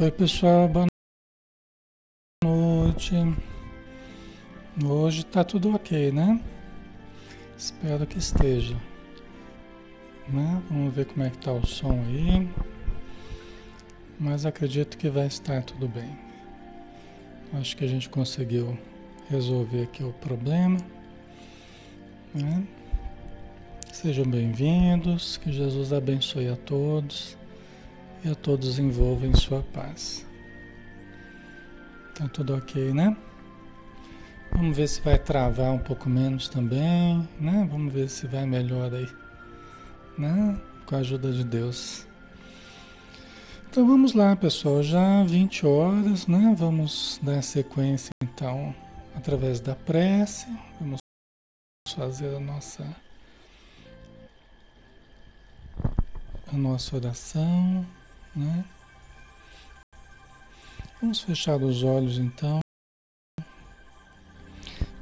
Oi 0.00 0.10
pessoal, 0.10 0.66
boa 0.68 0.86
noite. 2.42 3.14
Hoje 4.82 5.22
tá 5.22 5.44
tudo 5.44 5.74
ok, 5.74 6.10
né? 6.10 6.42
Espero 7.58 8.06
que 8.06 8.16
esteja. 8.16 8.74
Né? 10.30 10.62
Vamos 10.70 10.94
ver 10.94 11.04
como 11.04 11.26
é 11.26 11.30
que 11.30 11.36
tá 11.36 11.52
o 11.52 11.66
som 11.66 11.92
aí. 12.06 12.48
Mas 14.18 14.46
acredito 14.46 14.96
que 14.96 15.10
vai 15.10 15.26
estar 15.26 15.62
tudo 15.62 15.86
bem. 15.86 16.18
Acho 17.52 17.76
que 17.76 17.84
a 17.84 17.88
gente 17.88 18.08
conseguiu 18.08 18.78
resolver 19.28 19.82
aqui 19.82 20.02
o 20.02 20.12
problema. 20.14 20.78
Né? 22.34 22.66
Sejam 23.92 24.24
bem-vindos, 24.24 25.36
que 25.36 25.52
Jesus 25.52 25.92
abençoe 25.92 26.48
a 26.48 26.56
todos 26.56 27.36
e 28.24 28.28
a 28.28 28.34
todos 28.34 28.78
envolva 28.78 29.26
em 29.26 29.34
sua 29.34 29.62
paz. 29.62 30.26
Tá 32.14 32.28
tudo 32.28 32.54
ok, 32.54 32.92
né? 32.92 33.16
Vamos 34.52 34.76
ver 34.76 34.86
se 34.86 35.00
vai 35.00 35.18
travar 35.18 35.72
um 35.72 35.78
pouco 35.78 36.08
menos 36.08 36.48
também, 36.48 37.26
né? 37.40 37.66
Vamos 37.70 37.92
ver 37.92 38.08
se 38.08 38.26
vai 38.26 38.46
melhor 38.46 38.94
aí, 38.94 39.08
né? 40.18 40.60
Com 40.86 40.94
a 40.94 40.98
ajuda 40.98 41.32
de 41.32 41.42
Deus. 41.42 42.06
Então 43.70 43.86
vamos 43.86 44.12
lá, 44.12 44.36
pessoal, 44.36 44.82
já 44.82 45.24
20 45.24 45.66
horas, 45.66 46.26
né? 46.26 46.54
Vamos 46.56 47.18
dar 47.22 47.42
sequência 47.42 48.10
então 48.22 48.74
através 49.16 49.60
da 49.60 49.74
prece. 49.74 50.46
Vamos 50.78 50.98
fazer 51.88 52.36
a 52.36 52.40
nossa 52.40 52.84
a 56.52 56.56
nossa 56.56 56.94
oração. 56.96 57.86
Né? 58.34 58.64
Vamos 61.00 61.20
fechar 61.20 61.60
os 61.62 61.82
olhos 61.82 62.16
então, 62.16 62.60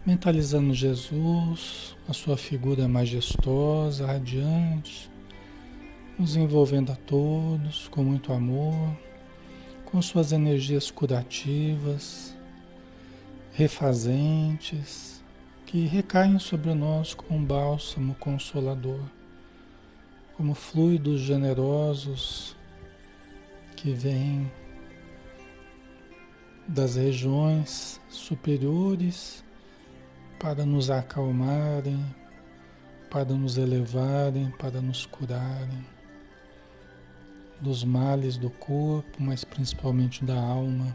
mentalizando 0.04 0.74
Jesus, 0.74 1.96
a 2.08 2.12
sua 2.12 2.36
figura 2.36 2.88
majestosa, 2.88 4.06
radiante, 4.06 5.08
nos 6.18 6.34
envolvendo 6.34 6.90
a 6.90 6.96
todos 6.96 7.86
com 7.88 8.02
muito 8.02 8.32
amor, 8.32 8.96
com 9.84 10.02
suas 10.02 10.32
energias 10.32 10.90
curativas, 10.90 12.36
refazentes, 13.52 15.22
que 15.66 15.86
recaem 15.86 16.40
sobre 16.40 16.74
nós 16.74 17.14
como 17.14 17.38
um 17.38 17.44
bálsamo 17.44 18.14
consolador, 18.14 19.04
como 20.36 20.52
fluidos 20.52 21.20
generosos 21.20 22.58
que 23.80 23.92
vem 23.94 24.52
das 26.68 26.96
regiões 26.96 27.98
superiores 28.10 29.42
para 30.38 30.66
nos 30.66 30.90
acalmarem, 30.90 32.04
para 33.10 33.34
nos 33.34 33.56
elevarem, 33.56 34.50
para 34.58 34.82
nos 34.82 35.06
curarem 35.06 35.86
dos 37.58 37.82
males 37.82 38.36
do 38.36 38.50
corpo, 38.50 39.16
mas 39.18 39.44
principalmente 39.44 40.26
da 40.26 40.38
alma, 40.38 40.94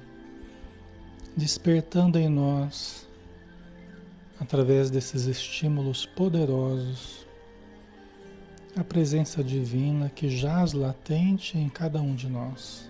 despertando 1.36 2.20
em 2.20 2.30
nós, 2.30 3.08
através 4.40 4.92
desses 4.92 5.26
estímulos 5.26 6.06
poderosos, 6.06 7.25
a 8.78 8.84
presença 8.84 9.42
divina 9.42 10.10
que 10.10 10.30
jaz 10.30 10.74
latente 10.74 11.58
em 11.58 11.70
cada 11.70 12.02
um 12.02 12.14
de 12.14 12.28
nós, 12.28 12.90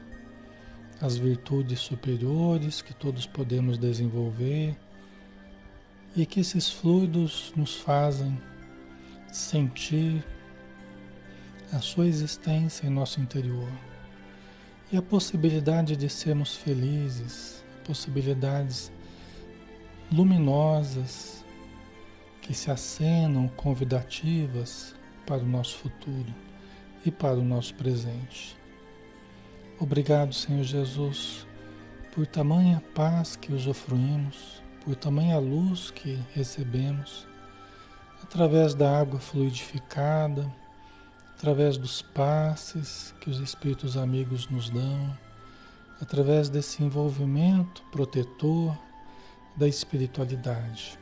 as 1.00 1.16
virtudes 1.16 1.80
superiores 1.80 2.82
que 2.82 2.92
todos 2.92 3.28
podemos 3.28 3.78
desenvolver 3.78 4.76
e 6.16 6.26
que 6.26 6.40
esses 6.40 6.72
fluidos 6.72 7.54
nos 7.56 7.76
fazem 7.76 8.36
sentir 9.32 10.26
a 11.72 11.80
sua 11.80 12.08
existência 12.08 12.88
em 12.88 12.90
nosso 12.90 13.22
interior. 13.22 13.70
E 14.92 14.98
a 14.98 15.02
possibilidade 15.04 15.96
de 15.96 16.10
sermos 16.10 16.56
felizes, 16.56 17.64
possibilidades 17.84 18.92
luminosas 20.12 21.46
que 22.42 22.56
se 22.56 22.72
acenam 22.72 23.48
convidativas 23.50 24.96
para 25.26 25.44
o 25.44 25.48
nosso 25.48 25.78
futuro 25.78 26.34
e 27.06 27.12
para 27.12 27.38
o 27.38 27.44
nosso 27.44 27.74
presente. 27.76 28.58
Obrigado, 29.80 30.34
Senhor 30.34 30.64
Jesus, 30.64 31.46
por 32.14 32.26
tamanha 32.26 32.82
paz 32.94 33.36
que 33.36 33.54
usufruímos, 33.54 34.64
por 34.84 34.96
tamanha 34.96 35.38
luz 35.38 35.92
que 35.92 36.20
recebemos, 36.34 37.28
através 38.24 38.74
da 38.74 39.00
água 39.00 39.20
fluidificada, 39.20 40.52
através 41.36 41.78
dos 41.78 42.02
passes 42.02 43.14
que 43.20 43.30
os 43.30 43.40
Espíritos 43.40 43.98
amigos 43.98 44.48
nos 44.50 44.70
dão, 44.70 45.18
através 46.02 46.50
desse 46.50 46.84
envolvimento 46.84 47.84
protetor 47.92 48.78
da 49.56 49.68
espiritualidade 49.68 50.98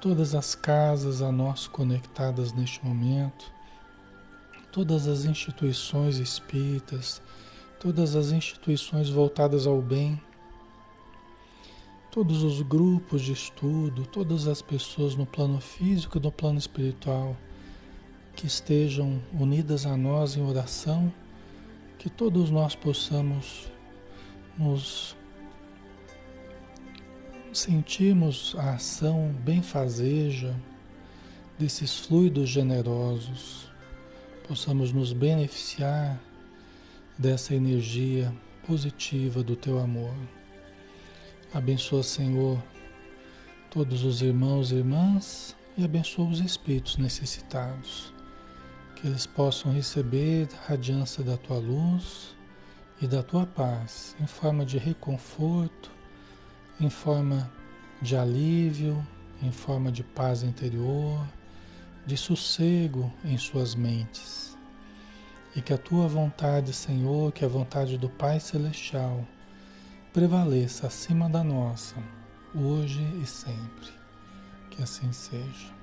todas 0.00 0.34
as 0.34 0.54
casas 0.54 1.22
a 1.22 1.32
nós 1.32 1.66
conectadas 1.66 2.52
neste 2.52 2.84
momento, 2.84 3.50
todas 4.70 5.08
as 5.08 5.24
instituições 5.24 6.18
espíritas, 6.18 7.20
todas 7.80 8.14
as 8.14 8.30
instituições 8.30 9.08
voltadas 9.08 9.66
ao 9.66 9.82
bem, 9.82 10.20
todos 12.10 12.42
os 12.42 12.62
grupos 12.62 13.22
de 13.22 13.32
estudo, 13.32 14.06
todas 14.06 14.46
as 14.46 14.62
pessoas 14.62 15.14
no 15.14 15.26
plano 15.26 15.60
físico 15.60 16.18
e 16.18 16.20
no 16.20 16.32
plano 16.32 16.58
espiritual 16.58 17.36
que 18.34 18.46
estejam 18.46 19.20
unidas 19.32 19.84
a 19.84 19.96
nós 19.96 20.36
em 20.36 20.42
oração, 20.42 21.12
que 21.98 22.08
todos 22.08 22.50
nós 22.50 22.76
possamos 22.76 23.68
nos 24.56 25.16
sentimos 27.58 28.54
a 28.56 28.74
ação 28.74 29.34
benfazeja 29.44 30.54
desses 31.58 31.98
fluidos 31.98 32.48
generosos, 32.48 33.68
possamos 34.46 34.92
nos 34.92 35.12
beneficiar 35.12 36.20
dessa 37.18 37.54
energia 37.54 38.32
positiva 38.66 39.42
do 39.42 39.56
teu 39.56 39.78
amor. 39.78 40.14
Abençoa, 41.52 42.02
Senhor, 42.02 42.62
todos 43.70 44.04
os 44.04 44.22
irmãos 44.22 44.70
e 44.70 44.76
irmãs 44.76 45.56
e 45.76 45.84
abençoa 45.84 46.28
os 46.28 46.40
espíritos 46.40 46.96
necessitados, 46.96 48.12
que 48.94 49.06
eles 49.06 49.26
possam 49.26 49.72
receber 49.72 50.48
a 50.54 50.70
radiância 50.70 51.24
da 51.24 51.36
tua 51.36 51.58
luz 51.58 52.36
e 53.02 53.06
da 53.06 53.22
tua 53.22 53.46
paz 53.46 54.14
em 54.20 54.26
forma 54.26 54.64
de 54.64 54.78
reconforto 54.78 55.97
em 56.80 56.88
forma 56.88 57.50
de 58.00 58.16
alívio, 58.16 59.04
em 59.42 59.50
forma 59.50 59.90
de 59.90 60.02
paz 60.02 60.42
interior, 60.42 61.26
de 62.06 62.16
sossego 62.16 63.12
em 63.24 63.36
suas 63.36 63.74
mentes. 63.74 64.56
E 65.56 65.60
que 65.60 65.72
a 65.72 65.78
tua 65.78 66.06
vontade, 66.06 66.72
Senhor, 66.72 67.32
que 67.32 67.44
a 67.44 67.48
vontade 67.48 67.98
do 67.98 68.08
Pai 68.08 68.38
Celestial, 68.38 69.26
prevaleça 70.12 70.86
acima 70.86 71.28
da 71.28 71.42
nossa, 71.42 71.96
hoje 72.54 73.02
e 73.22 73.26
sempre. 73.26 73.88
Que 74.70 74.82
assim 74.82 75.12
seja. 75.12 75.78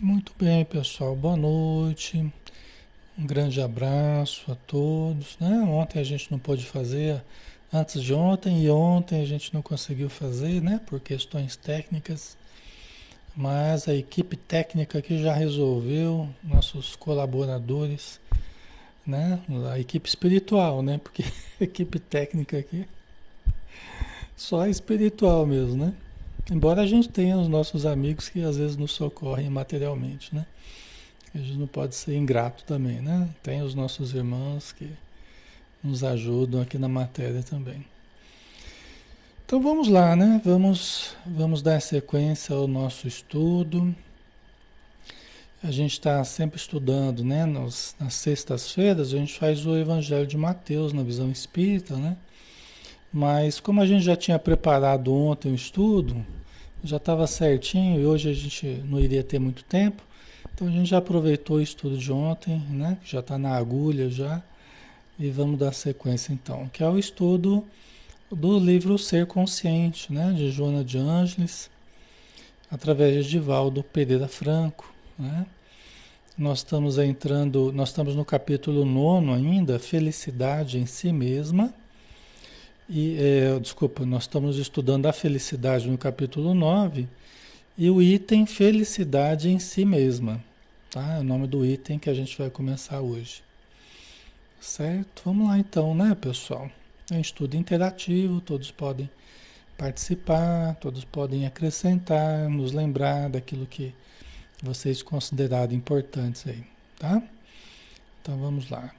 Muito 0.00 0.32
bem, 0.36 0.64
pessoal. 0.64 1.16
Boa 1.16 1.36
noite. 1.36 2.32
Um 3.18 3.26
grande 3.26 3.62
abraço 3.62 4.52
a 4.52 4.54
todos. 4.54 5.38
Né? 5.40 5.48
Ontem 5.62 5.98
a 5.98 6.04
gente 6.04 6.30
não 6.30 6.38
pôde 6.38 6.66
fazer, 6.66 7.22
antes 7.72 8.02
de 8.02 8.12
ontem 8.12 8.64
e 8.64 8.70
ontem 8.70 9.22
a 9.22 9.24
gente 9.24 9.54
não 9.54 9.62
conseguiu 9.62 10.10
fazer, 10.10 10.60
né? 10.60 10.80
Por 10.86 11.00
questões 11.00 11.56
técnicas. 11.56 12.36
Mas 13.34 13.88
a 13.88 13.94
equipe 13.94 14.36
técnica 14.36 14.98
aqui 14.98 15.22
já 15.22 15.32
resolveu, 15.32 16.28
nossos 16.42 16.94
colaboradores, 16.96 18.20
né? 19.06 19.40
A 19.72 19.78
equipe 19.78 20.08
espiritual, 20.08 20.82
né? 20.82 20.98
Porque 21.02 21.22
a 21.22 21.64
equipe 21.64 21.98
técnica 21.98 22.58
aqui 22.58 22.86
só 24.36 24.66
espiritual 24.66 25.46
mesmo, 25.46 25.86
né? 25.86 25.94
Embora 26.50 26.82
a 26.82 26.86
gente 26.86 27.08
tenha 27.08 27.36
os 27.38 27.48
nossos 27.48 27.86
amigos 27.86 28.28
que 28.28 28.42
às 28.42 28.58
vezes 28.58 28.76
nos 28.76 28.92
socorrem 28.92 29.48
materialmente, 29.48 30.34
né? 30.34 30.46
A 31.36 31.38
gente 31.38 31.58
não 31.58 31.66
pode 31.66 31.94
ser 31.94 32.16
ingrato 32.16 32.64
também, 32.64 33.02
né? 33.02 33.28
Tem 33.42 33.60
os 33.60 33.74
nossos 33.74 34.14
irmãos 34.14 34.72
que 34.72 34.88
nos 35.84 36.02
ajudam 36.02 36.62
aqui 36.62 36.78
na 36.78 36.88
matéria 36.88 37.42
também. 37.42 37.84
Então 39.44 39.60
vamos 39.60 39.86
lá, 39.86 40.16
né? 40.16 40.40
Vamos, 40.42 41.14
vamos 41.26 41.60
dar 41.60 41.82
sequência 41.82 42.56
ao 42.56 42.66
nosso 42.66 43.06
estudo. 43.06 43.94
a 45.62 45.70
gente 45.70 45.92
está 45.92 46.24
sempre 46.24 46.56
estudando, 46.56 47.22
né? 47.22 47.44
Nos, 47.44 47.94
nas 48.00 48.14
sextas-feiras 48.14 49.12
a 49.12 49.18
gente 49.18 49.38
faz 49.38 49.66
o 49.66 49.76
Evangelho 49.76 50.26
de 50.26 50.38
Mateus 50.38 50.94
na 50.94 51.02
visão 51.02 51.30
espírita, 51.30 51.96
né? 51.96 52.16
Mas 53.12 53.60
como 53.60 53.82
a 53.82 53.86
gente 53.86 54.06
já 54.06 54.16
tinha 54.16 54.38
preparado 54.38 55.12
ontem 55.12 55.52
o 55.52 55.54
estudo, 55.54 56.24
já 56.82 56.96
estava 56.96 57.26
certinho 57.26 58.00
e 58.00 58.06
hoje 58.06 58.30
a 58.30 58.32
gente 58.32 58.66
não 58.86 58.98
iria 58.98 59.22
ter 59.22 59.38
muito 59.38 59.62
tempo, 59.64 60.05
então 60.56 60.68
a 60.68 60.70
gente 60.70 60.88
já 60.88 60.96
aproveitou 60.96 61.58
o 61.58 61.60
estudo 61.60 61.98
de 61.98 62.10
ontem, 62.10 62.58
né? 62.70 62.96
Já 63.04 63.20
está 63.20 63.36
na 63.36 63.54
agulha 63.54 64.08
já. 64.08 64.42
E 65.18 65.28
vamos 65.28 65.58
dar 65.58 65.72
sequência 65.74 66.32
então, 66.32 66.66
que 66.72 66.82
é 66.82 66.88
o 66.88 66.98
estudo 66.98 67.62
do 68.30 68.58
livro 68.58 68.96
Ser 68.96 69.26
Consciente, 69.26 70.10
né? 70.10 70.32
De 70.32 70.50
Joana 70.50 70.82
de 70.82 70.96
Ângeles, 70.96 71.70
através 72.70 73.26
de 73.26 73.32
Divaldo 73.32 73.82
Pereira 73.82 74.28
Franco, 74.28 74.90
né? 75.18 75.44
Nós 76.38 76.60
estamos 76.60 76.96
entrando, 76.96 77.70
nós 77.70 77.90
estamos 77.90 78.14
no 78.14 78.24
capítulo 78.24 78.86
9 78.86 79.32
ainda, 79.32 79.78
Felicidade 79.78 80.78
em 80.78 80.86
si 80.86 81.12
mesma. 81.12 81.72
E, 82.88 83.18
é, 83.18 83.60
desculpa, 83.60 84.06
nós 84.06 84.22
estamos 84.22 84.56
estudando 84.56 85.04
a 85.04 85.12
felicidade 85.12 85.86
no 85.86 85.98
capítulo 85.98 86.54
9 86.54 87.06
e 87.78 87.90
o 87.90 88.00
item 88.00 88.46
felicidade 88.46 89.50
em 89.50 89.58
si 89.58 89.84
mesma, 89.84 90.42
tá? 90.96 91.16
É 91.16 91.20
o 91.20 91.22
nome 91.22 91.46
do 91.46 91.64
item 91.64 91.98
que 91.98 92.08
a 92.08 92.14
gente 92.14 92.38
vai 92.38 92.48
começar 92.48 93.02
hoje. 93.02 93.42
Certo? 94.58 95.22
Vamos 95.26 95.46
lá 95.46 95.58
então, 95.58 95.94
né, 95.94 96.16
pessoal? 96.18 96.70
É 97.10 97.16
um 97.16 97.20
estudo 97.20 97.54
interativo, 97.54 98.40
todos 98.40 98.70
podem 98.70 99.10
participar, 99.76 100.74
todos 100.76 101.04
podem 101.04 101.46
acrescentar, 101.46 102.48
nos 102.48 102.72
lembrar 102.72 103.28
daquilo 103.28 103.66
que 103.66 103.94
vocês 104.62 105.02
considerarem 105.02 105.76
importantes 105.76 106.46
aí, 106.46 106.64
tá? 106.98 107.22
Então 108.22 108.38
vamos 108.38 108.70
lá. 108.70 108.90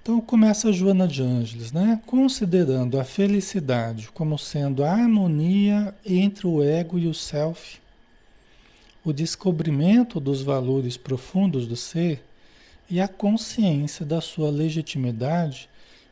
Então 0.00 0.18
começa 0.18 0.70
a 0.70 0.72
Joana 0.72 1.06
de 1.06 1.22
Ângeles, 1.22 1.72
né? 1.72 2.00
Considerando 2.06 2.98
a 2.98 3.04
felicidade 3.04 4.08
como 4.12 4.38
sendo 4.38 4.82
a 4.82 4.90
harmonia 4.90 5.94
entre 6.06 6.46
o 6.46 6.62
ego 6.62 6.98
e 6.98 7.06
o 7.06 7.12
self, 7.12 7.81
o 9.04 9.12
descobrimento 9.12 10.20
dos 10.20 10.42
valores 10.42 10.96
profundos 10.96 11.66
do 11.66 11.76
ser 11.76 12.22
e 12.88 13.00
a 13.00 13.08
consciência 13.08 14.04
da 14.04 14.20
sua 14.20 14.50
legitimidade 14.50 15.68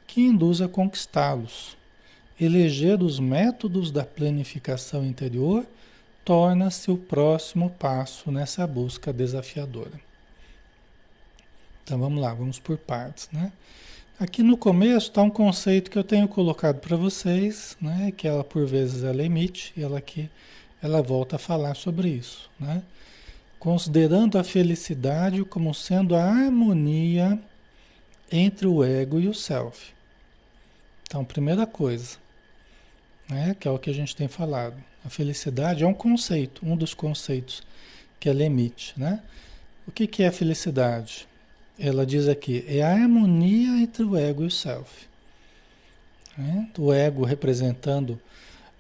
que 0.07 0.21
induz 0.21 0.61
a 0.61 0.69
conquistá-los. 0.69 1.77
Eleger 2.41 3.03
os 3.03 3.21
métodos 3.21 3.91
da 3.91 4.05
planificação 4.05 5.05
interior 5.05 5.67
torna-se 6.25 6.91
o 6.91 6.97
próximo 6.97 7.71
passo 7.71 8.33
nessa 8.33 8.67
busca 8.67 9.13
desafiadora. 9.13 10.01
Então 11.85 11.99
vamos 11.99 12.21
lá, 12.21 12.33
vamos 12.33 12.59
por 12.59 12.79
partes, 12.79 13.29
né? 13.33 13.53
Aqui 14.19 14.43
no 14.43 14.57
começo 14.57 15.09
está 15.09 15.23
um 15.23 15.31
conceito 15.31 15.91
que 15.91 15.99
eu 15.99 16.05
tenho 16.05 16.29
colocado 16.29 16.79
para 16.79 16.97
vocês, 16.97 17.77
né? 17.81 18.13
Que 18.17 18.29
ela 18.29 18.45
por 18.45 18.67
vezes 18.67 19.03
ela 19.03 19.23
emite 19.23 19.73
ela 19.81 19.99
aqui 19.99 20.29
ela 20.83 21.03
volta 21.03 21.37
a 21.37 21.39
falar 21.39 21.75
sobre 21.75 22.09
isso, 22.09 22.51
né? 22.59 22.83
Considerando 23.59 24.39
a 24.39 24.45
felicidade 24.45 25.45
como 25.45 25.75
sendo 25.75 26.17
a 26.17 26.25
harmonia 26.25 27.39
entre 28.33 28.67
o 28.67 28.83
ego 28.83 29.21
e 29.21 29.29
o 29.29 29.35
self. 29.35 29.93
Então, 31.03 31.25
primeira 31.25 31.67
coisa, 31.67 32.17
né, 33.29 33.55
que 33.59 33.69
é 33.69 33.71
o 33.71 33.79
que 33.79 33.91
a 33.91 33.95
gente 33.95 34.17
tem 34.17 34.29
falado. 34.29 34.77
A 35.05 35.11
felicidade 35.11 35.85
é 35.85 35.87
um 35.87 35.93
conceito, 35.93 36.65
um 36.65 36.77
dos 36.77 36.95
conceitos 36.95 37.63
que 38.19 38.29
ela 38.29 38.43
emite, 38.43 38.95
né? 38.97 39.23
O 39.87 39.93
que, 39.93 40.07
que 40.07 40.23
é 40.23 40.31
felicidade? 40.31 41.29
ela 41.81 42.05
diz 42.05 42.29
aqui, 42.29 42.63
é 42.69 42.83
a 42.83 42.93
harmonia 42.93 43.83
entre 43.83 44.05
o 44.05 44.15
ego 44.15 44.43
e 44.43 44.47
o 44.47 44.51
self. 44.51 45.09
Né? 46.37 46.69
O 46.79 46.93
ego 46.93 47.25
representando 47.25 48.21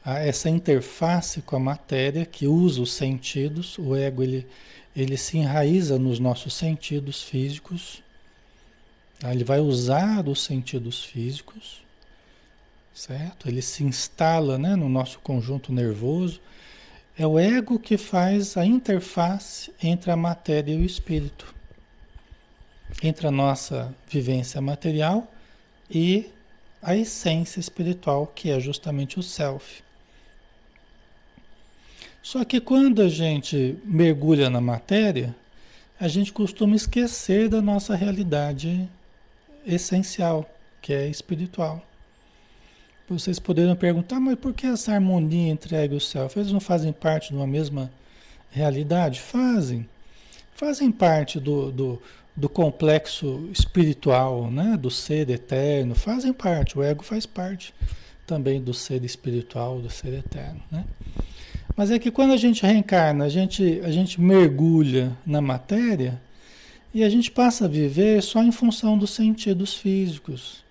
a, 0.05 0.19
essa 0.19 0.49
interface 0.49 1.43
com 1.43 1.57
a 1.57 1.61
matéria 1.61 2.25
que 2.25 2.47
usa 2.47 2.81
os 2.81 2.93
sentidos. 2.93 3.79
O 3.79 3.95
ego 3.95 4.23
ele, 4.23 4.47
ele 4.95 5.17
se 5.17 5.39
enraiza 5.39 5.99
nos 5.99 6.19
nossos 6.19 6.55
sentidos 6.55 7.23
físicos. 7.23 8.03
Tá? 9.19 9.33
Ele 9.33 9.45
vai 9.45 9.61
usar 9.61 10.29
os 10.29 10.43
sentidos 10.43 11.05
físicos, 11.05 11.83
certo? 12.95 13.49
Ele 13.49 13.63
se 13.63 13.85
instala 13.85 14.59
né, 14.59 14.77
no 14.77 14.89
nosso 14.89 15.19
conjunto 15.21 15.73
nervoso. 15.73 16.41
É 17.19 17.27
o 17.27 17.39
ego 17.39 17.79
que 17.79 17.99
faz 17.99 18.57
a 18.57 18.65
interface 18.65 19.73
entre 19.83 20.11
a 20.11 20.17
matéria 20.17 20.73
e 20.73 20.79
o 20.79 20.85
espírito 20.85 21.61
entre 23.03 23.27
a 23.27 23.31
nossa 23.31 23.95
vivência 24.09 24.61
material 24.61 25.33
e 25.91 26.31
a 26.83 26.97
essência 26.97 27.61
espiritual, 27.61 28.27
que 28.27 28.51
é 28.51 28.59
justamente 28.59 29.19
o 29.19 29.23
self. 29.23 29.83
Só 32.23 32.45
que 32.45 32.61
quando 32.61 33.03
a 33.03 33.09
gente 33.09 33.79
mergulha 33.85 34.51
na 34.51 34.61
matéria, 34.61 35.35
a 35.99 36.09
gente 36.09 36.33
costuma 36.33 36.77
esquecer 36.77 37.49
da 37.49 37.61
nossa 37.61 37.95
realidade 37.95 38.89
essencial, 39.67 40.49
que 40.81 40.93
é 40.93 41.09
espiritual. 41.09 41.83
Vocês 43.09 43.39
poderiam 43.39 43.75
perguntar, 43.75 44.21
mas 44.21 44.37
por 44.37 44.55
que 44.55 44.67
essa 44.67 44.93
harmonia 44.93 45.51
entre 45.51 45.75
ego 45.75 45.95
e 45.95 45.97
o 45.97 46.01
self? 46.01 46.39
Eles 46.39 46.53
não 46.53 46.61
fazem 46.61 46.93
parte 46.93 47.31
de 47.31 47.35
uma 47.35 47.47
mesma 47.47 47.91
realidade? 48.51 49.21
Fazem. 49.21 49.89
Fazem 50.55 50.93
parte 50.93 51.41
do, 51.41 51.73
do, 51.73 52.03
do 52.37 52.49
complexo 52.49 53.49
espiritual, 53.53 54.51
né? 54.51 54.77
do 54.77 54.91
ser 54.91 55.29
eterno, 55.29 55.95
fazem 55.95 56.33
parte, 56.33 56.79
o 56.79 56.83
ego 56.83 57.03
faz 57.03 57.27
parte 57.27 57.75
também 58.27 58.61
do 58.61 58.73
ser 58.73 59.05
espiritual, 59.05 59.81
do 59.81 59.91
ser 59.91 60.15
eterno. 60.15 60.63
Né? 60.71 60.85
Mas 61.81 61.91
é 61.91 61.99
que 61.99 62.11
quando 62.11 62.35
a 62.35 62.37
gente 62.37 62.63
reencarna, 62.63 63.25
a 63.25 63.29
gente, 63.31 63.81
a 63.83 63.91
gente 63.91 64.21
mergulha 64.21 65.17
na 65.25 65.41
matéria 65.41 66.21
e 66.93 67.03
a 67.03 67.09
gente 67.09 67.31
passa 67.31 67.65
a 67.65 67.69
viver 67.69 68.23
só 68.23 68.43
em 68.43 68.53
função 68.53 68.99
dos 68.99 69.13
sentidos 69.13 69.73
físicos, 69.73 70.63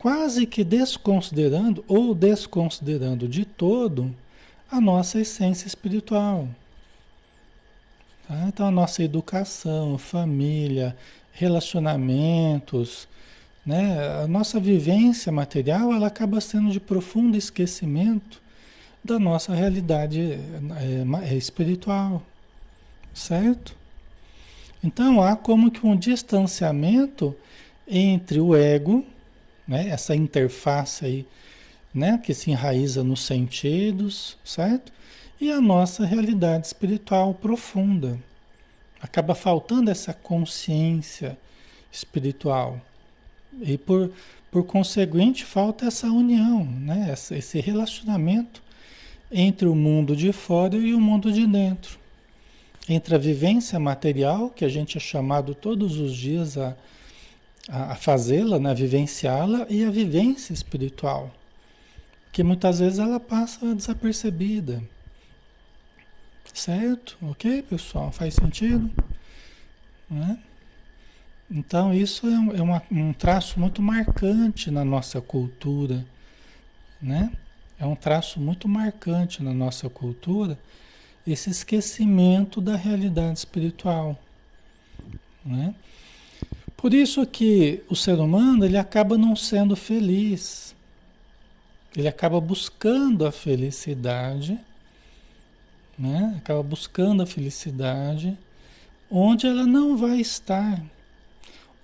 quase 0.00 0.46
que 0.46 0.64
desconsiderando 0.64 1.84
ou 1.86 2.12
desconsiderando 2.12 3.28
de 3.28 3.44
todo 3.44 4.12
a 4.68 4.80
nossa 4.80 5.20
essência 5.20 5.68
espiritual. 5.68 6.48
Tá? 8.26 8.46
Então, 8.48 8.66
a 8.66 8.72
nossa 8.72 9.04
educação, 9.04 9.96
família, 9.96 10.96
relacionamentos, 11.30 13.06
né? 13.64 14.24
a 14.24 14.26
nossa 14.26 14.58
vivência 14.58 15.30
material, 15.30 15.92
ela 15.92 16.08
acaba 16.08 16.40
sendo 16.40 16.72
de 16.72 16.80
profundo 16.80 17.36
esquecimento 17.36 18.39
da 19.02 19.18
nossa 19.18 19.54
realidade 19.54 20.20
é, 20.20 21.32
é, 21.32 21.34
espiritual, 21.34 22.22
certo? 23.14 23.74
Então, 24.82 25.22
há 25.22 25.36
como 25.36 25.70
que 25.70 25.86
um 25.86 25.96
distanciamento 25.96 27.34
entre 27.86 28.40
o 28.40 28.54
ego, 28.54 29.04
né? 29.66 29.88
essa 29.88 30.14
interface 30.14 31.04
aí, 31.04 31.26
né? 31.92 32.18
que 32.18 32.32
se 32.32 32.50
enraiza 32.50 33.02
nos 33.02 33.24
sentidos, 33.24 34.38
certo? 34.44 34.92
e 35.40 35.50
a 35.50 35.60
nossa 35.60 36.04
realidade 36.04 36.66
espiritual 36.66 37.32
profunda. 37.34 38.18
Acaba 39.00 39.34
faltando 39.34 39.90
essa 39.90 40.12
consciência 40.12 41.38
espiritual. 41.90 42.78
E 43.62 43.78
por, 43.78 44.12
por 44.50 44.64
conseguinte, 44.64 45.44
falta 45.44 45.86
essa 45.86 46.06
união, 46.08 46.64
né? 46.64 47.14
esse 47.30 47.60
relacionamento 47.60 48.62
entre 49.30 49.68
o 49.68 49.74
mundo 49.74 50.16
de 50.16 50.32
fora 50.32 50.76
e 50.76 50.92
o 50.92 51.00
mundo 51.00 51.32
de 51.32 51.46
dentro. 51.46 51.98
Entre 52.88 53.14
a 53.14 53.18
vivência 53.18 53.78
material, 53.78 54.50
que 54.50 54.64
a 54.64 54.68
gente 54.68 54.96
é 54.96 55.00
chamado 55.00 55.54
todos 55.54 55.98
os 55.98 56.14
dias 56.14 56.58
a, 56.58 56.76
a 57.68 57.94
fazê-la, 57.94 58.58
né? 58.58 58.74
vivenciá-la, 58.74 59.66
e 59.68 59.84
a 59.84 59.90
vivência 59.90 60.52
espiritual, 60.52 61.32
que 62.32 62.42
muitas 62.42 62.80
vezes 62.80 62.98
ela 62.98 63.20
passa 63.20 63.74
desapercebida. 63.74 64.82
Certo? 66.52 67.16
Ok, 67.22 67.62
pessoal? 67.62 68.10
Faz 68.10 68.34
sentido? 68.34 68.90
Né? 70.10 70.36
Então, 71.48 71.94
isso 71.94 72.26
é, 72.26 72.30
um, 72.30 72.56
é 72.56 72.62
uma, 72.62 72.82
um 72.90 73.12
traço 73.12 73.58
muito 73.60 73.80
marcante 73.80 74.70
na 74.70 74.84
nossa 74.84 75.20
cultura. 75.20 76.04
Né? 77.00 77.30
É 77.80 77.86
um 77.86 77.96
traço 77.96 78.38
muito 78.38 78.68
marcante 78.68 79.42
na 79.42 79.54
nossa 79.54 79.88
cultura 79.88 80.58
esse 81.26 81.50
esquecimento 81.50 82.60
da 82.60 82.76
realidade 82.76 83.38
espiritual. 83.38 84.18
Né? 85.44 85.74
Por 86.76 86.92
isso 86.92 87.24
que 87.26 87.82
o 87.88 87.96
ser 87.96 88.18
humano 88.18 88.64
ele 88.64 88.76
acaba 88.76 89.16
não 89.16 89.34
sendo 89.34 89.74
feliz. 89.74 90.74
Ele 91.96 92.06
acaba 92.06 92.40
buscando 92.40 93.26
a 93.26 93.32
felicidade 93.32 94.58
né? 96.00 96.34
acaba 96.38 96.62
buscando 96.62 97.22
a 97.22 97.26
felicidade 97.26 98.36
onde 99.10 99.46
ela 99.46 99.66
não 99.66 99.98
vai 99.98 100.18
estar, 100.18 100.82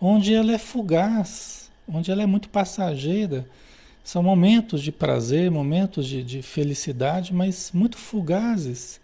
onde 0.00 0.32
ela 0.32 0.52
é 0.52 0.58
fugaz, 0.58 1.70
onde 1.86 2.10
ela 2.10 2.22
é 2.22 2.26
muito 2.26 2.48
passageira. 2.48 3.46
São 4.06 4.22
momentos 4.22 4.84
de 4.84 4.92
prazer, 4.92 5.50
momentos 5.50 6.06
de, 6.06 6.22
de 6.22 6.40
felicidade, 6.40 7.34
mas 7.34 7.72
muito 7.74 7.98
fugazes. 7.98 9.00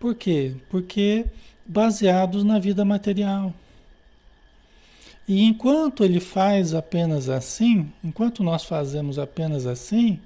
Por 0.00 0.16
quê? 0.16 0.56
Porque 0.68 1.24
baseados 1.64 2.42
na 2.42 2.58
vida 2.58 2.84
material. 2.84 3.54
E 5.28 5.44
enquanto 5.44 6.02
ele 6.02 6.18
faz 6.18 6.74
apenas 6.74 7.28
assim, 7.28 7.92
enquanto 8.02 8.42
nós 8.42 8.64
fazemos 8.64 9.20
apenas 9.20 9.66
assim, 9.68 10.18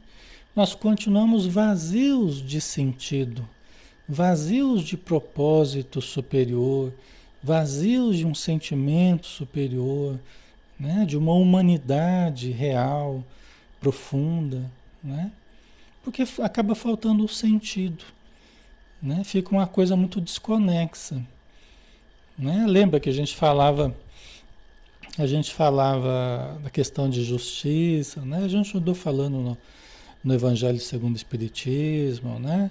nós 0.57 0.75
continuamos 0.75 1.45
vazios 1.45 2.41
de 2.41 2.63
sentido, 2.63 3.47
vazios 4.09 4.85
de 4.85 4.97
propósito 4.97 6.01
superior, 6.01 6.95
vazios 7.43 8.17
de 8.17 8.27
um 8.27 8.35
sentimento 8.35 9.27
superior, 9.27 10.19
né? 10.81 11.05
de 11.07 11.15
uma 11.19 11.35
humanidade 11.35 12.51
real, 12.51 13.23
profunda, 13.81 14.71
né? 15.03 15.31
porque 16.03 16.25
acaba 16.43 16.75
faltando 16.75 17.25
o 17.25 17.29
sentido. 17.29 18.05
Né? 19.01 19.23
Fica 19.25 19.51
uma 19.51 19.67
coisa 19.67 19.95
muito 19.95 20.21
desconexa. 20.21 21.23
Né? 22.37 22.65
Lembra 22.67 22.99
que 22.99 23.09
a 23.09 23.13
gente 23.13 23.37
falava 23.37 23.95
a 25.19 25.27
gente 25.27 25.53
falava 25.53 26.61
da 26.63 26.71
questão 26.71 27.11
de 27.11 27.25
justiça, 27.25 28.21
né? 28.21 28.45
A 28.45 28.49
gente 28.49 28.77
andou 28.77 28.95
falando 28.95 29.39
no, 29.39 29.59
no 30.23 30.33
Evangelho 30.33 30.79
segundo 30.79 31.15
o 31.15 31.17
Espiritismo, 31.17 32.39
né? 32.39 32.71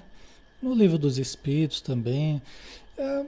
No 0.64 0.74
livro 0.74 0.98
dos 0.98 1.18
Espíritos 1.18 1.82
também. 1.82 2.42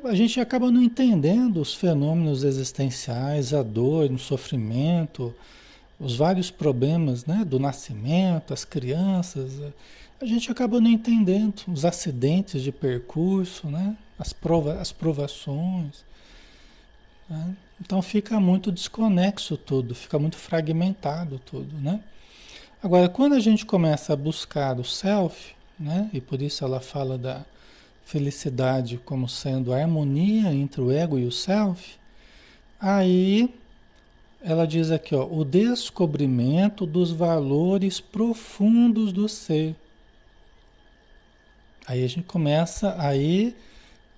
A 0.05 0.15
gente 0.15 0.39
acaba 0.39 0.71
não 0.71 0.81
entendendo 0.81 1.59
os 1.59 1.75
fenômenos 1.75 2.45
existenciais, 2.45 3.53
a 3.53 3.61
dor, 3.61 4.09
o 4.09 4.17
sofrimento, 4.17 5.35
os 5.99 6.15
vários 6.15 6.49
problemas, 6.49 7.25
né? 7.25 7.43
Do 7.45 7.59
nascimento, 7.59 8.53
as 8.53 8.63
crianças. 8.63 9.59
A 10.21 10.25
gente 10.25 10.51
acaba 10.51 10.79
não 10.79 10.89
entendendo 10.89 11.63
os 11.67 11.83
acidentes 11.83 12.61
de 12.61 12.71
percurso, 12.71 13.67
né? 13.67 13.97
As, 14.17 14.31
prova, 14.31 14.79
as 14.79 14.91
provações. 14.91 16.03
Né? 17.29 17.55
Então 17.79 18.01
fica 18.01 18.39
muito 18.39 18.71
desconexo 18.71 19.55
tudo, 19.55 19.93
fica 19.95 20.17
muito 20.17 20.35
fragmentado 20.37 21.39
tudo, 21.39 21.77
né? 21.77 22.01
Agora, 22.81 23.09
quando 23.09 23.33
a 23.33 23.39
gente 23.39 23.65
começa 23.65 24.13
a 24.13 24.15
buscar 24.15 24.79
o 24.79 24.85
self, 24.85 25.53
né? 25.79 26.09
E 26.13 26.19
por 26.19 26.41
isso 26.41 26.63
ela 26.63 26.79
fala 26.79 27.17
da 27.17 27.45
felicidade 28.05 28.97
como 28.97 29.29
sendo 29.29 29.71
a 29.73 29.77
harmonia 29.77 30.53
entre 30.53 30.81
o 30.81 30.91
ego 30.91 31.19
e 31.19 31.25
o 31.25 31.31
self, 31.31 31.97
aí 32.79 33.53
ela 34.41 34.65
diz 34.65 34.91
aqui, 34.91 35.15
ó, 35.15 35.25
o 35.25 35.43
descobrimento 35.43 36.85
dos 36.85 37.11
valores 37.11 37.99
profundos 37.99 39.11
do 39.11 39.27
ser. 39.27 39.75
Aí 41.85 42.03
a 42.03 42.07
gente 42.07 42.25
começa, 42.25 42.95
aí 42.99 43.55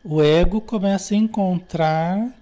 o 0.04 0.22
ego 0.22 0.60
começa 0.62 1.14
a 1.14 1.18
encontrar 1.18 2.34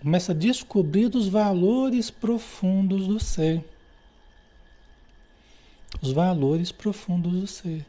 Começa 0.00 0.30
a 0.30 0.34
descobrir 0.34 1.12
os 1.14 1.26
valores 1.26 2.08
profundos 2.08 3.08
do 3.08 3.18
ser. 3.18 3.64
Os 6.00 6.12
valores 6.12 6.70
profundos 6.70 7.32
do 7.32 7.46
ser. 7.48 7.80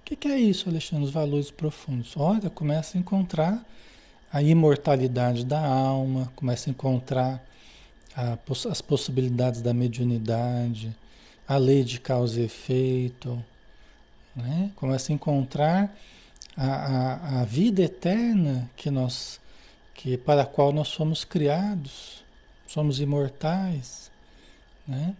O 0.00 0.04
que, 0.04 0.16
que 0.16 0.28
é 0.28 0.38
isso, 0.38 0.70
Alexandre? 0.70 1.04
Os 1.04 1.10
valores 1.10 1.50
profundos. 1.50 2.16
Olha, 2.16 2.48
começa 2.48 2.96
a 2.96 3.00
encontrar 3.00 3.62
a 4.32 4.42
imortalidade 4.42 5.44
da 5.44 5.60
alma, 5.60 6.32
começa 6.34 6.70
a 6.70 6.72
encontrar 6.72 7.44
as 8.14 8.80
possibilidades 8.80 9.62
da 9.62 9.72
mediunidade, 9.72 10.94
a 11.46 11.56
lei 11.56 11.84
de 11.84 12.00
causa 12.00 12.40
e 12.40 12.44
efeito, 12.44 13.42
né? 14.34 14.70
começa 14.76 15.12
a 15.12 15.14
encontrar 15.14 15.96
a, 16.56 16.66
a, 16.66 17.40
a 17.40 17.44
vida 17.44 17.82
eterna 17.82 18.70
que 18.76 18.90
nós 18.90 19.40
que 19.94 20.16
para 20.16 20.42
a 20.42 20.46
qual 20.46 20.72
nós 20.72 20.88
somos 20.88 21.24
criados, 21.24 22.24
somos 22.68 23.00
imortais, 23.00 24.12
né? 24.86 25.16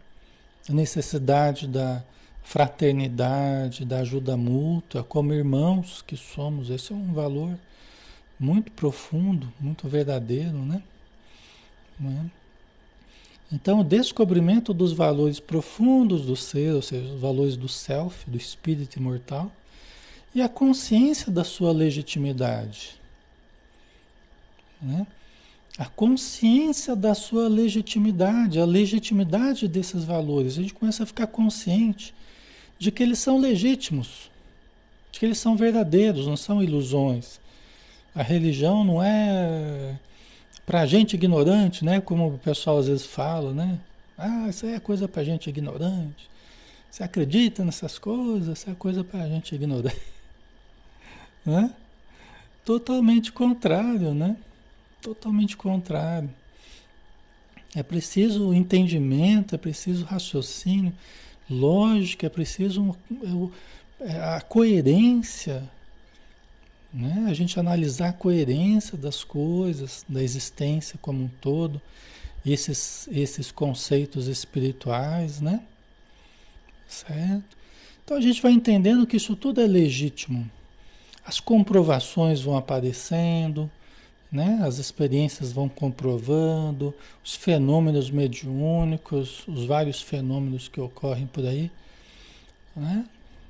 A 0.68 0.72
necessidade 0.72 1.66
da 1.66 2.04
fraternidade, 2.44 3.84
da 3.84 3.98
ajuda 3.98 4.36
mútua, 4.36 5.02
como 5.02 5.34
irmãos 5.34 6.00
que 6.00 6.16
somos, 6.16 6.70
esse 6.70 6.92
é 6.92 6.94
um 6.94 7.12
valor 7.12 7.58
muito 8.38 8.70
profundo, 8.72 9.52
muito 9.60 9.88
verdadeiro, 9.88 10.56
né? 10.56 10.82
né? 11.98 12.30
Então, 13.50 13.80
o 13.80 13.84
descobrimento 13.84 14.74
dos 14.74 14.92
valores 14.92 15.40
profundos 15.40 16.26
do 16.26 16.36
ser, 16.36 16.74
ou 16.74 16.82
seja, 16.82 17.14
os 17.14 17.20
valores 17.20 17.56
do 17.56 17.68
self, 17.68 18.28
do 18.28 18.36
espírito 18.36 18.98
imortal, 18.98 19.50
e 20.34 20.42
a 20.42 20.48
consciência 20.48 21.32
da 21.32 21.42
sua 21.42 21.72
legitimidade. 21.72 22.98
Né? 24.80 25.06
A 25.78 25.86
consciência 25.86 26.94
da 26.94 27.14
sua 27.14 27.48
legitimidade, 27.48 28.60
a 28.60 28.66
legitimidade 28.66 29.66
desses 29.66 30.04
valores. 30.04 30.58
A 30.58 30.62
gente 30.62 30.74
começa 30.74 31.02
a 31.02 31.06
ficar 31.06 31.28
consciente 31.28 32.14
de 32.78 32.92
que 32.92 33.02
eles 33.02 33.18
são 33.18 33.38
legítimos, 33.38 34.30
de 35.10 35.20
que 35.20 35.26
eles 35.26 35.38
são 35.38 35.56
verdadeiros, 35.56 36.26
não 36.26 36.36
são 36.36 36.62
ilusões. 36.62 37.40
A 38.14 38.22
religião 38.22 38.84
não 38.84 39.02
é 39.02 39.98
para 40.68 40.84
gente 40.84 41.14
ignorante, 41.14 41.82
né? 41.82 41.98
Como 41.98 42.34
o 42.34 42.38
pessoal 42.38 42.76
às 42.76 42.88
vezes 42.88 43.06
fala, 43.06 43.54
né? 43.54 43.80
Ah, 44.18 44.48
isso 44.50 44.66
aí 44.66 44.74
é 44.74 44.78
coisa 44.78 45.08
para 45.08 45.24
gente 45.24 45.48
ignorante. 45.48 46.28
Você 46.90 47.02
acredita 47.02 47.64
nessas 47.64 47.98
coisas? 47.98 48.58
Isso 48.58 48.70
é 48.70 48.74
coisa 48.74 49.02
para 49.02 49.26
gente 49.28 49.54
ignorante. 49.54 49.96
né? 51.42 51.72
Totalmente 52.66 53.32
contrário, 53.32 54.12
né? 54.12 54.36
Totalmente 55.00 55.56
contrário. 55.56 56.28
É 57.74 57.82
preciso 57.82 58.52
entendimento, 58.52 59.54
é 59.54 59.58
preciso 59.58 60.04
raciocínio, 60.04 60.92
lógica, 61.48 62.26
é 62.26 62.30
preciso 62.30 62.94
é, 64.00 64.20
a 64.20 64.42
coerência, 64.42 65.62
né? 66.92 67.26
a 67.28 67.34
gente 67.34 67.58
analisar 67.58 68.08
a 68.08 68.12
coerência 68.12 68.96
das 68.96 69.22
coisas, 69.22 70.04
da 70.08 70.22
existência 70.22 70.98
como 71.00 71.24
um 71.24 71.28
todo, 71.40 71.80
esses, 72.44 73.08
esses 73.12 73.50
conceitos 73.50 74.26
espirituais, 74.26 75.40
né? 75.40 75.62
Certo? 76.86 77.56
Então 78.04 78.16
a 78.16 78.20
gente 78.20 78.40
vai 78.40 78.52
entendendo 78.52 79.06
que 79.06 79.16
isso 79.16 79.36
tudo 79.36 79.60
é 79.60 79.66
legítimo. 79.66 80.50
As 81.24 81.40
comprovações 81.40 82.40
vão 82.40 82.56
aparecendo, 82.56 83.70
né? 84.32 84.60
As 84.62 84.78
experiências 84.78 85.52
vão 85.52 85.68
comprovando 85.68 86.94
os 87.22 87.34
fenômenos 87.34 88.10
mediúnicos, 88.10 89.46
os 89.46 89.66
vários 89.66 90.00
fenômenos 90.00 90.68
que 90.68 90.80
ocorrem 90.80 91.26
por 91.26 91.44
aí, 91.44 91.70
né? 92.74 93.04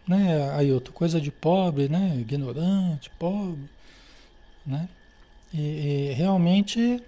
Né? 0.08 0.72
Outra 0.72 0.92
coisa 0.92 1.20
de 1.20 1.30
pobre, 1.30 1.88
né? 1.88 2.16
Ignorante, 2.18 3.10
pobre, 3.18 3.68
né? 4.66 4.88
E, 5.52 5.60
e 5.60 6.12
realmente 6.14 7.02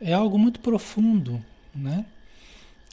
é 0.00 0.12
algo 0.12 0.38
muito 0.38 0.60
profundo, 0.60 1.44
né? 1.74 2.06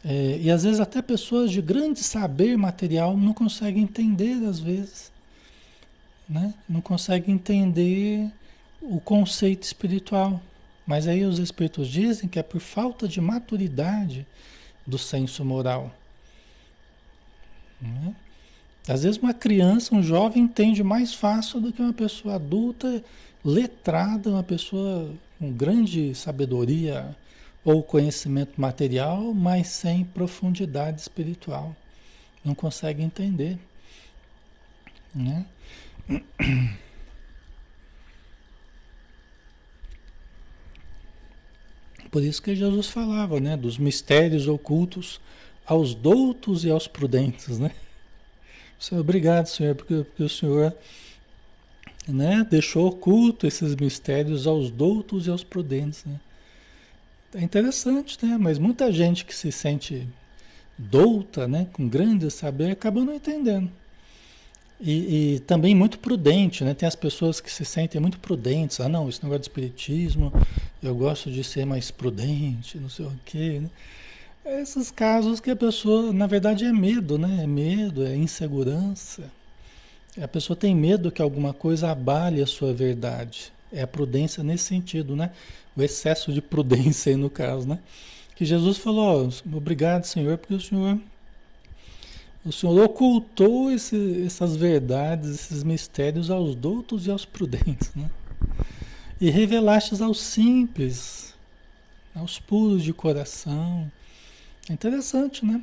É, 0.04 0.40
e 0.42 0.50
às 0.50 0.64
vezes 0.64 0.80
até 0.80 1.00
pessoas 1.02 1.52
de 1.52 1.62
grande 1.62 2.00
saber 2.00 2.58
material 2.58 3.16
não 3.16 3.34
conseguem 3.34 3.84
entender 3.84 4.44
às 4.48 4.60
vezes, 4.60 5.12
né? 6.28 6.54
Não 6.68 6.82
conseguem 6.82 7.36
entender 7.36 8.32
o 8.82 9.00
conceito 9.00 9.64
espiritual. 9.64 10.42
Mas 10.86 11.08
aí 11.08 11.24
os 11.24 11.38
espíritos 11.38 11.88
dizem 11.88 12.28
que 12.28 12.40
é 12.40 12.44
por 12.44 12.60
falta 12.60 13.08
de 13.08 13.22
maturidade 13.22 14.26
do 14.86 14.98
senso 14.98 15.46
moral. 15.46 15.96
Né? 17.80 18.16
Às 18.88 19.04
vezes 19.04 19.22
uma 19.22 19.34
criança, 19.34 19.94
um 19.96 20.02
jovem 20.02 20.44
entende 20.44 20.84
mais 20.84 21.13
fácil 21.13 21.60
do 21.60 21.72
que 21.72 21.82
uma 21.82 21.94
pessoa 21.94 22.36
adulta, 22.36 23.04
letrada, 23.44 24.30
uma 24.30 24.44
pessoa 24.44 25.13
com 25.38 25.52
grande 25.52 26.15
sabedoria 26.15 27.15
ou 27.63 27.84
conhecimento 27.84 28.60
material, 28.60 29.34
mas 29.34 29.67
sem 29.67 30.04
profundidade 30.04 31.00
espiritual. 31.00 31.76
Não 32.44 32.56
consegue 32.56 33.04
entender. 33.04 33.60
Né? 35.13 35.46
Por 42.10 42.24
isso 42.24 42.41
que 42.41 42.56
Jesus 42.56 42.88
falava, 42.88 43.39
né, 43.39 43.56
dos 43.56 43.78
mistérios 43.78 44.48
ocultos 44.48 45.22
aos 45.65 45.94
doutos 45.96 46.65
e 46.65 46.72
aos 46.72 46.88
prudentes, 46.88 47.58
né? 47.58 47.72
Senhor, 48.82 49.00
obrigado, 49.00 49.46
Senhor, 49.46 49.76
porque, 49.76 50.04
porque 50.04 50.24
o 50.24 50.30
Senhor 50.30 50.76
né? 52.08 52.46
Deixou 52.50 52.88
oculto 52.88 53.46
esses 53.46 53.76
mistérios 53.76 54.48
aos 54.48 54.70
doutos 54.72 55.28
e 55.28 55.30
aos 55.30 55.44
prudentes, 55.44 56.04
né? 56.06 56.20
É 57.34 57.41
interessante, 57.41 58.17
né? 58.24 58.38
Mas 58.39 58.58
muita 58.58 58.91
gente 58.91 59.24
que 59.24 59.34
se 59.34 59.52
sente 59.52 60.08
douta, 60.78 61.48
né? 61.48 61.67
Com 61.72 61.88
grande 61.88 62.30
saber, 62.30 62.72
acaba 62.72 63.04
não 63.04 63.13
entendendo. 63.13 63.70
E, 64.80 65.36
e, 65.36 65.39
também 65.41 65.76
muito 65.76 66.00
prudente, 66.00 66.63
né? 66.63 66.74
Tem 66.74 66.88
as 66.88 66.96
pessoas 66.96 67.39
que 67.39 67.52
se 67.52 67.63
sentem 67.63 68.02
muito 68.02 68.20
prudentes. 68.20 68.80
Ah, 68.80 68.89
não, 68.89 69.08
esse 69.08 69.24
negócio 69.24 69.41
de 69.41 69.48
espiritismo, 69.48 70.34
eu 70.82 70.96
gosto 70.96 71.32
de 71.32 71.44
ser 71.44 71.65
mais 71.65 71.91
prudente, 71.91 72.80
não 72.80 72.89
sei 72.89 73.06
o 73.06 73.20
quê, 73.24 73.60
né? 73.62 73.70
Esses 74.46 74.90
casos 74.90 75.40
que 75.40 75.52
a 75.52 75.56
pessoa, 75.56 76.12
na 76.12 76.26
verdade, 76.28 76.66
é 76.66 76.72
medo, 76.72 77.18
né? 77.18 77.44
É 77.44 77.48
medo, 77.48 78.04
é 78.06 78.16
insegurança. 78.16 79.24
A 80.22 80.28
pessoa 80.28 80.58
tem 80.58 80.76
medo 80.76 81.12
que 81.12 81.22
alguma 81.22 81.54
coisa 81.54 81.92
abale 81.92 82.42
a 82.42 82.48
sua 82.48 82.74
verdade. 82.74 83.54
É 83.72 83.84
a 83.84 83.88
prudência 83.88 84.44
nesse 84.44 84.66
sentido, 84.66 85.16
né? 85.16 85.32
O 85.76 85.82
excesso 85.82 86.34
de 86.34 86.42
prudência 86.42 87.12
aí 87.12 87.16
no 87.16 87.30
caso, 87.30 87.68
né? 87.68 87.80
Que 88.36 88.44
Jesus 88.44 88.78
falou, 88.78 89.30
obrigado, 89.54 90.06
Senhor, 90.06 90.38
porque 90.38 90.56
o 90.56 90.60
Senhor 90.60 90.98
o 92.44 92.52
Senhor 92.52 92.84
ocultou 92.84 93.72
esse, 93.72 94.24
essas 94.26 94.56
verdades, 94.56 95.30
esses 95.30 95.64
mistérios 95.64 96.32
aos 96.32 96.56
doutos 96.56 97.06
e 97.06 97.12
aos 97.12 97.24
prudentes, 97.24 97.92
né? 97.96 98.10
E 99.20 99.30
revelaste 99.30 100.02
aos 100.02 100.20
simples, 100.20 101.36
aos 102.16 102.40
puros 102.40 102.84
de 102.84 102.92
coração. 102.92 103.92
É 104.72 104.74
interessante, 104.74 105.46
né? 105.46 105.62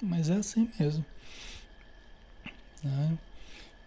Mas 0.00 0.30
é 0.30 0.36
assim 0.36 0.70
mesmo. 0.80 1.04
Né? 2.82 3.18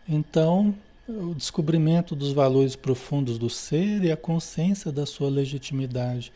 Então, 0.07 0.75
o 1.07 1.33
descobrimento 1.33 2.15
dos 2.15 2.31
valores 2.31 2.75
profundos 2.75 3.39
do 3.39 3.49
ser 3.49 4.03
e 4.03 4.11
a 4.11 4.17
consciência 4.17 4.91
da 4.91 5.03
sua 5.03 5.31
legitimidade, 5.31 6.31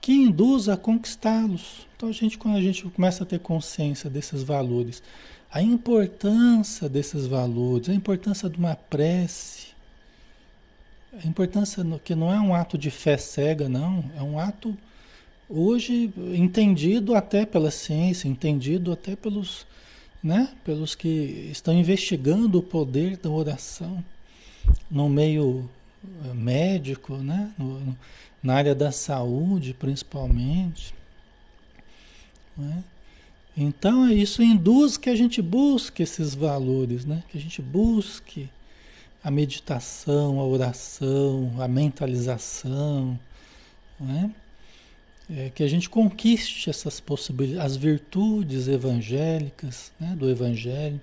que 0.00 0.10
induz 0.12 0.68
a 0.68 0.76
conquistá-los. 0.76 1.86
Então, 1.96 2.08
a 2.08 2.12
gente, 2.12 2.36
quando 2.36 2.56
a 2.56 2.60
gente 2.60 2.82
começa 2.86 3.22
a 3.22 3.26
ter 3.26 3.38
consciência 3.38 4.10
desses 4.10 4.42
valores, 4.42 5.00
a 5.48 5.62
importância 5.62 6.88
desses 6.88 7.24
valores, 7.24 7.88
a 7.88 7.94
importância 7.94 8.50
de 8.50 8.58
uma 8.58 8.74
prece, 8.74 9.68
a 11.22 11.24
importância 11.24 11.84
que 12.02 12.16
não 12.16 12.34
é 12.34 12.40
um 12.40 12.52
ato 12.52 12.76
de 12.76 12.90
fé 12.90 13.16
cega, 13.16 13.68
não, 13.68 14.04
é 14.16 14.22
um 14.22 14.40
ato 14.40 14.76
hoje 15.50 16.12
entendido 16.34 17.14
até 17.14 17.44
pela 17.44 17.70
ciência, 17.70 18.28
entendido 18.28 18.92
até 18.92 19.16
pelos, 19.16 19.66
né, 20.22 20.48
pelos 20.64 20.94
que 20.94 21.48
estão 21.50 21.74
investigando 21.74 22.58
o 22.58 22.62
poder 22.62 23.16
da 23.16 23.28
oração 23.28 24.02
no 24.90 25.08
meio 25.08 25.68
eh, 26.04 26.34
médico, 26.34 27.16
né, 27.16 27.52
no, 27.58 27.96
na 28.42 28.54
área 28.54 28.74
da 28.74 28.92
saúde 28.92 29.74
principalmente. 29.74 30.94
Né? 32.56 32.84
Então 33.56 34.08
isso 34.08 34.42
induz 34.42 34.96
que 34.96 35.10
a 35.10 35.16
gente 35.16 35.42
busque 35.42 36.02
esses 36.02 36.34
valores, 36.34 37.04
né? 37.04 37.22
que 37.28 37.36
a 37.36 37.40
gente 37.40 37.60
busque 37.60 38.48
a 39.22 39.30
meditação, 39.30 40.40
a 40.40 40.44
oração, 40.44 41.52
a 41.58 41.68
mentalização, 41.68 43.18
né? 43.98 44.30
É, 45.36 45.50
que 45.54 45.62
a 45.62 45.68
gente 45.68 45.88
conquiste 45.88 46.68
essas 46.68 46.98
possibilidades, 46.98 47.64
as 47.64 47.76
virtudes 47.76 48.66
evangélicas 48.66 49.92
né, 49.98 50.14
do 50.18 50.28
Evangelho. 50.28 51.00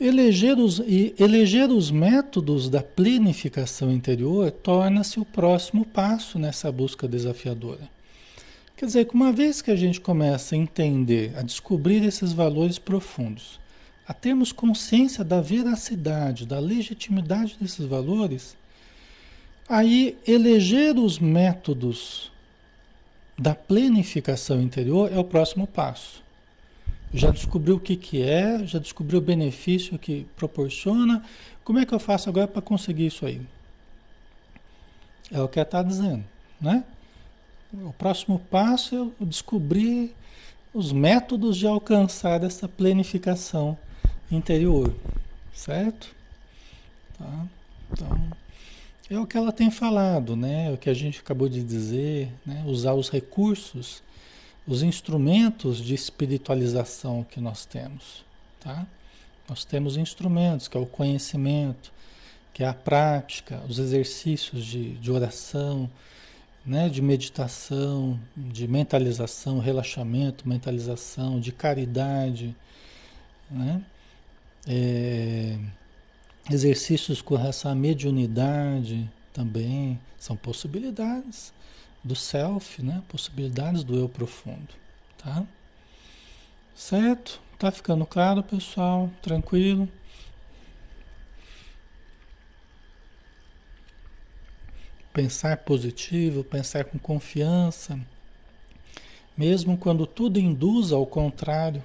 Eleger 0.00 0.58
os, 0.58 0.78
e 0.80 1.14
eleger 1.18 1.70
os 1.70 1.90
métodos 1.90 2.68
da 2.68 2.82
planificação 2.82 3.92
interior 3.92 4.50
torna-se 4.50 5.20
o 5.20 5.24
próximo 5.24 5.84
passo 5.84 6.38
nessa 6.38 6.72
busca 6.72 7.06
desafiadora. 7.06 7.88
Quer 8.76 8.86
dizer 8.86 9.04
que 9.04 9.14
uma 9.14 9.32
vez 9.32 9.62
que 9.62 9.70
a 9.70 9.76
gente 9.76 10.00
começa 10.00 10.54
a 10.54 10.58
entender, 10.58 11.32
a 11.36 11.42
descobrir 11.42 12.04
esses 12.04 12.32
valores 12.32 12.78
profundos, 12.78 13.60
a 14.06 14.12
termos 14.12 14.50
consciência 14.50 15.22
da 15.22 15.40
veracidade, 15.40 16.46
da 16.46 16.58
legitimidade 16.58 17.56
desses 17.60 17.86
valores, 17.86 18.56
aí 19.68 20.18
eleger 20.26 20.98
os 20.98 21.20
métodos 21.20 22.31
da 23.42 23.56
planificação 23.56 24.62
interior 24.62 25.12
é 25.12 25.18
o 25.18 25.24
próximo 25.24 25.66
passo. 25.66 26.22
Já 27.12 27.30
descobriu 27.30 27.74
o 27.74 27.80
que, 27.80 27.96
que 27.96 28.22
é, 28.22 28.64
já 28.64 28.78
descobriu 28.78 29.18
o 29.18 29.22
benefício 29.22 29.98
que 29.98 30.26
proporciona. 30.36 31.22
Como 31.64 31.80
é 31.80 31.84
que 31.84 31.92
eu 31.92 31.98
faço 31.98 32.28
agora 32.30 32.46
para 32.46 32.62
conseguir 32.62 33.06
isso 33.06 33.26
aí? 33.26 33.40
É 35.30 35.40
o 35.40 35.48
que 35.48 35.58
ela 35.58 35.66
está 35.66 35.82
dizendo, 35.82 36.24
né? 36.60 36.84
O 37.72 37.92
próximo 37.92 38.38
passo 38.38 38.94
é 38.94 38.98
eu 38.98 39.12
descobrir 39.26 40.14
os 40.72 40.92
métodos 40.92 41.56
de 41.56 41.66
alcançar 41.66 42.44
essa 42.44 42.68
planificação 42.68 43.76
interior, 44.30 44.94
certo? 45.52 46.14
Tá? 47.18 47.46
Então, 47.90 48.32
é 49.10 49.18
o 49.18 49.26
que 49.26 49.36
ela 49.36 49.52
tem 49.52 49.70
falado, 49.70 50.36
né? 50.36 50.68
É 50.68 50.72
o 50.72 50.78
que 50.78 50.88
a 50.88 50.94
gente 50.94 51.20
acabou 51.20 51.48
de 51.48 51.62
dizer, 51.62 52.32
né? 52.46 52.62
Usar 52.66 52.94
os 52.94 53.10
recursos, 53.10 54.02
os 54.66 54.82
instrumentos 54.82 55.78
de 55.78 55.94
espiritualização 55.94 57.24
que 57.24 57.40
nós 57.40 57.66
temos, 57.66 58.24
tá? 58.60 58.86
Nós 59.48 59.64
temos 59.64 59.96
instrumentos, 59.96 60.68
que 60.68 60.76
é 60.76 60.80
o 60.80 60.86
conhecimento, 60.86 61.92
que 62.54 62.62
é 62.62 62.68
a 62.68 62.74
prática, 62.74 63.60
os 63.68 63.78
exercícios 63.78 64.64
de, 64.64 64.94
de 64.94 65.10
oração, 65.10 65.90
né? 66.64 66.88
de 66.88 67.02
meditação, 67.02 68.18
de 68.36 68.68
mentalização, 68.68 69.58
relaxamento, 69.58 70.48
mentalização, 70.48 71.40
de 71.40 71.50
caridade, 71.50 72.54
né? 73.50 73.82
É, 74.66 75.58
Exercícios 76.50 77.22
com 77.22 77.36
relação 77.36 77.70
à 77.70 77.74
mediunidade 77.74 79.08
também 79.32 79.98
são 80.18 80.36
possibilidades 80.36 81.52
do 82.02 82.16
self, 82.16 82.82
né? 82.82 83.02
Possibilidades 83.08 83.84
do 83.84 83.96
eu 83.96 84.08
profundo, 84.08 84.74
tá? 85.16 85.44
Certo? 86.74 87.40
Tá 87.58 87.70
ficando 87.70 88.04
claro, 88.04 88.42
pessoal? 88.42 89.08
Tranquilo? 89.22 89.88
Pensar 95.12 95.58
positivo, 95.58 96.42
pensar 96.42 96.84
com 96.86 96.98
confiança, 96.98 98.00
mesmo 99.36 99.76
quando 99.76 100.06
tudo 100.06 100.40
induz 100.40 100.90
ao 100.90 101.06
contrário, 101.06 101.84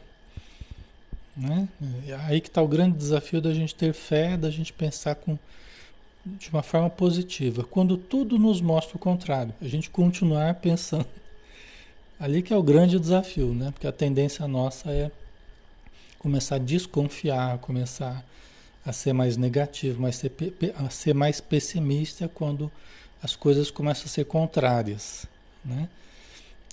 né? 1.38 1.68
É 2.08 2.16
aí 2.16 2.42
que 2.42 2.48
está 2.48 2.62
o 2.62 2.68
grande 2.68 2.98
desafio 2.98 3.40
da 3.40 3.54
gente 3.54 3.76
ter 3.76 3.94
fé, 3.94 4.36
da 4.36 4.50
gente 4.50 4.74
pensar 4.74 5.16
com, 5.16 5.38
de 6.26 6.50
uma 6.50 6.64
forma 6.64 6.90
positiva. 6.90 7.64
Quando 7.64 7.96
tudo 7.96 8.40
nos 8.40 8.60
mostra 8.60 8.98
o 8.98 9.00
contrário, 9.00 9.54
a 9.62 9.68
gente 9.68 9.90
continuar 9.90 10.56
pensando. 10.56 11.06
Ali 12.20 12.42
que 12.42 12.52
é 12.52 12.58
o 12.58 12.64
grande 12.64 13.00
desafio, 13.00 13.54
né? 13.54 13.70
Porque 13.72 13.86
a 13.86 13.92
tendência 13.92 14.48
nossa 14.48 14.90
é 14.90 15.12
começar 16.18 16.56
a 16.56 16.60
desconfiar, 16.60 17.60
começar 17.60 18.26
a 18.84 18.92
ser 18.92 19.14
mais 19.14 19.38
negativo, 19.38 20.02
mais 20.02 20.16
ser, 20.16 20.34
a 20.76 20.90
ser 20.90 21.14
mais 21.14 21.40
pessimista 21.40 22.28
quando 22.28 22.72
as 23.22 23.36
coisas 23.36 23.70
começam 23.70 24.06
a 24.06 24.08
ser 24.08 24.26
contrárias, 24.26 25.28
né? 25.64 25.88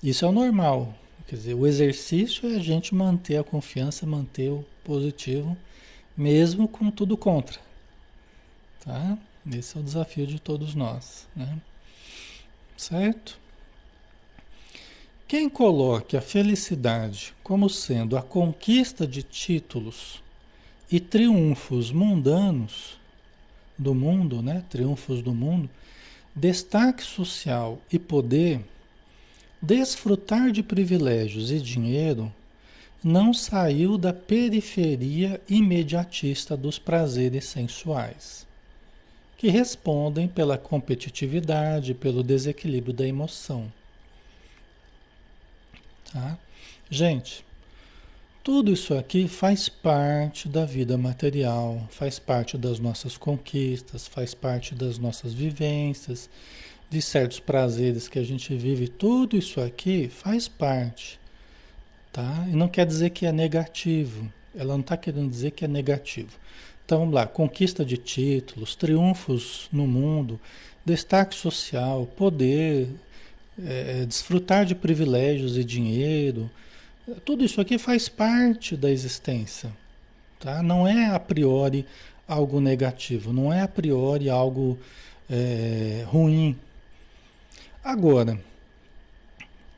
Isso 0.01 0.25
é 0.25 0.27
o 0.27 0.31
normal, 0.31 0.95
Quer 1.27 1.35
dizer, 1.37 1.53
o 1.55 1.65
exercício 1.65 2.51
é 2.51 2.55
a 2.55 2.59
gente 2.59 2.93
manter 2.93 3.37
a 3.37 3.43
confiança, 3.43 4.05
manter 4.05 4.51
o 4.51 4.63
positivo, 4.83 5.57
mesmo 6.15 6.67
com 6.67 6.91
tudo 6.91 7.17
contra. 7.17 7.59
Tá? 8.83 9.17
Esse 9.51 9.75
é 9.75 9.79
o 9.79 9.83
desafio 9.83 10.27
de 10.27 10.39
todos 10.39 10.75
nós, 10.75 11.27
né? 11.35 11.59
Certo? 12.77 13.39
Quem 15.27 15.49
coloque 15.49 16.15
a 16.15 16.21
felicidade 16.21 17.33
como 17.41 17.67
sendo 17.67 18.15
a 18.15 18.21
conquista 18.21 19.07
de 19.07 19.23
títulos 19.23 20.21
e 20.91 20.99
triunfos 20.99 21.91
mundanos 21.91 22.99
do 23.75 23.95
mundo, 23.95 24.43
né? 24.43 24.63
Triunfos 24.69 25.23
do 25.23 25.33
mundo, 25.33 25.67
destaque 26.35 27.01
social 27.01 27.81
e 27.91 27.97
poder 27.97 28.63
Desfrutar 29.67 30.51
de 30.51 30.61
privilégios 30.61 31.49
e 31.49 31.59
dinheiro 31.59 32.31
não 33.03 33.33
saiu 33.33 33.97
da 33.97 34.13
periferia 34.13 35.41
imediatista 35.49 36.55
dos 36.55 36.77
prazeres 36.77 37.45
sensuais, 37.45 38.45
que 39.35 39.47
respondem 39.47 40.27
pela 40.27 40.55
competitividade, 40.55 41.95
pelo 41.95 42.21
desequilíbrio 42.21 42.93
da 42.93 43.07
emoção. 43.07 43.73
Tá? 46.13 46.37
Gente, 46.87 47.43
Tudo 48.45 48.71
isso 48.71 48.93
aqui 48.93 49.27
faz 49.27 49.67
parte 49.67 50.47
da 50.47 50.65
vida 50.65 50.95
material, 50.99 51.81
faz 51.89 52.19
parte 52.19 52.59
das 52.59 52.77
nossas 52.77 53.17
conquistas, 53.17 54.07
faz 54.07 54.35
parte 54.35 54.75
das 54.75 54.99
nossas 54.99 55.33
vivências, 55.33 56.29
de 56.89 57.01
certos 57.01 57.39
prazeres 57.39 58.07
que 58.07 58.19
a 58.19 58.23
gente 58.23 58.55
vive. 58.55 58.87
Tudo 58.87 59.37
isso 59.37 59.59
aqui 59.59 60.09
faz 60.09 60.47
parte, 60.47 61.19
tá? 62.11 62.45
E 62.47 62.55
não 62.55 62.67
quer 62.67 62.85
dizer 62.85 63.11
que 63.11 63.25
é 63.25 63.31
negativo. 63.31 64.31
Ela 64.55 64.73
não 64.73 64.81
está 64.81 64.95
querendo 64.95 65.29
dizer 65.29 65.51
que 65.51 65.65
é 65.65 65.67
negativo. 65.67 66.37
Então 66.85 66.99
vamos 66.99 67.15
lá, 67.15 67.25
conquista 67.25 67.83
de 67.83 67.97
títulos, 67.97 68.75
triunfos 68.75 69.67
no 69.71 69.87
mundo, 69.87 70.39
destaque 70.85 71.35
social, 71.35 72.05
poder, 72.15 72.89
é, 73.63 74.05
desfrutar 74.05 74.65
de 74.65 74.75
privilégios 74.75 75.57
e 75.57 75.63
dinheiro, 75.63 76.49
tudo 77.23 77.43
isso 77.43 77.61
aqui 77.61 77.77
faz 77.77 78.09
parte 78.09 78.75
da 78.75 78.89
existência, 78.89 79.71
tá? 80.39 80.63
Não 80.63 80.87
é 80.87 81.07
a 81.07 81.19
priori 81.19 81.85
algo 82.27 82.59
negativo, 82.59 83.31
não 83.31 83.53
é 83.53 83.61
a 83.61 83.67
priori 83.67 84.29
algo 84.29 84.77
é, 85.29 86.03
ruim. 86.07 86.57
Agora, 87.85 88.41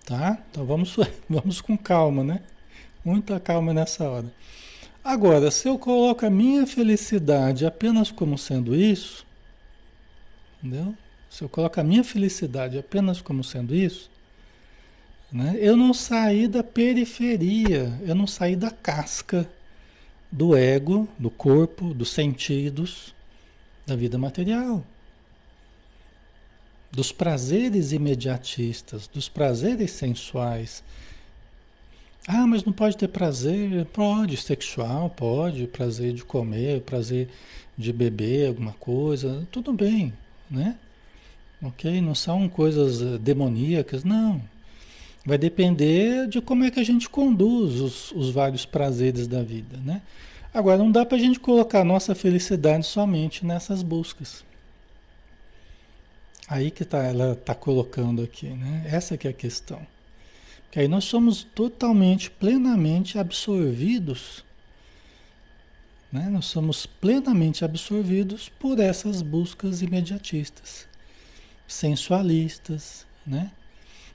tá? 0.05 0.41
Então 0.49 0.65
vamos, 0.65 0.95
vamos 1.29 1.59
com 1.59 1.77
calma, 1.77 2.23
né? 2.23 2.41
Muita 3.03 3.37
calma 3.37 3.73
nessa 3.73 4.09
hora. 4.09 4.33
Agora, 5.03 5.51
se 5.51 5.67
eu 5.67 5.77
coloco 5.77 6.25
a 6.25 6.29
minha 6.29 6.65
felicidade 6.65 7.65
apenas 7.65 8.09
como 8.09 8.37
sendo 8.37 8.73
isso, 8.73 9.25
entendeu? 10.63 10.95
Se 11.29 11.43
eu 11.43 11.49
coloco 11.49 11.81
a 11.81 11.83
minha 11.83 12.01
felicidade 12.01 12.77
apenas 12.77 13.19
como 13.19 13.43
sendo 13.43 13.75
isso, 13.75 14.09
né? 15.29 15.57
Eu 15.59 15.75
não 15.75 15.93
saí 15.93 16.47
da 16.47 16.63
periferia, 16.63 17.99
eu 18.05 18.15
não 18.15 18.25
saí 18.25 18.55
da 18.55 18.71
casca 18.71 19.45
do 20.31 20.55
ego, 20.55 21.09
do 21.19 21.29
corpo, 21.29 21.93
dos 21.93 22.09
sentidos, 22.09 23.13
da 23.85 23.97
vida 23.97 24.17
material. 24.17 24.81
Dos 26.91 27.11
prazeres 27.11 27.91
imediatistas, 27.91 29.07
dos 29.07 29.27
prazeres 29.29 29.91
sensuais. 29.91 30.83
Ah, 32.27 32.45
mas 32.45 32.63
não 32.63 32.73
pode 32.73 32.97
ter 32.97 33.07
prazer? 33.07 33.85
Pode, 33.87 34.35
sexual, 34.37 35.09
pode, 35.09 35.67
prazer 35.67 36.13
de 36.13 36.25
comer, 36.25 36.81
prazer 36.81 37.29
de 37.77 37.93
beber 37.93 38.47
alguma 38.47 38.73
coisa, 38.73 39.47
tudo 39.51 39.71
bem, 39.71 40.13
né? 40.49 40.75
Ok? 41.61 42.01
Não 42.01 42.13
são 42.13 42.49
coisas 42.49 43.01
eh, 43.01 43.17
demoníacas, 43.17 44.03
não. 44.03 44.41
Vai 45.25 45.37
depender 45.37 46.27
de 46.27 46.41
como 46.41 46.63
é 46.63 46.71
que 46.71 46.79
a 46.79 46.83
gente 46.83 47.09
conduz 47.09 47.79
os, 47.79 48.11
os 48.11 48.29
vários 48.29 48.65
prazeres 48.65 49.27
da 49.27 49.43
vida, 49.43 49.77
né? 49.83 50.01
Agora, 50.53 50.77
não 50.77 50.91
dá 50.91 51.05
para 51.05 51.17
a 51.17 51.19
gente 51.19 51.39
colocar 51.39 51.83
nossa 51.83 52.15
felicidade 52.15 52.85
somente 52.85 53.45
nessas 53.45 53.83
buscas. 53.83 54.43
Aí 56.47 56.71
que 56.71 56.85
tá, 56.85 57.03
ela 57.03 57.33
está 57.33 57.53
colocando 57.53 58.21
aqui, 58.21 58.47
né? 58.47 58.85
Essa 58.87 59.17
que 59.17 59.27
é 59.27 59.31
a 59.31 59.33
questão. 59.33 59.85
Porque 60.63 60.79
aí 60.79 60.87
nós 60.87 61.05
somos 61.05 61.43
totalmente, 61.43 62.31
plenamente 62.31 63.19
absorvidos, 63.19 64.43
né? 66.11 66.29
Nós 66.29 66.45
somos 66.45 66.85
plenamente 66.85 67.65
absorvidos 67.65 68.49
por 68.49 68.79
essas 68.79 69.21
buscas 69.21 69.81
imediatistas, 69.81 70.87
sensualistas, 71.67 73.05
né? 73.25 73.51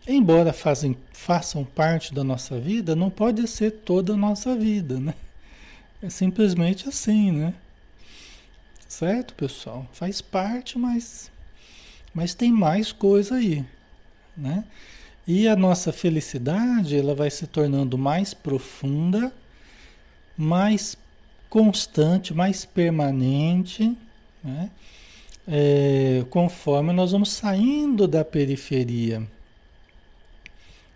embora 0.06 0.52
fazem, 0.52 0.96
façam 1.12 1.64
parte 1.64 2.12
da 2.12 2.24
nossa 2.24 2.58
vida, 2.58 2.96
não 2.96 3.10
pode 3.10 3.46
ser 3.46 3.70
toda 3.70 4.14
a 4.14 4.16
nossa 4.16 4.56
vida, 4.56 4.98
né? 4.98 5.14
É 6.02 6.10
simplesmente 6.10 6.88
assim, 6.88 7.30
né? 7.30 7.54
Certo, 8.88 9.34
pessoal? 9.34 9.86
Faz 9.92 10.20
parte, 10.20 10.78
mas, 10.78 11.30
mas 12.14 12.34
tem 12.34 12.52
mais 12.52 12.92
coisa 12.92 13.36
aí, 13.36 13.64
né? 14.36 14.64
E 15.26 15.46
a 15.46 15.54
nossa 15.54 15.92
felicidade, 15.92 16.96
ela 16.96 17.14
vai 17.14 17.30
se 17.30 17.46
tornando 17.46 17.96
mais 17.96 18.34
profunda, 18.34 19.32
mais 20.36 20.96
constante, 21.48 22.34
mais 22.34 22.64
permanente, 22.64 23.96
né? 24.42 24.70
É, 25.46 26.24
conforme 26.30 26.92
nós 26.92 27.12
vamos 27.12 27.30
saindo 27.30 28.06
da 28.06 28.24
periferia 28.24 29.26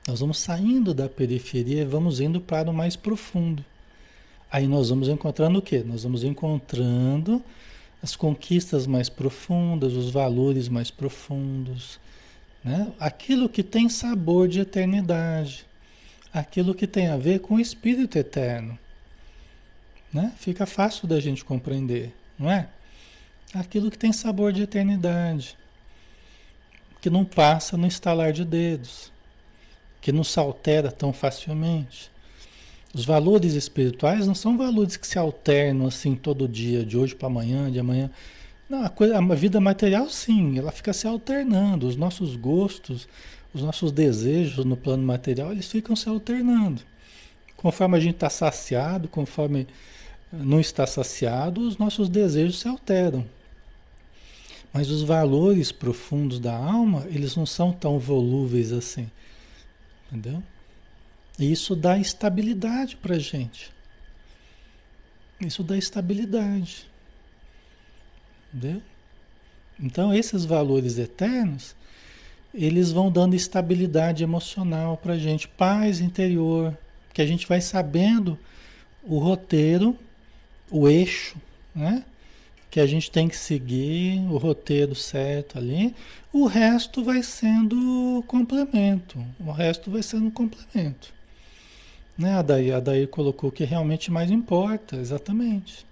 nós 0.07 0.21
vamos 0.21 0.39
saindo 0.39 0.95
da 0.95 1.09
periferia 1.09 1.83
e 1.83 1.85
vamos 1.85 2.21
indo 2.21 2.41
para 2.41 2.71
o 2.71 2.75
mais 2.75 2.95
profundo. 2.95 3.65
Aí 4.51 4.69
nós 4.69 4.89
vamos 4.89 5.09
encontrando 5.09 5.59
o 5.59 5.63
quê? 5.63 5.83
Nós 5.85 6.05
vamos 6.05 6.23
encontrando 6.23 7.43
as 8.03 8.15
conquistas 8.15 8.87
mais 8.87 9.09
profundas, 9.09 9.95
os 9.95 10.11
valores 10.11 10.69
mais 10.69 10.91
profundos, 10.91 11.99
né? 12.63 12.93
aquilo 12.99 13.49
que 13.49 13.63
tem 13.63 13.89
sabor 13.89 14.49
de 14.49 14.61
eternidade, 14.61 15.67
aquilo 16.33 16.75
que 16.75 16.87
tem 16.87 17.09
a 17.09 17.17
ver 17.17 17.41
com 17.41 17.55
o 17.55 17.61
espírito 17.61 18.17
eterno. 18.19 18.79
Né? 20.13 20.33
Fica 20.37 20.67
fácil 20.67 21.09
da 21.09 21.21
gente 21.21 21.45
compreender, 21.45 22.15
não 22.39 22.51
é? 22.51 22.69
Aquilo 23.55 23.91
que 23.91 23.99
tem 23.99 24.13
sabor 24.13 24.53
de 24.53 24.63
eternidade, 24.63 25.57
que 27.01 27.11
não 27.11 27.25
passa 27.25 27.77
no 27.77 27.87
estalar 27.87 28.33
de 28.33 28.45
dedos 28.45 29.13
que 30.07 30.13
não 30.13 30.23
se 30.23 30.39
altera 30.39 30.93
tão 30.93 31.13
facilmente. 31.13 32.13
Os 32.97 33.05
valores 33.05 33.53
espirituais 33.53 34.27
não 34.27 34.35
são 34.35 34.57
valores 34.57 34.97
que 34.97 35.07
se 35.07 35.19
alternam 35.19 35.87
assim 35.87 36.15
todo 36.15 36.49
dia, 36.49 36.83
de 36.83 36.97
hoje 36.97 37.15
para 37.15 37.27
amanhã, 37.27 37.71
de 37.71 37.79
amanhã. 37.79 38.11
Não, 38.71 38.87
a, 38.87 38.89
coisa, 38.89 39.19
a 39.19 39.35
vida 39.35 39.61
material 39.61 40.09
sim, 40.09 40.59
ela 40.59 40.73
fica 40.73 40.95
se 40.95 41.07
alternando. 41.07 41.87
Os 41.87 41.95
nossos 41.95 42.37
gostos, 42.37 43.07
os 43.53 43.61
nossos 43.61 43.93
desejos 43.93 44.65
no 44.65 44.79
plano 44.79 45.03
material, 45.03 45.53
eles 45.53 45.71
ficam 45.71 45.95
se 45.95 46.09
alternando. 46.09 46.81
Conforme 47.55 47.99
a 47.99 48.01
gente 48.01 48.15
está 48.15 48.31
saciado, 48.31 49.09
conforme 49.09 49.67
não 50.33 50.59
está 50.59 50.87
saciado, 50.87 51.69
os 51.69 51.77
nossos 51.77 52.09
desejos 52.09 52.61
se 52.61 52.67
alteram. 52.67 53.27
Mas 54.73 54.89
os 54.89 55.03
valores 55.03 55.71
profundos 55.71 56.41
da 56.41 56.57
alma, 56.57 57.07
eles 57.11 57.37
não 57.37 57.45
são 57.45 57.73
tão 57.73 57.99
volúveis 57.99 58.73
assim. 58.73 59.11
Entendeu? 60.11 60.43
Isso 61.39 61.77
dá 61.77 61.99
estabilidade 61.99 62.97
para 62.97 63.19
gente. 63.19 63.71
Isso 65.41 65.63
dá 65.63 65.77
estabilidade. 65.77 66.89
Entendeu? 68.53 68.83
Então, 69.79 70.15
esses 70.15 70.45
valores 70.45 70.99
eternos, 70.99 71.77
eles 72.55 72.91
vão 72.91 73.11
dando 73.11 73.35
estabilidade 73.35 74.25
emocional 74.25 74.97
para 74.97 75.19
gente, 75.19 75.47
paz 75.47 76.01
interior, 76.01 76.77
que 77.13 77.21
a 77.21 77.27
gente 77.27 77.47
vai 77.47 77.61
sabendo 77.61 78.39
o 79.03 79.19
roteiro, 79.19 79.99
o 80.71 80.89
eixo, 80.89 81.37
né? 81.75 82.05
que 82.71 82.81
a 82.81 82.87
gente 82.87 83.11
tem 83.11 83.29
que 83.29 83.37
seguir 83.37 84.21
o 84.31 84.37
roteiro 84.37 84.95
certo 84.95 85.57
ali, 85.57 85.95
o 86.33 86.47
resto 86.47 87.03
vai 87.03 87.23
sendo 87.23 88.23
complemento. 88.27 89.25
O 89.41 89.51
resto 89.51 89.91
vai 89.91 90.03
sendo 90.03 90.31
complemento. 90.31 91.16
Né? 92.17 92.35
A 92.35 92.43
Daí, 92.43 92.73
a 92.73 92.81
Daí 92.81 93.07
colocou 93.07 93.51
que 93.51 93.65
realmente 93.65 94.11
mais 94.11 94.31
importa, 94.31 94.97
exatamente. 94.97 95.87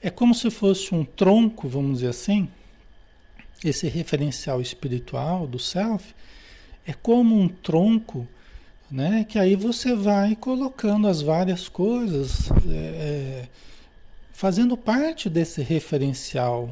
É 0.00 0.10
como 0.10 0.34
se 0.34 0.50
fosse 0.50 0.94
um 0.94 1.04
tronco, 1.04 1.68
vamos 1.68 1.98
dizer 1.98 2.08
assim, 2.08 2.48
esse 3.64 3.88
referencial 3.88 4.60
espiritual 4.60 5.46
do 5.46 5.58
self, 5.58 6.14
é 6.86 6.92
como 6.92 7.38
um 7.38 7.48
tronco, 7.48 8.26
né? 8.90 9.24
Que 9.28 9.38
aí 9.38 9.56
você 9.56 9.94
vai 9.94 10.34
colocando 10.36 11.08
as 11.08 11.20
várias 11.20 11.68
coisas. 11.68 12.50
É, 12.70 13.46
fazendo 14.38 14.76
parte 14.76 15.28
desse 15.28 15.62
referencial 15.62 16.70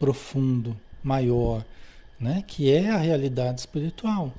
profundo, 0.00 0.76
maior, 1.00 1.64
né? 2.18 2.42
que 2.44 2.72
é 2.72 2.90
a 2.90 2.96
realidade 2.96 3.60
espiritual. 3.60 4.34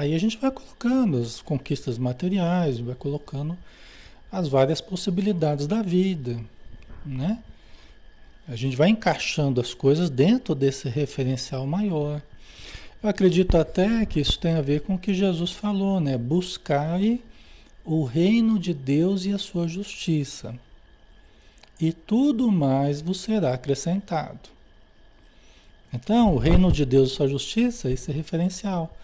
Aí 0.00 0.14
a 0.14 0.18
gente 0.18 0.38
vai 0.38 0.50
colocando 0.50 1.18
as 1.18 1.42
conquistas 1.42 1.98
materiais, 1.98 2.78
vai 2.78 2.94
colocando 2.94 3.54
as 4.32 4.48
várias 4.48 4.80
possibilidades 4.80 5.66
da 5.66 5.82
vida, 5.82 6.40
né? 7.04 7.38
A 8.48 8.56
gente 8.56 8.78
vai 8.78 8.88
encaixando 8.88 9.60
as 9.60 9.74
coisas 9.74 10.08
dentro 10.08 10.54
desse 10.54 10.88
referencial 10.88 11.66
maior. 11.66 12.22
Eu 13.02 13.10
acredito 13.10 13.58
até 13.58 14.06
que 14.06 14.18
isso 14.18 14.38
tem 14.38 14.54
a 14.54 14.62
ver 14.62 14.80
com 14.80 14.94
o 14.94 14.98
que 14.98 15.12
Jesus 15.12 15.52
falou, 15.52 16.00
né? 16.00 16.16
Buscai 16.16 17.20
o 17.84 18.02
reino 18.02 18.58
de 18.58 18.72
Deus 18.72 19.26
e 19.26 19.34
a 19.34 19.38
sua 19.38 19.68
justiça 19.68 20.58
e 21.78 21.92
tudo 21.92 22.50
mais 22.50 23.02
vos 23.02 23.20
será 23.20 23.52
acrescentado. 23.52 24.48
Então, 25.92 26.34
o 26.34 26.38
reino 26.38 26.72
de 26.72 26.86
Deus 26.86 27.10
e 27.10 27.14
sua 27.16 27.28
justiça, 27.28 27.90
esse 27.90 28.10
é 28.10 28.14
referencial 28.14 28.96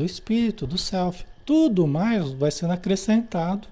do 0.00 0.04
espírito, 0.04 0.66
do 0.66 0.78
self. 0.78 1.24
Tudo 1.44 1.86
mais 1.86 2.30
vai 2.32 2.50
sendo 2.50 2.72
acrescentado 2.72 3.68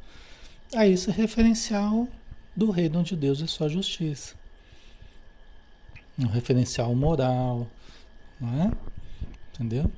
a 0.75 0.87
esse 0.87 1.11
referencial 1.11 2.07
do 2.55 2.71
reino 2.71 3.03
de 3.03 3.17
Deus 3.17 3.41
e 3.41 3.49
sua 3.49 3.69
justiça. 3.69 4.35
Um 6.19 6.27
referencial 6.27 6.95
moral, 6.95 7.67
é? 8.43 8.71
Entendeu? 9.55 9.91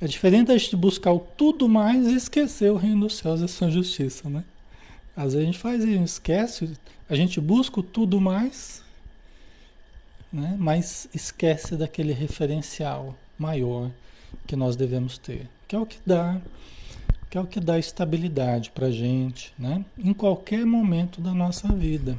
É 0.00 0.06
diferente 0.06 0.50
a 0.52 0.56
gente 0.56 0.76
buscar 0.76 1.12
o 1.12 1.18
tudo 1.18 1.68
mais 1.68 2.06
e 2.06 2.14
esquecer 2.14 2.70
o 2.70 2.76
reino 2.76 3.00
dos 3.00 3.16
céus 3.16 3.40
e 3.40 3.48
sua 3.48 3.70
justiça, 3.70 4.30
né? 4.30 4.44
Às 5.16 5.32
vezes 5.34 5.40
a 5.40 5.44
gente 5.44 5.58
faz 5.58 5.82
isso, 5.82 6.04
esquece, 6.04 6.70
a 7.08 7.16
gente 7.16 7.40
busca 7.40 7.80
o 7.80 7.82
tudo 7.82 8.20
mais, 8.20 8.82
né? 10.32 10.54
mas 10.56 11.08
esquece 11.12 11.74
daquele 11.76 12.12
referencial 12.12 13.18
maior 13.36 13.90
que 14.46 14.54
nós 14.54 14.76
devemos 14.76 15.18
ter, 15.18 15.48
que 15.68 15.76
é 15.76 15.78
o 15.78 15.84
que 15.84 15.98
dá, 16.04 16.40
que 17.28 17.36
é 17.36 17.40
o 17.40 17.46
que 17.46 17.60
dá 17.60 17.78
estabilidade 17.78 18.70
para 18.70 18.90
gente, 18.90 19.52
né? 19.58 19.84
Em 19.98 20.14
qualquer 20.14 20.64
momento 20.64 21.20
da 21.20 21.34
nossa 21.34 21.68
vida. 21.68 22.18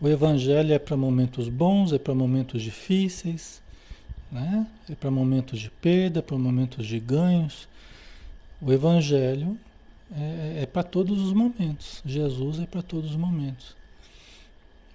O 0.00 0.08
evangelho 0.08 0.72
é 0.72 0.78
para 0.78 0.96
momentos 0.96 1.48
bons, 1.48 1.92
é 1.92 1.98
para 1.98 2.14
momentos 2.14 2.62
difíceis, 2.62 3.60
né? 4.30 4.64
É 4.88 4.94
para 4.94 5.10
momentos 5.10 5.58
de 5.58 5.68
perda, 5.68 6.22
para 6.22 6.38
momentos 6.38 6.86
de 6.86 7.00
ganhos. 7.00 7.68
O 8.62 8.72
evangelho 8.72 9.58
é, 10.14 10.60
é 10.62 10.66
para 10.66 10.84
todos 10.84 11.20
os 11.20 11.32
momentos. 11.32 12.00
Jesus 12.06 12.60
é 12.60 12.66
para 12.66 12.82
todos 12.82 13.10
os 13.10 13.16
momentos. 13.16 13.76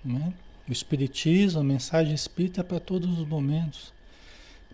Né? 0.03 0.33
O 0.67 0.71
Espiritismo, 0.71 1.59
a 1.59 1.63
mensagem 1.63 2.13
espírita 2.13 2.61
é 2.61 2.63
para 2.63 2.79
todos 2.79 3.19
os 3.19 3.27
momentos. 3.27 3.93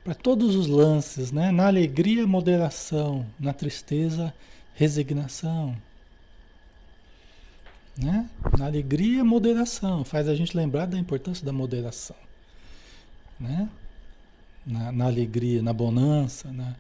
Para 0.10 0.16
todos 0.16 0.56
os 0.56 0.66
lances, 0.66 1.32
né? 1.32 1.52
Na 1.52 1.68
alegria, 1.68 2.26
moderação. 2.26 3.28
Na 3.40 3.54
tristeza, 3.54 4.34
resignação. 4.74 5.78
Né? 7.96 8.28
Na 8.58 8.66
alegria, 8.66 9.24
moderação. 9.24 10.04
Faz 10.04 10.28
a 10.28 10.34
gente 10.34 10.58
lembrar 10.58 10.88
da 10.88 10.98
importância 10.98 11.46
da 11.46 11.54
moderação. 11.54 12.16
Né? 13.40 13.70
Na, 14.66 14.92
na 14.92 15.06
alegria, 15.06 15.62
na 15.62 15.74
bonança, 15.74 16.52
na, 16.52 16.76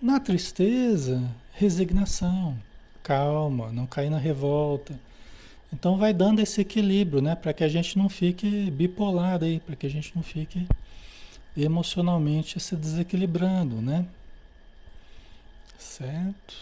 na 0.00 0.20
tristeza, 0.20 1.28
resignação 1.54 2.56
calma, 3.02 3.72
não 3.72 3.84
cair 3.84 4.10
na 4.10 4.18
revolta. 4.18 4.96
Então 5.72 5.96
vai 5.96 6.14
dando 6.14 6.38
esse 6.38 6.60
equilíbrio, 6.60 7.20
né? 7.20 7.34
Para 7.34 7.52
que 7.52 7.64
a 7.64 7.68
gente 7.68 7.98
não 7.98 8.08
fique 8.08 8.70
bipolar 8.70 9.42
aí, 9.42 9.58
para 9.58 9.74
que 9.74 9.86
a 9.86 9.90
gente 9.90 10.14
não 10.14 10.22
fique 10.22 10.68
emocionalmente 11.62 12.58
se 12.58 12.74
desequilibrando, 12.74 13.76
né? 13.80 14.06
Certo? 15.78 16.54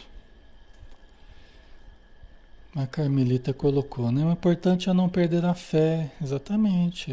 A 2.74 2.86
Carmelita 2.86 3.52
colocou, 3.52 4.10
né? 4.10 4.24
O 4.24 4.32
importante 4.32 4.88
é 4.88 4.92
não 4.92 5.08
perder 5.08 5.44
a 5.44 5.54
fé, 5.54 6.10
exatamente. 6.22 7.12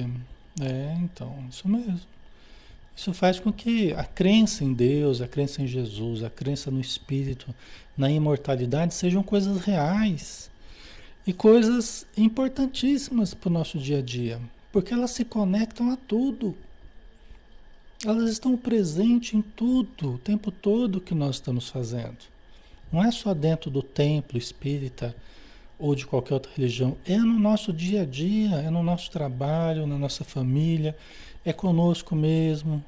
É, 0.62 0.98
então, 1.02 1.36
isso 1.50 1.68
mesmo. 1.68 2.00
Isso 2.96 3.14
faz 3.14 3.40
com 3.40 3.52
que 3.52 3.94
a 3.94 4.04
crença 4.04 4.64
em 4.64 4.74
Deus, 4.74 5.22
a 5.22 5.28
crença 5.28 5.62
em 5.62 5.68
Jesus, 5.68 6.22
a 6.22 6.30
crença 6.30 6.70
no 6.70 6.82
Espírito, 6.82 7.54
na 7.98 8.12
imortalidade 8.12 8.94
sejam 8.94 9.24
coisas 9.24 9.62
reais 9.62 10.50
e 11.26 11.32
coisas 11.32 12.06
importantíssimas 12.18 13.34
para 13.34 13.50
o 13.50 13.54
nosso 13.54 13.78
dia 13.78 14.00
a 14.00 14.02
dia, 14.02 14.42
porque 14.72 14.94
elas 14.94 15.12
se 15.12 15.24
conectam 15.24 15.92
a 15.92 15.96
tudo. 15.96 16.56
Elas 18.06 18.30
estão 18.30 18.56
presentes 18.56 19.34
em 19.34 19.42
tudo, 19.42 20.14
o 20.14 20.18
tempo 20.18 20.52
todo 20.52 21.02
que 21.02 21.14
nós 21.14 21.36
estamos 21.36 21.68
fazendo. 21.68 22.18
Não 22.90 23.04
é 23.04 23.12
só 23.12 23.34
dentro 23.34 23.70
do 23.70 23.84
templo 23.84 24.38
espírita 24.38 25.14
ou 25.78 25.94
de 25.94 26.06
qualquer 26.06 26.36
outra 26.36 26.52
religião, 26.56 26.96
é 27.06 27.18
no 27.18 27.38
nosso 27.38 27.74
dia 27.74 28.04
a 28.04 28.06
dia, 28.06 28.56
é 28.56 28.70
no 28.70 28.82
nosso 28.82 29.12
trabalho, 29.12 29.86
na 29.86 29.98
nossa 29.98 30.24
família, 30.24 30.96
é 31.44 31.52
conosco 31.52 32.16
mesmo, 32.16 32.84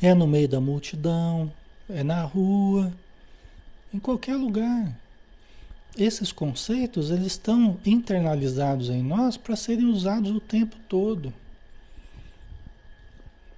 é 0.00 0.14
no 0.14 0.26
meio 0.26 0.48
da 0.48 0.60
multidão, 0.60 1.52
é 1.88 2.04
na 2.04 2.22
rua, 2.22 2.92
em 3.92 3.98
qualquer 3.98 4.36
lugar. 4.36 4.96
Esses 5.98 6.30
conceitos 6.30 7.10
eles 7.10 7.26
estão 7.26 7.76
internalizados 7.84 8.88
em 8.88 9.02
nós 9.02 9.36
para 9.36 9.56
serem 9.56 9.86
usados 9.86 10.30
o 10.30 10.40
tempo 10.40 10.76
todo. 10.88 11.32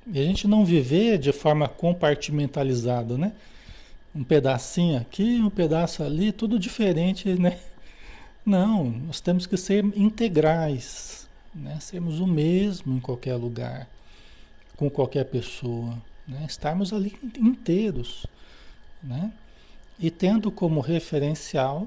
E 0.07 0.19
a 0.19 0.25
gente 0.25 0.49
não 0.49 0.65
viver 0.65 1.19
de 1.19 1.33
forma 1.33 1.69
compartimentalizada, 1.69 3.17
né? 3.17 3.33
Um 4.15 4.25
pedacinho 4.25 4.99
aqui, 5.01 5.41
um 5.41 5.51
pedaço 5.51 6.03
ali, 6.03 6.33
tudo 6.33 6.59
diferente, 6.59 7.29
né? 7.35 7.59
Não, 8.45 8.91
nós 8.91 9.21
temos 9.21 9.47
que 9.47 9.57
ser 9.57 9.85
integrais, 9.97 11.29
né? 11.55 11.79
sermos 11.81 12.19
o 12.19 12.27
mesmo 12.27 12.97
em 12.97 13.01
qualquer 13.01 13.37
lugar, 13.37 13.89
com 14.77 14.91
qualquer 14.91 15.25
pessoa, 15.27 15.97
né? 16.27 16.45
estarmos 16.49 16.93
ali 16.93 17.17
inteiros, 17.39 18.27
né? 19.01 19.33
e 19.99 20.11
tendo 20.11 20.51
como 20.51 20.81
referencial 20.81 21.87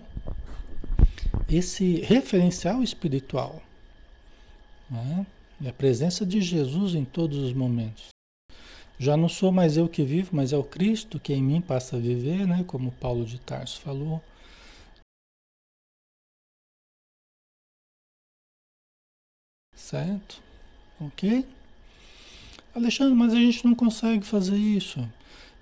esse 1.49 1.97
referencial 2.01 2.81
espiritual, 2.81 3.61
né? 4.89 5.25
E 5.59 5.67
a 5.67 5.73
presença 5.73 6.25
de 6.25 6.41
Jesus 6.41 6.95
em 6.95 7.05
todos 7.05 7.37
os 7.37 7.53
momentos. 7.53 8.09
Já 8.97 9.17
não 9.17 9.27
sou 9.27 9.51
mais 9.51 9.75
eu 9.77 9.89
que 9.89 10.03
vivo, 10.03 10.29
mas 10.33 10.53
é 10.53 10.57
o 10.57 10.63
Cristo 10.63 11.19
que 11.19 11.33
em 11.33 11.43
mim 11.43 11.61
passa 11.61 11.97
a 11.97 11.99
viver, 11.99 12.47
né? 12.47 12.63
como 12.65 12.91
Paulo 12.93 13.25
de 13.25 13.39
Tarso 13.39 13.81
falou. 13.81 14.21
Certo? 19.73 20.41
Ok? 20.99 21.45
Alexandre, 22.73 23.13
mas 23.13 23.33
a 23.33 23.37
gente 23.37 23.65
não 23.65 23.75
consegue 23.75 24.25
fazer 24.25 24.57
isso. 24.57 25.07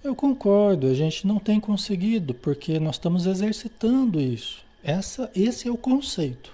Eu 0.03 0.15
concordo, 0.15 0.87
a 0.87 0.93
gente 0.93 1.25
não 1.25 1.39
tem 1.39 1.59
conseguido, 1.59 2.33
porque 2.33 2.79
nós 2.79 2.95
estamos 2.95 3.25
exercitando 3.25 4.19
isso. 4.19 4.63
Essa, 4.83 5.31
esse 5.35 5.67
é 5.67 5.71
o 5.71 5.77
conceito 5.77 6.53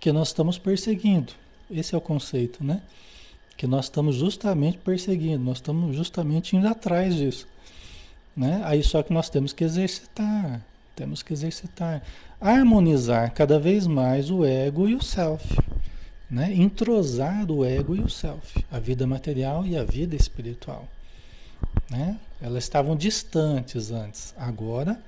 que 0.00 0.10
nós 0.10 0.28
estamos 0.28 0.58
perseguindo. 0.58 1.32
Esse 1.70 1.94
é 1.94 1.98
o 1.98 2.00
conceito, 2.00 2.62
né? 2.64 2.82
Que 3.56 3.66
nós 3.66 3.86
estamos 3.86 4.16
justamente 4.16 4.78
perseguindo, 4.78 5.42
nós 5.42 5.58
estamos 5.58 5.96
justamente 5.96 6.56
indo 6.56 6.68
atrás 6.68 7.14
disso. 7.14 7.46
Né? 8.36 8.60
Aí 8.64 8.82
só 8.82 9.02
que 9.02 9.12
nós 9.12 9.30
temos 9.30 9.52
que 9.52 9.64
exercitar, 9.64 10.60
temos 10.94 11.22
que 11.22 11.32
exercitar, 11.32 12.02
harmonizar 12.38 13.32
cada 13.32 13.58
vez 13.58 13.86
mais 13.86 14.30
o 14.30 14.44
ego 14.44 14.86
e 14.86 14.94
o 14.94 15.02
self 15.02 15.56
né? 16.30 16.52
entrosar 16.52 17.50
o 17.50 17.64
ego 17.64 17.94
e 17.94 18.00
o 18.00 18.08
self, 18.08 18.64
a 18.70 18.78
vida 18.78 19.06
material 19.06 19.64
e 19.64 19.76
a 19.76 19.84
vida 19.84 20.16
espiritual. 20.16 20.88
Né? 21.90 22.18
Elas 22.40 22.64
estavam 22.64 22.96
distantes 22.96 23.90
antes, 23.90 24.34
agora 24.36 25.00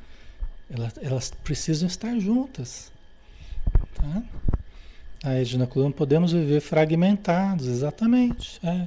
elas, 0.70 0.94
elas 1.02 1.30
precisam 1.42 1.88
estar 1.88 2.18
juntas. 2.18 2.92
Tá? 3.94 4.22
A 5.22 5.32
Edna 5.34 5.66
Coluna, 5.66 5.92
podemos 5.92 6.32
viver 6.32 6.60
fragmentados, 6.60 7.66
exatamente. 7.66 8.60
É. 8.64 8.86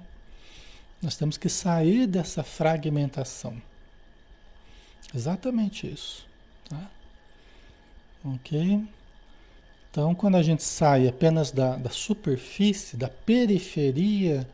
Nós 1.01 1.17
temos 1.17 1.37
que 1.37 1.49
sair 1.49 2.07
dessa 2.07 2.43
fragmentação. 2.43 3.61
Exatamente 5.13 5.91
isso. 5.91 6.25
Tá? 6.69 6.89
Ok? 8.23 8.81
Então, 9.89 10.15
quando 10.15 10.35
a 10.35 10.43
gente 10.43 10.63
sai 10.63 11.07
apenas 11.07 11.51
da, 11.51 11.75
da 11.75 11.89
superfície, 11.89 12.95
da 12.95 13.09
periferia 13.09 14.47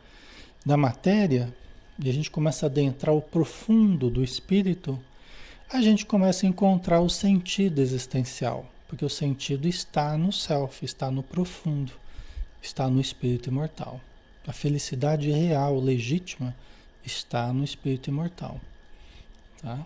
da 0.66 0.76
matéria, 0.76 1.54
e 2.00 2.10
a 2.10 2.14
gente 2.14 2.32
começa 2.32 2.66
a 2.66 2.70
adentrar 2.70 3.16
o 3.16 3.22
profundo 3.22 4.10
do 4.10 4.24
espírito, 4.24 5.00
a 5.72 5.82
gente 5.82 6.06
começa 6.06 6.46
a 6.46 6.50
encontrar 6.50 7.02
o 7.02 7.10
sentido 7.10 7.82
existencial, 7.82 8.66
porque 8.88 9.04
o 9.04 9.10
sentido 9.10 9.68
está 9.68 10.18
no 10.18 10.32
self, 10.32 10.84
está 10.84 11.12
no 11.12 11.22
profundo, 11.22 11.92
está 12.62 12.90
no 12.90 13.02
espírito 13.02 13.50
imortal. 13.50 14.00
A 14.46 14.54
felicidade 14.54 15.30
real, 15.30 15.80
legítima, 15.80 16.56
está 17.06 17.52
no 17.52 17.64
espírito 17.64 18.10
imortal. 18.10 18.60
Tá? 19.62 19.86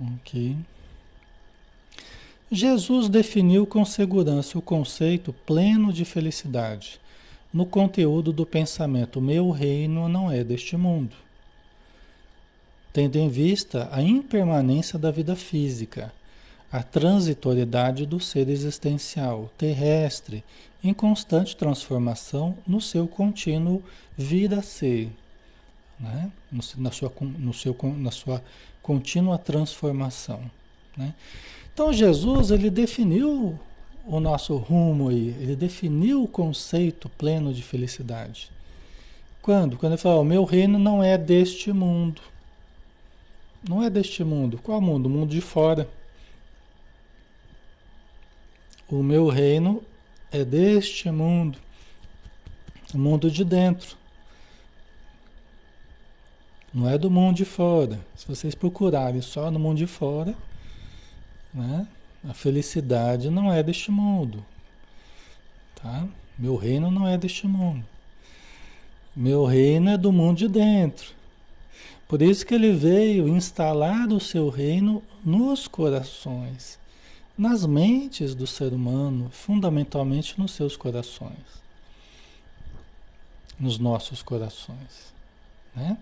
Ok. 0.00 0.56
Jesus 2.50 3.08
definiu 3.08 3.66
com 3.66 3.82
segurança 3.84 4.58
o 4.58 4.62
conceito 4.62 5.32
pleno 5.32 5.90
de 5.90 6.04
felicidade 6.04 7.00
no 7.52 7.64
conteúdo 7.64 8.32
do 8.32 8.44
pensamento: 8.44 9.20
meu 9.20 9.50
reino 9.50 10.08
não 10.08 10.30
é 10.30 10.42
deste 10.42 10.76
mundo. 10.76 11.14
Tendo 12.92 13.16
em 13.16 13.28
vista 13.28 13.88
a 13.90 14.02
impermanência 14.02 14.98
da 14.98 15.10
vida 15.10 15.34
física, 15.34 16.12
a 16.72 16.82
transitoriedade 16.82 18.06
do 18.06 18.18
ser 18.18 18.48
existencial 18.48 19.50
terrestre 19.58 20.42
em 20.82 20.94
constante 20.94 21.54
transformação 21.54 22.56
no 22.66 22.80
seu 22.80 23.06
contínuo 23.06 23.82
vir 24.16 24.54
a 24.54 24.62
ser, 24.62 25.12
né? 26.00 26.32
na, 26.78 26.90
sua, 26.90 27.12
no 27.20 27.52
seu, 27.52 27.76
na 27.98 28.10
sua 28.10 28.42
contínua 28.82 29.36
transformação. 29.36 30.40
Né? 30.96 31.14
Então 31.74 31.92
Jesus 31.92 32.50
ele 32.50 32.70
definiu 32.70 33.58
o 34.06 34.18
nosso 34.18 34.56
rumo 34.56 35.10
aí, 35.10 35.28
ele 35.40 35.54
definiu 35.54 36.24
o 36.24 36.28
conceito 36.28 37.08
pleno 37.10 37.52
de 37.52 37.62
felicidade. 37.62 38.50
Quando? 39.42 39.76
Quando 39.76 39.92
ele 39.92 40.00
falou, 40.00 40.22
o 40.22 40.24
meu 40.24 40.44
reino 40.44 40.78
não 40.78 41.02
é 41.02 41.18
deste 41.18 41.72
mundo. 41.72 42.22
Não 43.68 43.82
é 43.82 43.90
deste 43.90 44.24
mundo. 44.24 44.58
Qual 44.62 44.80
mundo? 44.80 45.06
O 45.06 45.10
mundo 45.10 45.30
de 45.30 45.40
fora. 45.40 45.88
O 48.92 49.02
meu 49.02 49.26
reino 49.28 49.82
é 50.30 50.44
deste 50.44 51.10
mundo. 51.10 51.56
O 52.92 52.98
mundo 52.98 53.30
de 53.30 53.42
dentro. 53.42 53.96
Não 56.74 56.86
é 56.86 56.98
do 56.98 57.10
mundo 57.10 57.36
de 57.36 57.46
fora. 57.46 57.98
Se 58.14 58.28
vocês 58.28 58.54
procurarem 58.54 59.22
só 59.22 59.50
no 59.50 59.58
mundo 59.58 59.78
de 59.78 59.86
fora, 59.86 60.34
né? 61.54 61.88
A 62.28 62.34
felicidade 62.34 63.30
não 63.30 63.50
é 63.50 63.62
deste 63.62 63.90
mundo. 63.90 64.44
Tá? 65.74 66.06
Meu 66.38 66.54
reino 66.54 66.90
não 66.90 67.08
é 67.08 67.16
deste 67.16 67.46
mundo. 67.46 67.82
Meu 69.16 69.46
reino 69.46 69.88
é 69.88 69.96
do 69.96 70.12
mundo 70.12 70.36
de 70.36 70.48
dentro. 70.48 71.14
Por 72.06 72.20
isso 72.20 72.44
que 72.44 72.54
ele 72.54 72.74
veio 72.74 73.26
instalar 73.26 74.08
o 74.08 74.20
seu 74.20 74.50
reino 74.50 75.02
nos 75.24 75.66
corações, 75.66 76.78
nas 77.36 77.64
mentes 77.66 78.34
do 78.34 78.46
ser 78.46 78.72
humano, 78.72 79.30
fundamentalmente 79.30 80.38
nos 80.38 80.52
seus 80.52 80.76
corações, 80.76 81.62
nos 83.58 83.78
nossos 83.78 84.22
corações, 84.22 85.12
né? 85.74 85.96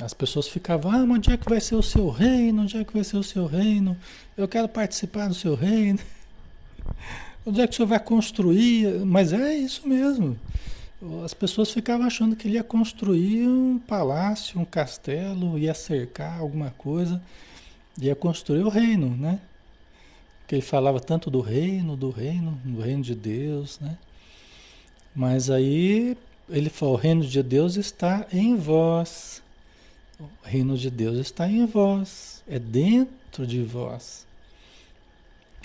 As 0.00 0.14
pessoas 0.14 0.46
ficavam, 0.46 0.92
ah, 0.92 1.02
onde 1.02 1.32
é 1.32 1.36
que 1.36 1.48
vai 1.48 1.60
ser 1.60 1.74
o 1.74 1.82
seu 1.82 2.08
reino? 2.08 2.62
Onde 2.62 2.76
é 2.76 2.84
que 2.84 2.92
vai 2.92 3.02
ser 3.02 3.16
o 3.16 3.22
seu 3.22 3.46
reino? 3.46 3.96
Eu 4.36 4.46
quero 4.46 4.68
participar 4.68 5.26
do 5.26 5.34
seu 5.34 5.56
reino. 5.56 5.98
Onde 7.44 7.60
é 7.60 7.66
que 7.66 7.72
o 7.72 7.76
senhor 7.76 7.88
vai 7.88 7.98
construir? 7.98 9.04
Mas 9.04 9.32
é 9.32 9.54
isso 9.54 9.88
mesmo. 9.88 10.38
As 11.24 11.34
pessoas 11.34 11.72
ficavam 11.72 12.06
achando 12.06 12.36
que 12.36 12.46
ele 12.46 12.54
ia 12.54 12.62
construir 12.62 13.48
um 13.48 13.78
palácio, 13.78 14.60
um 14.60 14.64
castelo, 14.64 15.58
ia 15.58 15.74
cercar 15.74 16.38
alguma 16.38 16.70
coisa, 16.78 17.20
ia 18.00 18.14
construir 18.14 18.62
o 18.62 18.68
reino, 18.68 19.16
né? 19.16 19.40
Porque 20.48 20.54
ele 20.54 20.62
falava 20.62 20.98
tanto 20.98 21.30
do 21.30 21.42
reino, 21.42 21.94
do 21.94 22.08
reino, 22.08 22.58
do 22.64 22.80
reino 22.80 23.02
de 23.02 23.14
Deus, 23.14 23.78
né? 23.80 23.98
Mas 25.14 25.50
aí 25.50 26.16
ele 26.48 26.70
falou: 26.70 26.94
o 26.94 26.96
reino 26.96 27.22
de 27.22 27.42
Deus 27.42 27.76
está 27.76 28.26
em 28.32 28.56
vós. 28.56 29.42
O 30.18 30.24
reino 30.42 30.74
de 30.78 30.90
Deus 30.90 31.18
está 31.18 31.46
em 31.46 31.66
vós, 31.66 32.42
é 32.48 32.58
dentro 32.58 33.46
de 33.46 33.62
vós. 33.62 34.26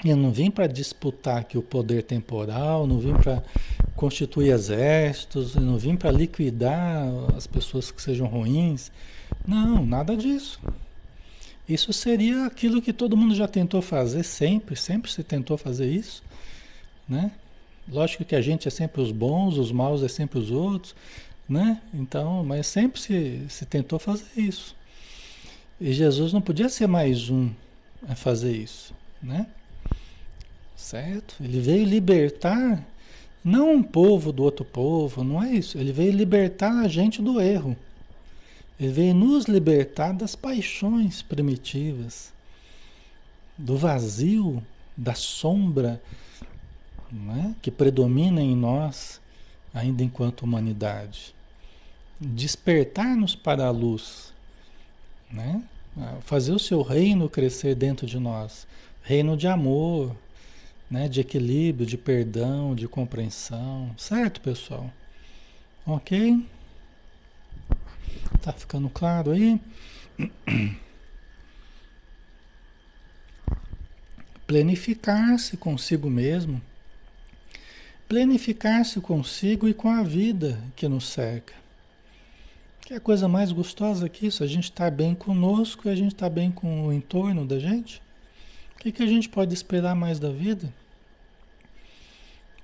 Eu 0.04 0.18
não 0.18 0.34
vim 0.34 0.52
para 0.52 0.68
disputar 0.68 1.38
aqui 1.38 1.58
o 1.58 1.64
poder 1.64 2.04
temporal, 2.04 2.86
não 2.86 3.00
vim 3.00 3.14
para 3.14 3.42
constituir 3.96 4.52
exércitos, 4.52 5.56
não 5.56 5.78
vim 5.78 5.96
para 5.96 6.12
liquidar 6.12 7.08
as 7.38 7.48
pessoas 7.48 7.90
que 7.90 8.02
sejam 8.02 8.28
ruins. 8.28 8.92
Não, 9.48 9.86
nada 9.86 10.18
disso. 10.18 10.60
Isso 11.74 11.92
seria 11.92 12.46
aquilo 12.46 12.80
que 12.80 12.94
todo 12.94 13.18
mundo 13.18 13.34
já 13.34 13.48
tentou 13.48 13.82
fazer 13.82 14.22
sempre, 14.22 14.76
sempre 14.76 15.12
se 15.12 15.24
tentou 15.24 15.58
fazer 15.58 15.90
isso, 15.90 16.22
né? 17.10 17.32
Lógico 17.92 18.24
que 18.24 18.36
a 18.36 18.42
gente 18.42 18.68
é 18.68 18.72
sempre 18.72 19.02
os 19.02 19.12
bons, 19.12 19.58
os 19.58 19.72
maus 19.72 20.04
é 20.04 20.08
sempre 20.08 20.38
os 20.38 20.52
outros, 20.52 20.96
né? 21.50 21.82
Então, 21.92 22.44
mas 22.44 22.68
sempre 22.68 23.02
se, 23.02 23.42
se 23.50 23.66
tentou 23.66 23.98
fazer 23.98 24.28
isso. 24.38 24.76
E 25.82 25.92
Jesus 25.92 26.32
não 26.32 26.42
podia 26.42 26.70
ser 26.70 26.86
mais 26.86 27.28
um 27.32 27.50
a 28.08 28.14
fazer 28.14 28.56
isso, 28.56 28.94
né? 29.22 29.48
Certo? 30.76 31.36
Ele 31.42 31.60
veio 31.60 31.86
libertar 31.86 32.86
não 33.44 33.74
um 33.74 33.82
povo 33.82 34.32
do 34.32 34.44
outro 34.44 34.64
povo, 34.64 35.24
não 35.24 35.42
é 35.42 35.54
isso. 35.54 35.80
Ele 35.80 35.92
veio 35.92 36.12
libertar 36.12 36.84
a 36.84 36.88
gente 36.88 37.20
do 37.20 37.42
erro. 37.42 37.76
Ele 38.84 38.92
veio 38.92 39.14
nos 39.14 39.46
libertar 39.46 40.12
das 40.12 40.36
paixões 40.36 41.22
primitivas, 41.22 42.34
do 43.58 43.78
vazio, 43.78 44.62
da 44.98 45.16
sombra 45.16 46.02
né, 47.10 47.56
que 47.62 47.72
predomina 47.72 48.42
em 48.42 48.58
nós 48.58 49.22
ainda 49.74 50.04
enquanto 50.04 50.42
humanidade. 50.42 51.34
Despertar-nos 52.20 53.38
para 53.38 53.68
a 53.68 53.72
luz, 53.72 54.34
né? 55.32 55.64
fazer 56.20 56.52
o 56.52 56.60
seu 56.60 56.82
reino 56.82 57.30
crescer 57.30 57.76
dentro 57.76 58.06
de 58.06 58.20
nós 58.20 58.68
reino 59.02 59.38
de 59.38 59.48
amor, 59.48 60.14
né? 60.92 61.08
de 61.08 61.22
equilíbrio, 61.22 61.86
de 61.86 61.98
perdão, 61.98 62.76
de 62.76 62.86
compreensão. 62.86 63.92
Certo, 63.98 64.42
pessoal? 64.42 64.92
Ok? 65.86 66.46
Tá 68.42 68.52
ficando 68.54 68.90
claro 68.90 69.32
aí? 69.32 69.60
Planificar-se 74.48 75.58
consigo 75.58 76.10
mesmo 76.10 76.62
planificar-se 78.14 79.02
consigo 79.02 79.68
e 79.68 79.74
com 79.74 79.90
a 79.90 80.04
vida 80.04 80.60
que 80.76 80.88
nos 80.88 81.08
cerca. 81.08 81.56
Que 82.82 82.94
é 82.94 82.98
a 82.98 83.00
coisa 83.00 83.28
mais 83.28 83.52
gostosa 83.52 84.08
que 84.08 84.28
isso, 84.28 84.44
a 84.44 84.48
gente 84.48 84.66
estar 84.66 84.92
tá 84.92 84.92
bem 84.92 85.16
conosco 85.16 85.88
e 85.88 85.92
a 85.92 85.96
gente 85.96 86.14
estar 86.14 86.30
tá 86.30 86.36
bem 86.36 86.52
com 86.52 86.86
o 86.86 86.94
entorno 86.94 87.44
da 87.44 87.58
gente. 87.58 88.04
O 88.76 88.80
que, 88.80 88.92
que 88.92 89.02
a 89.02 89.08
gente 89.08 89.28
pode 89.28 89.52
esperar 89.52 89.96
mais 89.96 90.20
da 90.20 90.30
vida? 90.30 90.72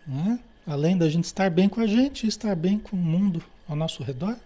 Né? 0.05 0.39
Além 0.67 0.95
da 0.95 1.09
gente 1.09 1.25
estar 1.25 1.49
bem 1.49 1.67
com 1.67 1.81
a 1.81 1.87
gente 1.87 2.27
estar 2.27 2.55
bem 2.55 2.77
com 2.77 2.95
o 2.95 2.99
mundo 2.99 3.41
ao 3.67 3.75
nosso 3.75 4.03
redor. 4.03 4.37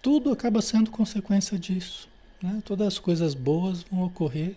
Tudo 0.00 0.30
acaba 0.30 0.62
sendo 0.62 0.90
consequência 0.90 1.58
disso. 1.58 2.08
Né? 2.42 2.62
Todas 2.64 2.86
as 2.86 2.98
coisas 2.98 3.34
boas 3.34 3.82
vão 3.82 4.04
ocorrer 4.04 4.54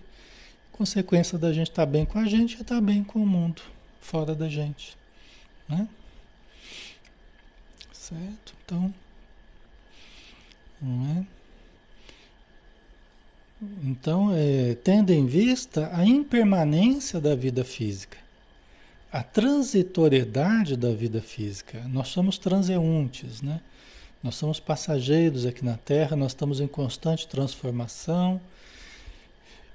consequência 0.71 1.37
da 1.37 1.53
gente 1.53 1.69
estar 1.69 1.85
bem 1.85 2.05
com 2.05 2.17
a 2.17 2.25
gente 2.25 2.57
e 2.57 2.61
estar 2.61 2.81
bem 2.81 3.03
com 3.03 3.21
o 3.21 3.27
mundo 3.27 3.61
fora 3.99 4.33
da 4.33 4.49
gente. 4.49 4.97
Né? 5.69 5.87
Certo? 7.93 8.55
Então, 8.65 8.93
não 10.81 11.07
é? 11.11 11.25
Então, 13.83 14.31
é, 14.33 14.73
tendo 14.83 15.11
em 15.11 15.27
vista 15.27 15.91
a 15.93 16.03
impermanência 16.03 17.21
da 17.21 17.35
vida 17.35 17.63
física, 17.63 18.17
a 19.11 19.21
transitoriedade 19.21 20.75
da 20.75 20.91
vida 20.91 21.21
física, 21.21 21.79
nós 21.89 22.07
somos 22.07 22.39
transeuntes, 22.39 23.41
né? 23.43 23.61
Nós 24.24 24.36
somos 24.36 24.59
passageiros 24.59 25.45
aqui 25.45 25.65
na 25.65 25.78
Terra, 25.78 26.15
nós 26.15 26.32
estamos 26.32 26.59
em 26.59 26.67
constante 26.67 27.28
transformação. 27.28 28.39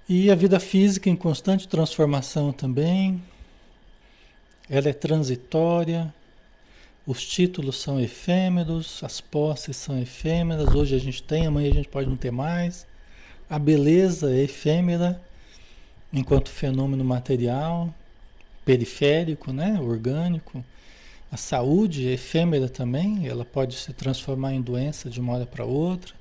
E 0.09 0.31
a 0.31 0.37
vida 0.37 0.61
física 0.61 1.11
em 1.11 1.17
constante 1.17 1.67
transformação 1.67 2.53
também, 2.53 3.21
ela 4.71 4.89
é 4.89 4.93
transitória, 4.93 6.15
os 7.05 7.27
títulos 7.27 7.81
são 7.81 8.01
efêmeros, 8.01 9.03
as 9.03 9.21
posses 9.21 9.77
são 9.77 9.99
efêmeras. 10.01 10.73
Hoje 10.75 10.95
a 10.95 10.99
gente 10.99 11.23
tem, 11.23 11.47
amanhã 11.47 11.71
a 11.71 11.75
gente 11.75 11.89
pode 11.89 12.09
não 12.09 12.17
ter 12.17 12.31
mais. 12.31 12.87
A 13.51 13.59
beleza 13.59 14.33
é 14.33 14.43
efêmera, 14.43 15.21
enquanto 16.13 16.51
fenômeno 16.51 17.05
material, 17.05 17.93
periférico, 18.65 19.53
né? 19.53 19.79
orgânico. 19.81 20.65
A 21.31 21.37
saúde 21.37 22.09
é 22.09 22.13
efêmera 22.13 22.69
também, 22.69 23.27
ela 23.27 23.45
pode 23.45 23.77
se 23.77 23.93
transformar 23.93 24.55
em 24.55 24.63
doença 24.63 25.11
de 25.11 25.21
uma 25.21 25.35
hora 25.35 25.47
para 25.47 25.65
outra, 25.65 26.15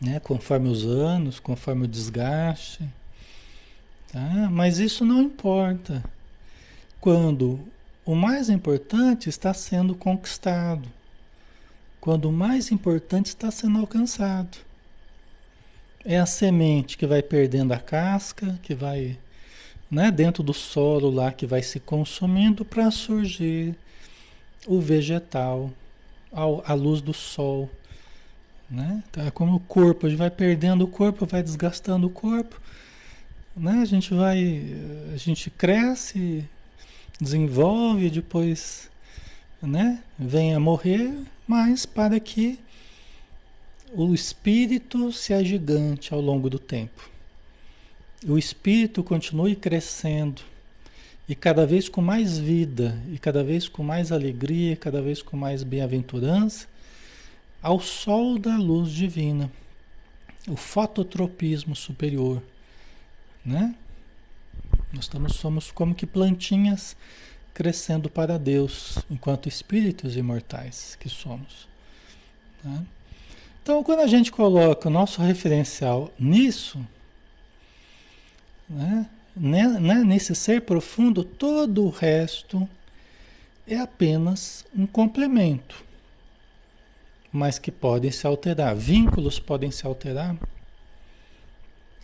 né? 0.00 0.18
conforme 0.20 0.68
os 0.68 0.84
anos, 0.84 1.38
conforme 1.38 1.84
o 1.84 1.88
desgaste. 1.88 2.82
Tá? 4.10 4.48
Mas 4.50 4.78
isso 4.78 5.04
não 5.04 5.22
importa 5.22 6.02
quando 7.00 7.60
o 8.04 8.14
mais 8.14 8.48
importante 8.48 9.28
está 9.28 9.52
sendo 9.52 9.94
conquistado, 9.94 10.88
quando 12.00 12.28
o 12.28 12.32
mais 12.32 12.72
importante 12.72 13.26
está 13.26 13.50
sendo 13.50 13.78
alcançado. 13.78 14.58
É 16.02 16.18
a 16.18 16.24
semente 16.24 16.96
que 16.96 17.06
vai 17.06 17.22
perdendo 17.22 17.72
a 17.72 17.78
casca, 17.78 18.58
que 18.62 18.74
vai 18.74 19.18
né, 19.90 20.10
dentro 20.10 20.42
do 20.42 20.54
solo 20.54 21.10
lá, 21.10 21.32
que 21.32 21.46
vai 21.46 21.62
se 21.62 21.80
consumindo 21.80 22.64
para 22.64 22.90
surgir 22.90 23.74
o 24.66 24.80
vegetal 24.80 25.70
à 26.32 26.74
luz 26.74 27.00
do 27.00 27.12
sol. 27.12 27.68
Né? 28.70 29.02
É 29.16 29.30
como 29.30 29.56
o 29.56 29.60
corpo, 29.60 30.06
a 30.06 30.08
gente 30.08 30.18
vai 30.18 30.30
perdendo 30.30 30.84
o 30.84 30.88
corpo, 30.88 31.26
vai 31.26 31.42
desgastando 31.42 32.06
o 32.06 32.10
corpo. 32.10 32.60
Né? 33.56 33.80
A 33.82 33.84
gente 33.84 34.14
vai, 34.14 34.64
a 35.12 35.16
gente 35.16 35.50
cresce, 35.50 36.44
desenvolve, 37.20 38.08
depois 38.10 38.88
né, 39.60 40.02
vem 40.16 40.54
a 40.54 40.60
morrer, 40.60 41.12
mas 41.48 41.84
para 41.84 42.20
que 42.20 42.60
o 43.92 44.14
espírito 44.14 45.12
se 45.12 45.34
agigante 45.34 46.14
ao 46.14 46.20
longo 46.20 46.48
do 46.48 46.60
tempo. 46.60 47.09
O 48.26 48.36
espírito 48.36 49.02
continue 49.02 49.56
crescendo 49.56 50.42
e 51.28 51.34
cada 51.34 51.64
vez 51.64 51.88
com 51.88 52.02
mais 52.02 52.38
vida, 52.38 53.00
e 53.08 53.18
cada 53.18 53.44
vez 53.44 53.68
com 53.68 53.84
mais 53.84 54.10
alegria, 54.10 54.76
cada 54.76 55.00
vez 55.00 55.22
com 55.22 55.36
mais 55.36 55.62
bem-aventurança, 55.62 56.66
ao 57.62 57.78
sol 57.78 58.36
da 58.36 58.56
luz 58.56 58.90
divina, 58.90 59.50
o 60.48 60.56
fototropismo 60.56 61.76
superior, 61.76 62.42
né? 63.44 63.74
Nós 64.92 65.04
estamos, 65.04 65.36
somos 65.36 65.70
como 65.70 65.94
que 65.94 66.04
plantinhas 66.04 66.96
crescendo 67.54 68.10
para 68.10 68.36
Deus, 68.36 68.98
enquanto 69.08 69.48
espíritos 69.48 70.16
imortais 70.16 70.96
que 70.98 71.08
somos. 71.08 71.68
Né? 72.64 72.84
Então, 73.62 73.84
quando 73.84 74.00
a 74.00 74.06
gente 74.06 74.32
coloca 74.32 74.88
o 74.88 74.90
nosso 74.90 75.22
referencial 75.22 76.12
nisso, 76.18 76.84
né? 78.70 79.06
Né, 79.36 79.66
né, 79.66 79.94
nesse 80.04 80.34
ser 80.34 80.62
profundo, 80.62 81.22
todo 81.22 81.84
o 81.84 81.90
resto 81.90 82.68
é 83.66 83.76
apenas 83.76 84.64
um 84.76 84.86
complemento, 84.86 85.84
mas 87.32 87.58
que 87.58 87.70
podem 87.70 88.10
se 88.10 88.26
alterar. 88.26 88.74
Vínculos 88.74 89.38
podem 89.38 89.70
se 89.70 89.86
alterar. 89.86 90.36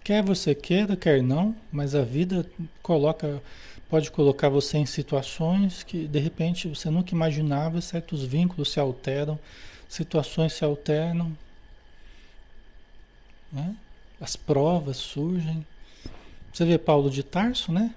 Quer 0.04 0.22
você 0.22 0.54
queira, 0.54 0.96
quer 0.96 1.20
não, 1.20 1.54
mas 1.70 1.94
a 1.96 2.02
vida 2.02 2.48
coloca, 2.80 3.42
pode 3.88 4.10
colocar 4.10 4.48
você 4.48 4.78
em 4.78 4.86
situações 4.86 5.82
que 5.82 6.06
de 6.06 6.20
repente 6.20 6.68
você 6.68 6.88
nunca 6.88 7.12
imaginava, 7.12 7.80
certos 7.80 8.22
vínculos 8.24 8.70
se 8.70 8.78
alteram, 8.78 9.36
situações 9.88 10.52
se 10.52 10.64
alternam, 10.64 11.36
né? 13.52 13.74
as 14.20 14.36
provas 14.36 14.96
surgem. 14.96 15.66
Você 16.56 16.64
vê 16.64 16.78
Paulo 16.78 17.10
de 17.10 17.22
Tarso, 17.22 17.70
né? 17.70 17.94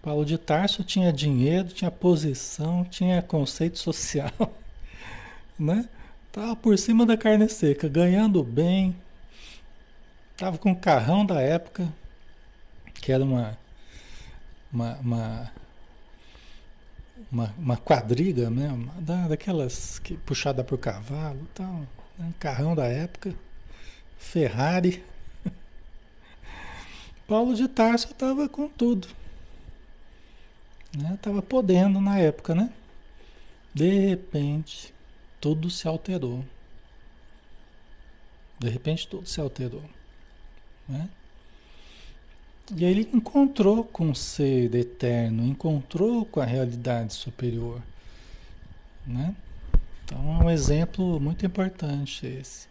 Paulo 0.00 0.24
de 0.24 0.38
Tarso 0.38 0.82
tinha 0.82 1.12
dinheiro, 1.12 1.68
tinha 1.68 1.90
posição, 1.90 2.82
tinha 2.82 3.20
conceito 3.20 3.78
social, 3.78 4.32
né? 5.60 5.86
Tava 6.32 6.56
por 6.56 6.78
cima 6.78 7.04
da 7.04 7.14
carne 7.14 7.46
seca, 7.50 7.90
ganhando 7.90 8.42
bem, 8.42 8.96
tava 10.34 10.56
com 10.56 10.72
o 10.72 10.76
carrão 10.76 11.26
da 11.26 11.42
época, 11.42 11.86
que 12.94 13.12
era 13.12 13.22
uma 13.22 13.58
uma, 14.72 14.94
uma, 14.94 15.52
uma, 17.30 17.54
uma 17.58 17.76
quadriga, 17.76 18.48
né? 18.48 18.68
Uma, 18.68 19.28
daquelas 19.28 19.98
que 19.98 20.16
puxada 20.16 20.64
por 20.64 20.78
cavalo, 20.78 21.46
tal, 21.52 21.86
né? 22.18 22.32
carrão 22.40 22.74
da 22.74 22.86
época, 22.86 23.34
Ferrari. 24.16 25.11
Paulo 27.26 27.54
de 27.54 27.68
Tarso 27.68 28.08
estava 28.08 28.48
com 28.48 28.68
tudo. 28.68 29.08
Estava 31.14 31.36
né? 31.36 31.42
podendo 31.48 32.00
na 32.00 32.18
época, 32.18 32.54
né? 32.54 32.70
De 33.72 33.88
repente, 33.88 34.92
tudo 35.40 35.70
se 35.70 35.88
alterou. 35.88 36.44
De 38.58 38.68
repente, 38.68 39.08
tudo 39.08 39.26
se 39.26 39.40
alterou. 39.40 39.82
Né? 40.88 41.08
E 42.76 42.84
aí 42.84 42.90
ele 42.90 43.08
encontrou 43.12 43.84
com 43.84 44.10
o 44.10 44.14
ser 44.14 44.74
eterno, 44.74 45.44
encontrou 45.44 46.24
com 46.24 46.40
a 46.40 46.44
realidade 46.44 47.14
superior. 47.14 47.82
Né? 49.06 49.34
Então 50.04 50.18
é 50.40 50.44
um 50.44 50.50
exemplo 50.50 51.18
muito 51.18 51.44
importante 51.44 52.26
esse. 52.26 52.68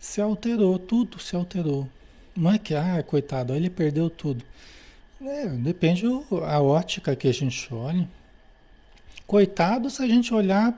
Se 0.00 0.20
alterou, 0.20 0.78
tudo 0.78 1.18
se 1.20 1.36
alterou. 1.36 1.88
Não 2.34 2.52
é 2.52 2.58
que, 2.58 2.74
ah, 2.74 3.02
coitado, 3.02 3.54
ele 3.54 3.68
perdeu 3.68 4.08
tudo. 4.08 4.44
É, 5.20 5.46
depende 5.46 6.04
a 6.44 6.60
ótica 6.60 7.14
que 7.14 7.28
a 7.28 7.32
gente 7.32 7.72
olha. 7.72 8.08
Coitado 9.26 9.88
se 9.88 10.02
a 10.02 10.06
gente 10.06 10.34
olhar 10.34 10.72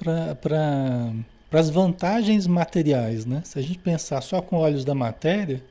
para 0.00 1.12
as 1.52 1.68
vantagens 1.68 2.46
materiais, 2.46 3.26
né? 3.26 3.42
Se 3.44 3.58
a 3.58 3.62
gente 3.62 3.78
pensar 3.78 4.20
só 4.20 4.40
com 4.40 4.56
olhos 4.56 4.84
da 4.84 4.94
matéria, 4.94 5.62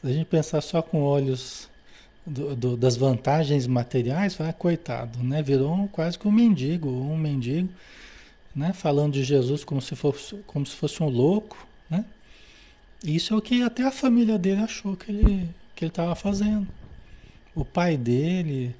se 0.00 0.06
a 0.08 0.12
gente 0.12 0.26
pensar 0.26 0.60
só 0.60 0.82
com 0.82 1.02
olhos 1.02 1.68
do, 2.26 2.56
do, 2.56 2.76
das 2.76 2.96
vantagens 2.96 3.66
materiais, 3.66 4.34
vai, 4.34 4.52
coitado, 4.52 5.22
né? 5.22 5.42
Virou 5.42 5.72
um, 5.72 5.86
quase 5.86 6.18
que 6.18 6.26
um 6.26 6.32
mendigo, 6.32 6.88
um 6.88 7.16
mendigo, 7.16 7.68
né? 8.54 8.72
Falando 8.72 9.12
de 9.14 9.22
Jesus 9.22 9.62
como 9.62 9.80
se 9.80 9.94
fosse, 9.94 10.36
como 10.46 10.66
se 10.66 10.74
fosse 10.74 11.02
um 11.02 11.08
louco? 11.08 11.66
Isso 13.04 13.34
é 13.34 13.36
o 13.36 13.42
que 13.42 13.62
até 13.62 13.82
a 13.82 13.90
família 13.90 14.38
dele 14.38 14.60
achou 14.62 14.96
que 14.96 15.10
ele 15.10 15.48
que 15.74 15.84
ele 15.84 15.90
estava 15.90 16.14
fazendo. 16.14 16.68
O 17.54 17.64
pai 17.64 17.96
dele, 17.96 18.74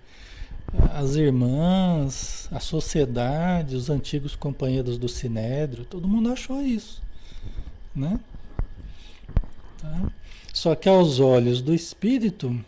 as 0.94 1.16
irmãs, 1.16 2.48
a 2.52 2.60
sociedade, 2.60 3.74
os 3.74 3.90
antigos 3.90 4.36
companheiros 4.36 4.98
do 4.98 5.08
Sinédrio, 5.08 5.84
todo 5.84 6.08
mundo 6.08 6.30
achou 6.30 6.62
isso, 6.62 7.02
né? 7.94 8.20
Tá? 9.78 10.12
Só 10.52 10.74
que 10.74 10.88
aos 10.88 11.18
olhos 11.18 11.60
do 11.60 11.74
espírito, 11.74 12.58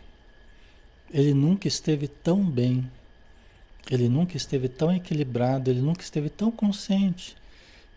ele 1.13 1.33
nunca 1.33 1.67
esteve 1.67 2.07
tão 2.07 2.43
bem, 2.43 2.89
ele 3.89 4.09
nunca 4.09 4.35
esteve 4.35 4.67
tão 4.67 4.93
equilibrado, 4.93 5.71
ele 5.71 5.81
nunca 5.81 6.01
esteve 6.01 6.29
tão 6.29 6.51
consciente, 6.51 7.35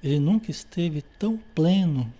ele 0.02 0.20
nunca 0.20 0.50
esteve 0.50 1.02
tão 1.18 1.38
pleno 1.54 2.12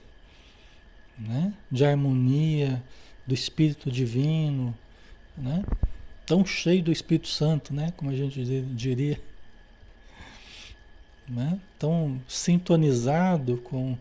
né? 1.18 1.52
de 1.70 1.84
harmonia, 1.84 2.82
do 3.26 3.34
Espírito 3.34 3.90
Divino, 3.90 4.74
né? 5.36 5.64
tão 6.24 6.44
cheio 6.44 6.82
do 6.82 6.92
Espírito 6.92 7.28
Santo, 7.28 7.74
né? 7.74 7.92
como 7.96 8.10
a 8.10 8.14
gente 8.14 8.42
diria, 8.74 9.20
né? 11.28 11.58
tão 11.78 12.20
sintonizado 12.28 13.58
com 13.58 13.96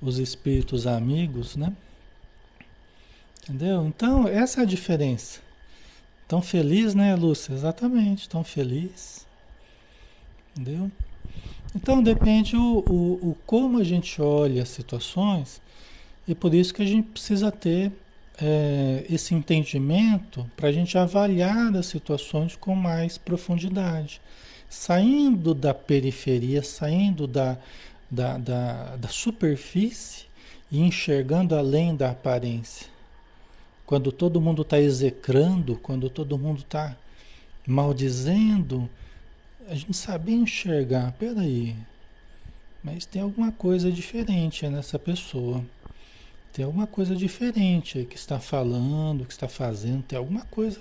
os 0.00 0.18
espíritos 0.18 0.86
amigos, 0.86 1.56
né? 1.56 1.72
Entendeu? 3.42 3.86
Então, 3.86 4.26
essa 4.28 4.60
é 4.60 4.62
a 4.62 4.66
diferença. 4.66 5.40
Tão 6.26 6.40
feliz, 6.40 6.94
né, 6.94 7.14
Lúcia? 7.14 7.52
Exatamente, 7.52 8.28
tão 8.28 8.44
feliz. 8.44 9.26
Entendeu? 10.52 10.90
Então, 11.74 12.02
depende 12.02 12.56
o, 12.56 12.84
o, 12.88 13.30
o 13.30 13.36
como 13.46 13.78
a 13.78 13.84
gente 13.84 14.22
olha 14.22 14.62
as 14.62 14.68
situações 14.68 15.60
e 16.26 16.34
por 16.34 16.54
isso 16.54 16.72
que 16.74 16.82
a 16.82 16.86
gente 16.86 17.08
precisa 17.08 17.50
ter 17.50 17.92
é, 18.40 19.04
esse 19.10 19.34
entendimento 19.34 20.48
para 20.56 20.68
a 20.68 20.72
gente 20.72 20.96
avaliar 20.96 21.74
as 21.76 21.86
situações 21.86 22.56
com 22.56 22.74
mais 22.74 23.18
profundidade. 23.18 24.20
Saindo 24.68 25.52
da 25.52 25.74
periferia, 25.74 26.62
saindo 26.62 27.26
da, 27.26 27.58
da, 28.10 28.38
da, 28.38 28.96
da 28.96 29.08
superfície 29.08 30.26
e 30.70 30.80
enxergando 30.80 31.54
além 31.54 31.94
da 31.94 32.10
aparência. 32.10 32.86
Quando 33.84 34.12
todo 34.12 34.40
mundo 34.40 34.62
está 34.62 34.80
execrando, 34.80 35.76
quando 35.76 36.08
todo 36.08 36.38
mundo 36.38 36.60
está 36.60 36.96
maldizendo, 37.66 38.88
a 39.68 39.74
gente 39.74 39.96
sabe 39.96 40.32
enxergar, 40.32 41.12
peraí, 41.12 41.76
mas 42.82 43.04
tem 43.04 43.20
alguma 43.20 43.50
coisa 43.52 43.90
diferente 43.90 44.66
nessa 44.68 44.98
pessoa. 44.98 45.64
Tem 46.52 46.64
alguma 46.64 46.86
coisa 46.86 47.14
diferente 47.14 48.06
que 48.10 48.16
está 48.16 48.40
falando, 48.40 49.24
que 49.24 49.32
está 49.32 49.48
fazendo, 49.48 50.02
tem 50.02 50.18
alguma 50.18 50.42
coisa 50.46 50.80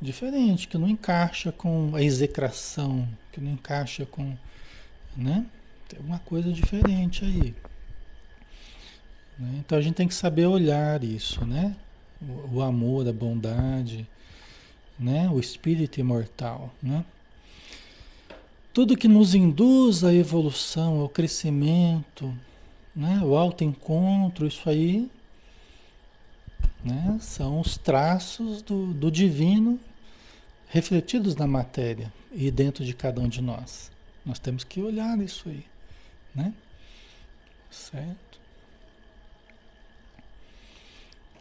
diferente 0.00 0.68
que 0.68 0.78
não 0.78 0.88
encaixa 0.88 1.52
com 1.52 1.94
a 1.94 2.02
execração, 2.02 3.08
que 3.32 3.40
não 3.40 3.52
encaixa 3.52 4.06
com, 4.06 4.36
né? 5.16 5.44
Tem 5.88 5.98
alguma 5.98 6.18
coisa 6.20 6.52
diferente 6.52 7.24
aí. 7.24 7.54
Né? 9.38 9.56
Então 9.58 9.78
a 9.78 9.80
gente 9.80 9.94
tem 9.94 10.08
que 10.08 10.14
saber 10.14 10.46
olhar 10.46 11.04
isso, 11.04 11.44
né? 11.44 11.76
O, 12.20 12.56
o 12.56 12.62
amor, 12.62 13.06
a 13.06 13.12
bondade, 13.12 14.06
né? 14.98 15.28
O 15.30 15.38
espírito 15.38 16.00
imortal, 16.00 16.72
né? 16.82 17.04
Tudo 18.72 18.96
que 18.96 19.08
nos 19.08 19.34
induz 19.34 20.04
à 20.04 20.12
evolução, 20.12 21.00
ao 21.00 21.08
crescimento, 21.08 22.34
né? 22.96 23.20
O 23.22 23.36
autoencontro, 23.36 24.46
isso 24.46 24.68
aí 24.70 25.10
né? 26.82 27.18
são 27.20 27.60
os 27.60 27.76
traços 27.76 28.62
do, 28.62 28.94
do 28.94 29.10
divino 29.10 29.78
refletidos 30.68 31.36
na 31.36 31.46
matéria 31.46 32.12
e 32.32 32.50
dentro 32.50 32.84
de 32.84 32.94
cada 32.94 33.20
um 33.20 33.28
de 33.28 33.42
nós. 33.42 33.90
Nós 34.24 34.38
temos 34.38 34.64
que 34.64 34.80
olhar 34.80 35.20
isso 35.20 35.48
aí, 35.48 35.64
né? 36.34 36.54
Certo? 37.70 38.40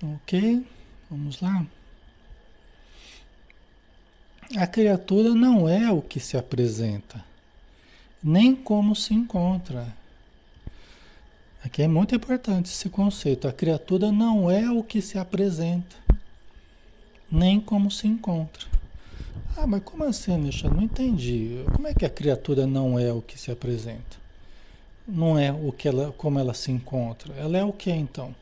Ok, 0.03 0.65
vamos 1.09 1.39
lá. 1.39 1.65
A 4.57 4.67
criatura 4.67 5.33
não 5.33 5.67
é 5.67 5.91
o 5.91 6.01
que 6.01 6.19
se 6.19 6.37
apresenta, 6.37 7.23
nem 8.21 8.55
como 8.55 8.95
se 8.95 9.13
encontra 9.13 9.91
Aqui 11.65 11.81
é 11.81 11.87
muito 11.87 12.13
importante 12.13 12.67
esse 12.67 12.89
conceito. 12.89 13.47
A 13.47 13.51
criatura 13.51 14.11
não 14.11 14.51
é 14.51 14.69
o 14.69 14.83
que 14.83 15.01
se 15.01 15.17
apresenta, 15.17 15.95
nem 17.29 17.59
como 17.59 17.89
se 17.89 18.07
encontra. 18.07 18.67
Ah, 19.57 19.65
mas 19.65 19.81
como 19.81 20.03
assim, 20.03 20.35
Alexandre? 20.35 20.77
Não 20.77 20.83
entendi. 20.83 21.65
Como 21.73 21.87
é 21.87 21.93
que 21.95 22.05
a 22.05 22.09
criatura 22.09 22.67
não 22.67 22.99
é 22.99 23.11
o 23.11 23.19
que 23.19 23.35
se 23.35 23.49
apresenta? 23.49 24.15
Não 25.07 25.39
é 25.39 25.51
o 25.51 25.71
que 25.71 25.87
ela, 25.87 26.13
como 26.15 26.37
ela 26.37 26.53
se 26.53 26.71
encontra. 26.71 27.33
Ela 27.33 27.57
é 27.57 27.63
o 27.63 27.73
que 27.73 27.89
então? 27.89 28.35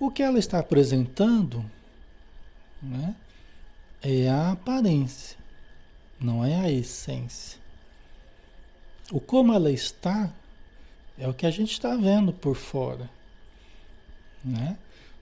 O 0.00 0.10
que 0.10 0.20
ela 0.20 0.40
está 0.40 0.58
apresentando, 0.58 1.64
né, 2.82 3.14
é 4.02 4.28
a 4.28 4.50
aparência, 4.50 5.38
não 6.20 6.44
é 6.44 6.56
a 6.56 6.68
essência. 6.68 7.60
O 9.12 9.20
como 9.20 9.52
ela 9.52 9.70
está 9.70 10.32
é 11.18 11.28
o 11.28 11.34
que 11.34 11.46
a 11.46 11.50
gente 11.50 11.72
está 11.72 11.96
vendo 11.96 12.32
por 12.32 12.54
fora, 12.54 13.08
né? 14.44 14.76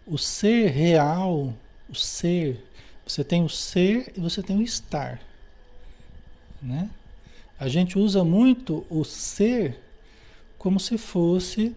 O 0.07 0.17
ser 0.17 0.71
real, 0.71 1.53
o 1.89 1.95
ser 1.95 2.63
você 3.07 3.23
tem 3.23 3.45
o 3.45 3.49
ser 3.49 4.13
e 4.17 4.21
você 4.21 4.43
tem 4.43 4.59
o 4.59 4.63
estar. 4.63 5.21
Né? 6.61 6.91
A 7.59 7.69
gente 7.69 7.97
usa 7.97 8.25
muito 8.25 8.85
o 8.91 9.05
ser 9.05 9.81
como 10.59 10.81
se 10.81 10.99
fosse 10.99 11.75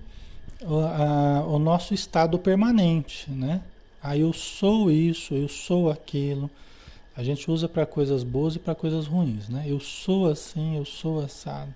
o, 0.60 0.80
a, 0.80 1.46
o 1.46 1.60
nosso 1.60 1.94
estado 1.94 2.40
permanente. 2.40 3.30
Né? 3.30 3.62
Ah, 4.02 4.18
eu 4.18 4.34
sou 4.34 4.90
isso, 4.90 5.36
eu 5.36 5.48
sou 5.48 5.92
aquilo. 5.92 6.50
A 7.16 7.24
gente 7.24 7.52
usa 7.52 7.70
para 7.70 7.86
coisas 7.86 8.24
boas 8.24 8.56
e 8.56 8.60
para 8.60 8.74
coisas 8.74 9.06
ruins. 9.06 9.50
Né? 9.50 9.66
Eu 9.68 9.80
sou 9.80 10.28
assim, 10.28 10.78
eu 10.78 10.86
sou 10.86 11.24
assado. 11.24 11.76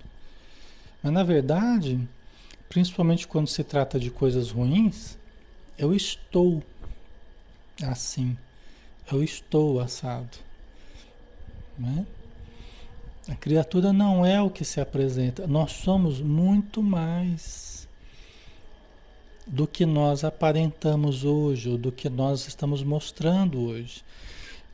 Mas 1.00 1.12
na 1.12 1.22
verdade, 1.22 2.00
principalmente 2.74 3.28
quando 3.28 3.46
se 3.46 3.62
trata 3.62 4.00
de 4.00 4.10
coisas 4.10 4.50
ruins, 4.50 5.16
eu 5.78 5.94
estou 5.94 6.60
assim. 7.80 8.36
Eu 9.12 9.22
estou 9.22 9.78
assado. 9.78 10.36
Né? 11.78 12.04
A 13.28 13.34
criatura 13.36 13.92
não 13.92 14.26
é 14.26 14.42
o 14.42 14.50
que 14.50 14.64
se 14.64 14.80
apresenta. 14.80 15.46
Nós 15.46 15.70
somos 15.70 16.20
muito 16.20 16.82
mais 16.82 17.86
do 19.46 19.68
que 19.68 19.86
nós 19.86 20.24
aparentamos 20.24 21.24
hoje, 21.24 21.68
ou 21.68 21.78
do 21.78 21.92
que 21.92 22.08
nós 22.08 22.48
estamos 22.48 22.82
mostrando 22.82 23.60
hoje. 23.60 24.02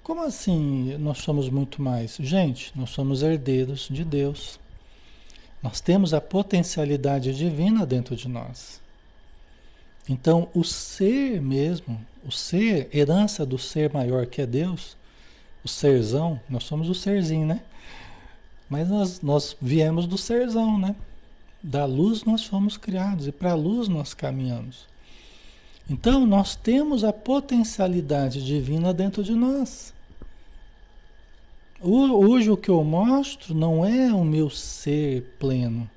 Como 0.02 0.22
assim 0.22 0.96
nós 0.96 1.18
somos 1.18 1.50
muito 1.50 1.82
mais? 1.82 2.16
Gente, 2.18 2.72
nós 2.74 2.88
somos 2.88 3.22
herdeiros 3.22 3.88
de 3.90 4.06
Deus. 4.06 4.59
Nós 5.62 5.80
temos 5.80 6.14
a 6.14 6.20
potencialidade 6.20 7.34
divina 7.34 7.84
dentro 7.84 8.16
de 8.16 8.28
nós. 8.28 8.80
Então, 10.08 10.48
o 10.54 10.64
ser 10.64 11.40
mesmo, 11.40 12.00
o 12.26 12.32
ser, 12.32 12.88
herança 12.92 13.44
do 13.44 13.58
ser 13.58 13.92
maior 13.92 14.26
que 14.26 14.40
é 14.40 14.46
Deus, 14.46 14.96
o 15.62 15.68
serzão, 15.68 16.40
nós 16.48 16.64
somos 16.64 16.88
o 16.88 16.94
serzinho, 16.94 17.46
né? 17.46 17.60
Mas 18.68 18.88
nós, 18.88 19.20
nós 19.20 19.56
viemos 19.60 20.06
do 20.06 20.16
serzão, 20.16 20.78
né? 20.78 20.96
Da 21.62 21.84
luz 21.84 22.24
nós 22.24 22.44
fomos 22.44 22.76
criados 22.76 23.26
e 23.26 23.32
para 23.32 23.52
a 23.52 23.54
luz 23.54 23.86
nós 23.88 24.14
caminhamos. 24.14 24.88
Então, 25.88 26.24
nós 26.24 26.56
temos 26.56 27.04
a 27.04 27.12
potencialidade 27.12 28.44
divina 28.44 28.94
dentro 28.94 29.22
de 29.22 29.32
nós. 29.32 29.92
Hoje 31.82 32.50
o 32.50 32.56
que 32.56 32.68
eu 32.68 32.84
mostro 32.84 33.54
não 33.54 33.84
é 33.84 34.12
o 34.12 34.24
meu 34.24 34.50
ser 34.50 35.22
pleno 35.38 35.88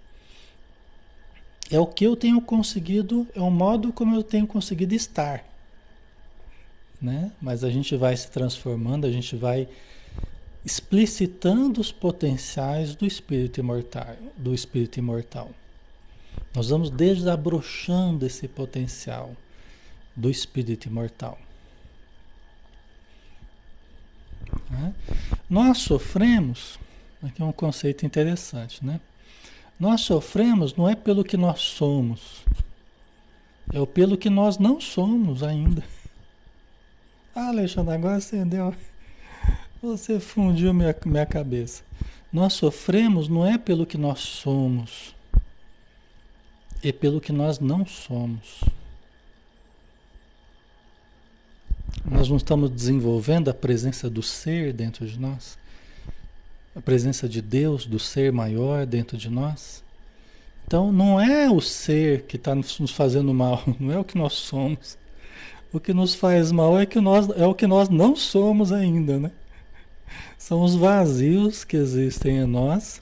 é 1.76 1.80
o 1.80 1.88
que 1.88 2.06
eu 2.06 2.16
tenho 2.16 2.40
conseguido, 2.40 3.28
é 3.36 3.42
o 3.42 3.50
modo 3.50 3.92
como 3.92 4.16
eu 4.16 4.24
tenho 4.24 4.46
conseguido 4.46 4.94
estar. 4.94 5.44
Né? 7.02 7.32
Mas 7.42 7.64
a 7.64 7.70
gente 7.70 7.96
vai 7.96 8.16
se 8.16 8.30
transformando, 8.30 9.06
a 9.06 9.12
gente 9.12 9.36
vai 9.36 9.68
explicitando 10.64 11.82
os 11.82 11.92
potenciais 11.92 12.96
do 12.96 13.06
espírito 13.06 13.60
imortal, 13.60 14.16
do 14.38 14.54
espírito 14.54 15.00
imortal. 15.00 15.50
Nós 16.56 16.70
vamos 16.70 16.90
desabrochando 16.90 18.26
esse 18.26 18.48
potencial 18.48 19.36
do 20.16 20.30
espírito 20.30 20.88
imortal. 20.88 21.38
Né? 24.70 24.94
Nós 25.50 25.80
sofremos, 25.80 26.80
aqui 27.22 27.42
é 27.42 27.46
um 27.46 27.52
conceito 27.52 28.06
interessante, 28.06 28.86
né? 28.86 29.00
Nós 29.80 30.02
sofremos 30.02 30.76
não 30.76 30.88
é 30.88 30.96
pelo 30.96 31.24
que 31.24 31.36
nós 31.36 31.62
somos, 31.62 32.44
é 33.74 33.86
pelo 33.86 34.18
que 34.18 34.30
nós 34.30 34.58
não 34.58 34.80
somos 34.80 35.44
ainda. 35.44 35.84
Ah, 37.36 37.48
Alexandre, 37.48 37.96
agora 37.96 38.22
você. 38.22 38.46
Você 39.82 40.20
fundiu 40.20 40.72
minha, 40.72 40.96
minha 41.04 41.26
cabeça. 41.26 41.82
Nós 42.32 42.54
sofremos 42.54 43.28
não 43.28 43.44
é 43.44 43.58
pelo 43.58 43.88
que 43.88 43.98
nós 43.98 44.20
somos, 44.20 45.16
é 46.84 46.92
pelo 46.92 47.20
que 47.20 47.32
nós 47.32 47.60
não 47.60 47.86
somos. 47.86 48.64
Nós 52.06 52.30
não 52.30 52.38
estamos 52.38 52.70
desenvolvendo 52.70 53.50
a 53.50 53.54
presença 53.54 54.10
do 54.10 54.22
ser 54.22 54.74
dentro 54.74 55.06
de 55.06 55.20
nós 55.20 55.58
a 56.76 56.82
presença 56.82 57.30
de 57.30 57.42
Deus, 57.42 57.86
do 57.86 58.00
ser 58.00 58.32
maior 58.32 58.86
dentro 58.86 59.18
de 59.18 59.30
nós. 59.30 59.84
Então 60.66 60.92
não 60.92 61.20
é 61.20 61.50
o 61.50 61.62
ser 61.62 62.24
que 62.24 62.36
está 62.36 62.56
nos 62.56 62.92
fazendo 62.92 63.34
mal, 63.34 63.64
não 63.80 63.92
é 63.92 64.00
o 64.00 64.04
que 64.04 64.18
nós 64.18 64.34
somos. 64.34 64.98
O 65.72 65.80
que 65.80 65.94
nos 65.94 66.14
faz 66.14 66.52
mal 66.52 66.80
é, 66.80 66.86
que 66.86 67.00
nós, 67.00 67.30
é 67.30 67.46
o 67.46 67.56
que 67.56 67.66
nós 67.66 67.90
não 67.90 68.16
somos 68.16 68.72
ainda, 68.72 69.20
né? 69.20 69.32
São 70.38 70.62
os 70.62 70.76
vazios 70.76 71.64
que 71.64 71.76
existem 71.76 72.38
em 72.38 72.46
nós. 72.46 73.02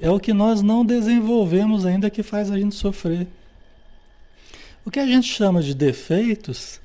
É 0.00 0.10
o 0.10 0.18
que 0.18 0.32
nós 0.32 0.62
não 0.62 0.84
desenvolvemos 0.84 1.84
ainda 1.84 2.10
que 2.10 2.22
faz 2.22 2.50
a 2.50 2.58
gente 2.58 2.74
sofrer. 2.74 3.26
O 4.84 4.90
que 4.90 4.98
a 4.98 5.06
gente 5.06 5.30
chama 5.30 5.62
de 5.62 5.74
defeitos 5.74 6.80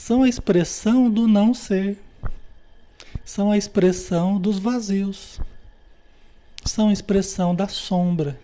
são 0.00 0.22
a 0.22 0.28
expressão 0.30 1.10
do 1.10 1.28
não 1.28 1.52
ser 1.52 1.98
são 3.22 3.50
a 3.50 3.58
expressão 3.58 4.40
dos 4.40 4.58
vazios, 4.58 5.38
são 6.64 6.88
a 6.88 6.92
expressão 6.92 7.54
da 7.54 7.68
sombra, 7.68 8.40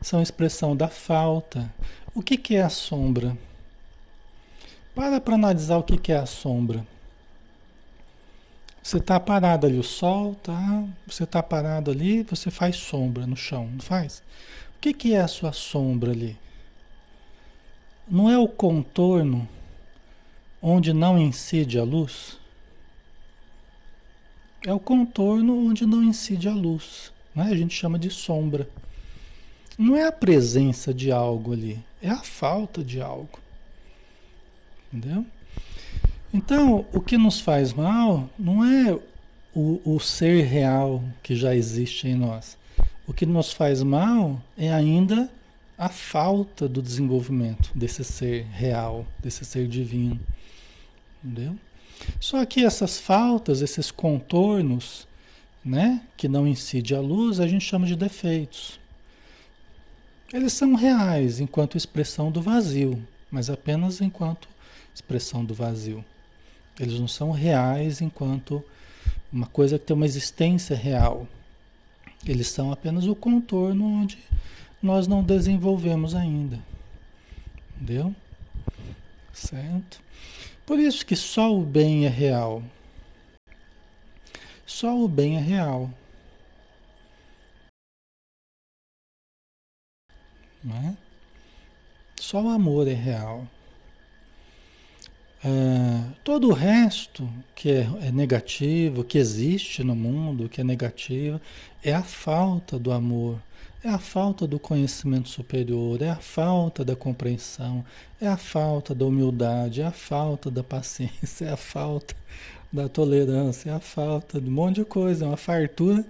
são 0.00 0.20
a 0.20 0.22
expressão 0.22 0.76
da 0.76 0.86
falta. 0.86 1.68
O 2.14 2.22
que, 2.22 2.36
que 2.36 2.54
é 2.54 2.62
a 2.62 2.68
sombra? 2.68 3.36
Para 4.94 5.20
para 5.20 5.34
analisar 5.34 5.78
o 5.78 5.82
que, 5.82 5.98
que 5.98 6.12
é 6.12 6.16
a 6.16 6.26
sombra. 6.26 6.86
Você 8.80 8.98
está 8.98 9.18
parado 9.18 9.66
ali, 9.66 9.78
o 9.78 9.82
sol 9.82 10.36
tá, 10.36 10.84
você 11.06 11.24
está 11.24 11.42
parado 11.42 11.90
ali, 11.90 12.22
você 12.22 12.52
faz 12.52 12.76
sombra 12.76 13.26
no 13.26 13.36
chão, 13.36 13.66
não 13.66 13.80
faz? 13.80 14.22
O 14.76 14.80
que, 14.80 14.94
que 14.94 15.12
é 15.12 15.20
a 15.20 15.28
sua 15.28 15.52
sombra 15.52 16.12
ali? 16.12 16.38
Não 18.08 18.30
é 18.30 18.38
o 18.38 18.46
contorno 18.46 19.46
onde 20.62 20.92
não 20.92 21.18
incide 21.18 21.78
a 21.78 21.84
luz? 21.84 22.38
É 24.66 24.72
o 24.72 24.80
contorno 24.80 25.68
onde 25.68 25.86
não 25.86 26.02
incide 26.02 26.48
a 26.48 26.52
luz. 26.52 27.12
Né? 27.34 27.44
A 27.44 27.56
gente 27.56 27.74
chama 27.74 27.98
de 27.98 28.10
sombra. 28.10 28.68
Não 29.78 29.96
é 29.96 30.06
a 30.06 30.12
presença 30.12 30.92
de 30.92 31.10
algo 31.10 31.52
ali, 31.52 31.82
é 32.02 32.10
a 32.10 32.18
falta 32.18 32.84
de 32.84 33.00
algo. 33.00 33.38
Entendeu? 34.92 35.24
Então, 36.32 36.84
o 36.92 37.00
que 37.00 37.16
nos 37.16 37.40
faz 37.40 37.72
mal 37.72 38.28
não 38.38 38.64
é 38.64 38.98
o, 39.54 39.80
o 39.84 39.98
ser 39.98 40.44
real 40.44 41.02
que 41.22 41.34
já 41.34 41.54
existe 41.54 42.08
em 42.08 42.14
nós. 42.14 42.58
O 43.06 43.12
que 43.12 43.24
nos 43.24 43.52
faz 43.52 43.82
mal 43.82 44.40
é 44.56 44.72
ainda 44.72 45.30
a 45.78 45.88
falta 45.88 46.68
do 46.68 46.82
desenvolvimento 46.82 47.72
desse 47.74 48.04
ser 48.04 48.44
real, 48.52 49.06
desse 49.18 49.44
ser 49.44 49.66
divino. 49.66 50.20
Entendeu? 51.22 51.56
Só 52.18 52.44
que 52.44 52.64
essas 52.64 52.98
faltas, 52.98 53.60
esses 53.60 53.90
contornos, 53.90 55.06
né, 55.64 56.02
que 56.16 56.28
não 56.28 56.46
incide 56.46 56.94
a 56.94 57.00
luz, 57.00 57.40
a 57.40 57.46
gente 57.46 57.64
chama 57.64 57.86
de 57.86 57.94
defeitos. 57.94 58.80
Eles 60.32 60.52
são 60.52 60.74
reais 60.74 61.40
enquanto 61.40 61.76
expressão 61.76 62.30
do 62.30 62.40
vazio, 62.40 63.02
mas 63.30 63.50
apenas 63.50 64.00
enquanto 64.00 64.48
expressão 64.94 65.44
do 65.44 65.54
vazio. 65.54 66.04
Eles 66.78 66.98
não 66.98 67.08
são 67.08 67.30
reais 67.30 68.00
enquanto 68.00 68.64
uma 69.32 69.46
coisa 69.46 69.78
que 69.78 69.86
tem 69.86 69.94
uma 69.94 70.06
existência 70.06 70.76
real. 70.76 71.26
Eles 72.24 72.48
são 72.48 72.72
apenas 72.72 73.06
o 73.06 73.14
contorno 73.14 73.84
onde 73.84 74.18
nós 74.82 75.06
não 75.06 75.22
desenvolvemos 75.22 76.14
ainda. 76.14 76.58
Entendeu? 77.76 78.14
Certo? 79.32 80.00
Por 80.70 80.78
isso 80.78 81.04
que 81.04 81.16
só 81.16 81.52
o 81.52 81.64
bem 81.64 82.06
é 82.06 82.08
real. 82.08 82.62
Só 84.64 84.96
o 84.96 85.08
bem 85.08 85.36
é 85.36 85.40
real. 85.40 85.90
É? 90.64 90.94
Só 92.20 92.40
o 92.40 92.48
amor 92.50 92.86
é 92.86 92.94
real. 92.94 93.48
Uh, 95.44 96.14
todo 96.22 96.50
o 96.50 96.52
resto 96.52 97.28
que 97.52 97.72
é, 97.72 97.80
é, 98.02 98.12
negativo, 98.12 99.02
que 99.02 99.18
existe 99.18 99.82
no 99.82 99.96
mundo, 99.96 100.48
que 100.48 100.60
é 100.60 100.64
negativo, 100.64 101.40
é 101.82 101.92
a 101.92 102.04
falta 102.04 102.78
do 102.78 102.92
amor, 102.92 103.42
é 103.82 103.88
a 103.88 103.98
falta 103.98 104.46
do 104.46 104.58
conhecimento 104.58 105.28
superior, 105.28 106.02
é 106.02 106.10
a 106.10 106.16
falta 106.16 106.84
da 106.84 106.94
compreensão, 106.94 107.84
é 108.20 108.26
a 108.26 108.36
falta 108.36 108.94
da 108.94 109.06
humildade, 109.06 109.80
é 109.80 109.86
a 109.86 109.92
falta 109.92 110.50
da 110.50 110.62
paciência, 110.62 111.46
é 111.48 111.52
a 111.52 111.56
falta 111.56 112.14
da 112.72 112.88
tolerância, 112.88 113.70
é 113.70 113.72
a 113.72 113.80
falta 113.80 114.40
de 114.40 114.48
um 114.48 114.52
monte 114.52 114.76
de 114.76 114.84
coisa, 114.84 115.24
é 115.24 115.28
uma 115.28 115.36
fartura, 115.36 116.04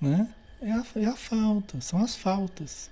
né? 0.00 0.28
É 0.60 0.70
a, 0.70 0.84
é 0.96 1.06
a 1.06 1.16
falta, 1.16 1.80
são 1.80 2.02
as 2.02 2.14
faltas. 2.14 2.90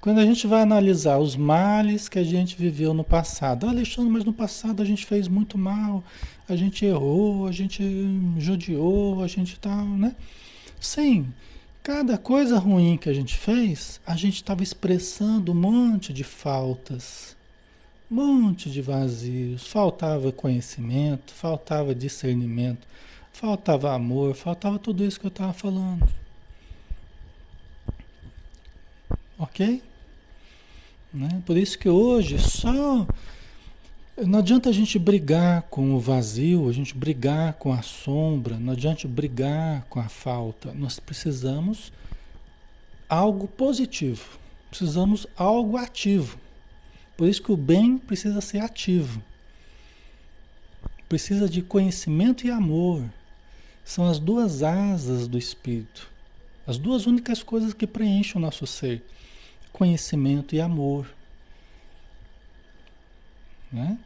Quando 0.00 0.18
a 0.18 0.24
gente 0.24 0.46
vai 0.46 0.62
analisar 0.62 1.18
os 1.18 1.36
males 1.36 2.08
que 2.08 2.18
a 2.18 2.24
gente 2.24 2.56
viveu 2.56 2.92
no 2.92 3.04
passado, 3.04 3.66
ah, 3.66 3.70
Alexandre, 3.70 4.10
mas 4.10 4.24
no 4.24 4.32
passado 4.32 4.82
a 4.82 4.84
gente 4.84 5.06
fez 5.06 5.28
muito 5.28 5.56
mal, 5.56 6.02
a 6.48 6.56
gente 6.56 6.84
errou, 6.84 7.46
a 7.46 7.52
gente 7.52 7.82
judiou, 8.38 9.22
a 9.22 9.26
gente 9.26 9.58
tal, 9.58 9.86
né? 9.86 10.14
Sim, 10.80 11.32
cada 11.84 12.16
coisa 12.16 12.58
ruim 12.58 12.96
que 12.96 13.10
a 13.10 13.12
gente 13.12 13.36
fez, 13.36 14.00
a 14.06 14.16
gente 14.16 14.36
estava 14.36 14.62
expressando 14.62 15.52
um 15.52 15.54
monte 15.54 16.14
de 16.14 16.24
faltas, 16.24 17.36
um 18.10 18.14
monte 18.14 18.70
de 18.70 18.80
vazios, 18.80 19.66
faltava 19.66 20.32
conhecimento, 20.32 21.34
faltava 21.34 21.94
discernimento, 21.94 22.88
faltava 23.34 23.92
amor, 23.92 24.34
faltava 24.34 24.78
tudo 24.78 25.04
isso 25.04 25.20
que 25.20 25.26
eu 25.26 25.28
estava 25.28 25.52
falando. 25.52 26.08
Ok? 29.38 29.82
Né? 31.12 31.42
Por 31.44 31.58
isso 31.58 31.78
que 31.78 31.88
hoje 31.88 32.38
só. 32.38 33.06
Não 34.16 34.38
adianta 34.38 34.68
a 34.68 34.72
gente 34.72 34.96
brigar 34.96 35.62
com 35.62 35.92
o 35.92 35.98
vazio, 35.98 36.68
a 36.68 36.72
gente 36.72 36.94
brigar 36.94 37.54
com 37.54 37.72
a 37.72 37.82
sombra, 37.82 38.56
não 38.56 38.72
adianta 38.72 39.08
brigar 39.08 39.84
com 39.90 39.98
a 39.98 40.08
falta. 40.08 40.72
Nós 40.72 41.00
precisamos 41.00 41.92
algo 43.08 43.48
positivo, 43.48 44.38
precisamos 44.70 45.26
algo 45.36 45.76
ativo. 45.76 46.38
Por 47.16 47.28
isso 47.28 47.42
que 47.42 47.50
o 47.50 47.56
bem 47.56 47.98
precisa 47.98 48.40
ser 48.40 48.60
ativo. 48.60 49.20
Precisa 51.08 51.48
de 51.48 51.60
conhecimento 51.60 52.46
e 52.46 52.52
amor. 52.52 53.02
São 53.84 54.08
as 54.08 54.20
duas 54.20 54.62
asas 54.62 55.26
do 55.26 55.36
espírito. 55.36 56.08
As 56.64 56.78
duas 56.78 57.06
únicas 57.06 57.42
coisas 57.42 57.74
que 57.74 57.86
preenchem 57.86 58.36
o 58.36 58.40
nosso 58.40 58.64
ser 58.64 59.02
conhecimento 59.72 60.54
e 60.54 60.60
amor. 60.60 61.04
Né? 63.74 63.98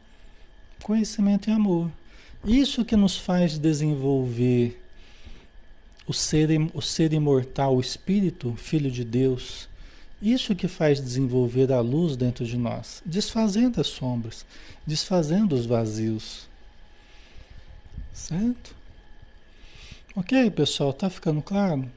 Conhecimento 0.81 1.49
e 1.49 1.53
amor. 1.53 1.91
Isso 2.43 2.83
que 2.83 2.95
nos 2.95 3.17
faz 3.17 3.59
desenvolver 3.59 4.81
o 6.07 6.13
ser, 6.13 6.49
o 6.73 6.81
ser 6.81 7.13
imortal, 7.13 7.75
o 7.75 7.79
Espírito, 7.79 8.55
Filho 8.55 8.89
de 8.89 9.03
Deus. 9.03 9.69
Isso 10.19 10.55
que 10.55 10.67
faz 10.67 10.99
desenvolver 10.99 11.71
a 11.71 11.79
luz 11.81 12.17
dentro 12.17 12.43
de 12.45 12.57
nós, 12.57 13.03
desfazendo 13.05 13.79
as 13.79 13.87
sombras, 13.87 14.45
desfazendo 14.85 15.53
os 15.53 15.65
vazios. 15.65 16.49
Certo? 18.11 18.75
Ok, 20.15 20.49
pessoal, 20.51 20.91
tá 20.91 21.09
ficando 21.09 21.41
claro? 21.41 21.89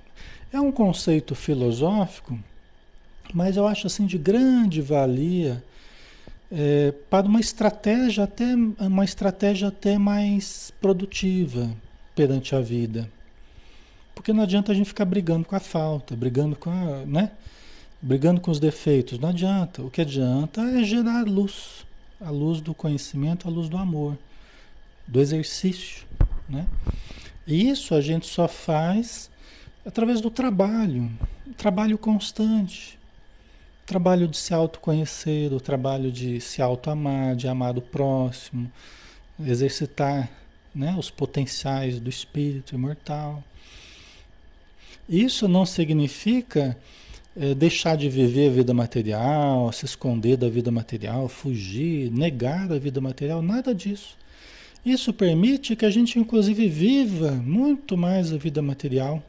É 0.53 0.61
um 0.61 0.71
conceito 0.71 1.35
filosófico 1.35 2.39
mas 3.33 3.57
eu 3.57 3.67
acho 3.67 3.87
assim 3.87 4.07
de 4.07 4.19
grande 4.19 4.81
valia 4.83 5.65
é, 6.53 6.93
para 7.09 7.27
uma 7.27 7.41
estratégia 7.41 8.25
até 8.25 8.55
uma 8.79 9.05
estratégia 9.05 9.69
até 9.69 9.97
mais 9.97 10.71
produtiva 10.83 11.75
perante 12.15 12.55
a 12.55 12.61
vida. 12.61 13.11
Porque 14.15 14.35
não 14.35 14.43
adianta 14.43 14.71
a 14.71 14.75
gente 14.75 14.87
ficar 14.87 15.07
brigando 15.07 15.47
com 15.47 15.57
a 15.57 15.61
falta, 15.61 16.15
brigando 16.15 16.55
com 16.55 16.71
a, 16.71 17.07
né? 17.07 17.31
Brigando 18.03 18.41
com 18.41 18.51
os 18.51 18.61
defeitos, 18.61 19.19
não 19.19 19.31
adianta. 19.31 19.83
O 19.83 19.91
que 19.91 20.03
adianta 20.03 20.61
é 20.61 20.85
gerar 20.85 21.25
luz, 21.25 21.87
a 22.21 22.31
luz 22.31 22.61
do 22.61 22.75
conhecimento, 22.75 23.49
a 23.49 23.51
luz 23.51 23.71
do 23.71 23.79
amor, 23.79 24.19
do 25.07 25.21
exercício, 25.21 26.05
né? 26.47 26.67
E 27.47 27.71
isso 27.71 27.95
a 27.95 28.01
gente 28.03 28.27
só 28.27 28.47
faz 28.47 29.31
através 29.87 30.21
do 30.21 30.31
trabalho, 30.31 31.11
trabalho 31.57 31.97
constante, 31.97 32.99
trabalho 33.87 34.29
de 34.29 34.37
se 34.37 34.55
autoconhecer, 34.55 35.53
o 35.53 35.61
trabalho 35.61 36.11
de 36.11 36.41
se 36.41 36.63
autoamar, 36.63 37.35
de 37.37 37.49
amar 37.49 37.77
o 37.77 37.83
próximo, 37.83 38.71
exercitar 39.41 40.31
né, 40.75 40.95
os 40.99 41.11
potenciais 41.11 42.01
do 42.01 42.09
espírito 42.09 42.75
imortal. 42.75 43.43
Isso 45.09 45.49
não 45.49 45.67
significa 45.67 46.77
é, 47.37 47.55
deixar 47.55 47.97
de 47.97 48.09
viver 48.09 48.49
a 48.49 48.53
vida 48.53 48.75
material, 48.75 49.73
se 49.73 49.85
esconder 49.85 50.37
da 50.37 50.49
vida 50.49 50.71
material, 50.71 51.29
fugir, 51.29 52.11
negar 52.11 52.71
a 52.73 52.79
vida 52.79 53.01
material, 53.01 53.43
nada 53.43 53.75
disso. 53.75 54.17
Isso 54.85 55.13
permite 55.13 55.77
que 55.77 55.87
a 55.87 55.91
gente, 55.91 56.19
inclusive, 56.19 56.69
viva 56.69 57.31
muito 57.33 57.97
mais 57.97 58.33
a 58.33 58.37
vida 58.37 58.61
material, 58.61 59.23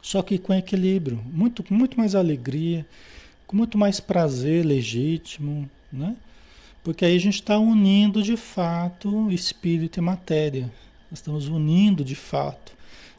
só 0.00 0.22
que 0.22 0.38
com 0.38 0.54
equilíbrio, 0.54 1.20
muito, 1.32 1.64
muito 1.72 1.98
mais 1.98 2.14
alegria, 2.14 2.86
com 3.52 3.56
muito 3.58 3.76
mais 3.76 4.00
prazer 4.00 4.64
legítimo, 4.64 5.68
né? 5.92 6.16
Porque 6.82 7.04
aí 7.04 7.14
a 7.14 7.20
gente 7.20 7.34
está 7.34 7.58
unindo 7.58 8.22
de 8.22 8.34
fato 8.34 9.30
espírito 9.30 9.98
e 9.98 10.00
matéria. 10.00 10.72
Nós 11.10 11.18
estamos 11.18 11.48
unindo 11.48 12.02
de 12.02 12.16
fato 12.16 12.72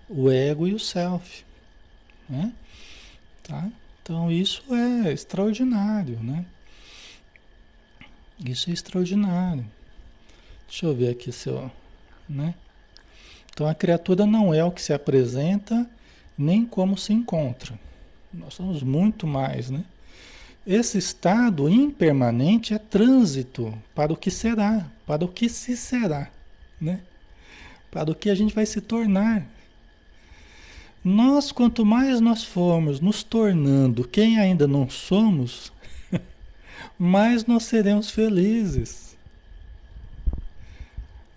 o 0.10 0.32
ego 0.32 0.68
e 0.68 0.74
o 0.74 0.80
self, 0.80 1.46
né? 2.28 2.52
Tá? 3.44 3.70
Então 4.02 4.32
isso 4.32 4.64
é 4.74 5.14
extraordinário, 5.14 6.20
né? 6.20 6.46
Isso 8.44 8.72
é 8.72 8.74
extraordinário. 8.74 9.66
Deixa 10.68 10.88
eu 10.88 10.96
ver 10.96 11.10
aqui 11.10 11.32
se 11.32 11.48
eu, 11.48 11.72
né? 12.28 12.56
Então 13.54 13.68
a 13.68 13.76
criatura 13.76 14.26
não 14.26 14.52
é 14.52 14.64
o 14.64 14.72
que 14.72 14.82
se 14.82 14.94
apresenta, 14.94 15.88
nem 16.36 16.66
como 16.66 16.98
se 16.98 17.14
encontra. 17.14 17.80
Nós 18.34 18.56
somos 18.56 18.82
muito 18.82 19.28
mais, 19.28 19.70
né? 19.70 19.86
Esse 20.66 20.98
estado 20.98 21.68
impermanente 21.68 22.74
é 22.74 22.78
trânsito 22.78 23.78
para 23.94 24.14
o 24.14 24.18
que 24.18 24.32
será, 24.32 24.90
para 25.06 25.26
o 25.26 25.28
que 25.28 25.50
se 25.50 25.76
será, 25.76 26.30
né? 26.80 27.02
Para 27.92 28.12
o 28.12 28.16
que 28.16 28.30
a 28.30 28.36
gente 28.36 28.56
vai 28.56 28.66
se 28.66 28.80
tornar. 28.80 29.46
Nós, 31.04 31.52
quanto 31.52 31.86
mais 31.86 32.22
nós 32.22 32.46
formos 32.46 33.02
nos 33.02 33.24
tornando 33.24 34.08
quem 34.08 34.40
ainda 34.40 34.66
não 34.66 34.90
somos, 34.90 35.74
mais 36.98 37.46
nós 37.46 37.64
seremos 37.64 38.10
felizes. 38.10 39.18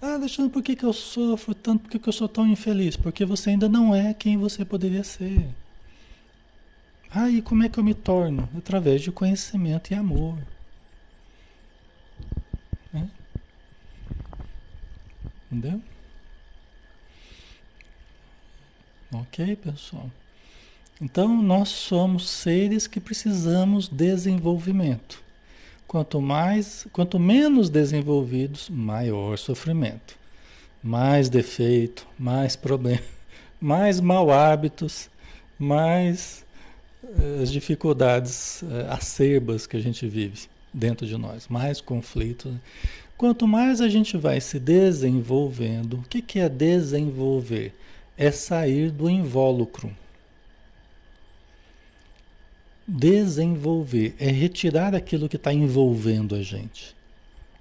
Ah, 0.00 0.14
Alexandre, 0.14 0.52
por 0.52 0.62
que, 0.62 0.76
que 0.76 0.84
eu 0.84 0.92
sofro 0.92 1.52
tanto? 1.52 1.82
Por 1.82 1.90
que, 1.90 1.98
que 1.98 2.08
eu 2.08 2.12
sou 2.12 2.28
tão 2.28 2.46
infeliz? 2.46 2.96
Porque 2.96 3.24
você 3.24 3.50
ainda 3.50 3.68
não 3.68 3.92
é 3.92 4.14
quem 4.14 4.36
você 4.36 4.64
poderia 4.64 5.02
ser. 5.02 5.48
Ah, 7.10 7.30
e 7.30 7.40
como 7.40 7.62
é 7.62 7.68
que 7.68 7.78
eu 7.78 7.84
me 7.84 7.94
torno? 7.94 8.48
Através 8.56 9.02
de 9.02 9.10
conhecimento 9.12 9.90
e 9.90 9.94
amor. 9.94 10.36
Né? 12.92 13.08
Entendeu? 15.50 15.80
Ok, 19.12 19.56
pessoal? 19.56 20.10
Então, 21.00 21.42
nós 21.42 21.68
somos 21.68 22.28
seres 22.28 22.86
que 22.86 22.98
precisamos 22.98 23.86
desenvolvimento. 23.86 25.22
Quanto 25.86 26.20
mais, 26.20 26.86
quanto 26.90 27.18
menos 27.18 27.68
desenvolvidos, 27.68 28.70
maior 28.70 29.36
sofrimento. 29.36 30.18
Mais 30.82 31.28
defeito, 31.28 32.06
mais 32.18 32.56
problema, 32.56 33.02
mais 33.60 34.00
mau 34.00 34.30
hábitos, 34.30 35.10
mais 35.58 36.45
as 37.42 37.50
dificuldades 37.50 38.62
eh, 38.62 38.86
acerbas 38.90 39.66
que 39.66 39.76
a 39.76 39.80
gente 39.80 40.06
vive 40.06 40.48
dentro 40.72 41.06
de 41.06 41.16
nós, 41.16 41.48
mais 41.48 41.80
conflitos. 41.80 42.52
Quanto 43.16 43.46
mais 43.46 43.80
a 43.80 43.88
gente 43.88 44.16
vai 44.16 44.40
se 44.40 44.58
desenvolvendo, 44.58 45.94
o 45.94 46.02
que, 46.02 46.20
que 46.20 46.38
é 46.38 46.48
desenvolver? 46.48 47.74
É 48.16 48.30
sair 48.30 48.90
do 48.90 49.08
invólucro. 49.08 49.94
Desenvolver 52.86 54.14
é 54.18 54.30
retirar 54.30 54.94
aquilo 54.94 55.28
que 55.28 55.36
está 55.36 55.52
envolvendo 55.52 56.34
a 56.34 56.42
gente. 56.42 56.94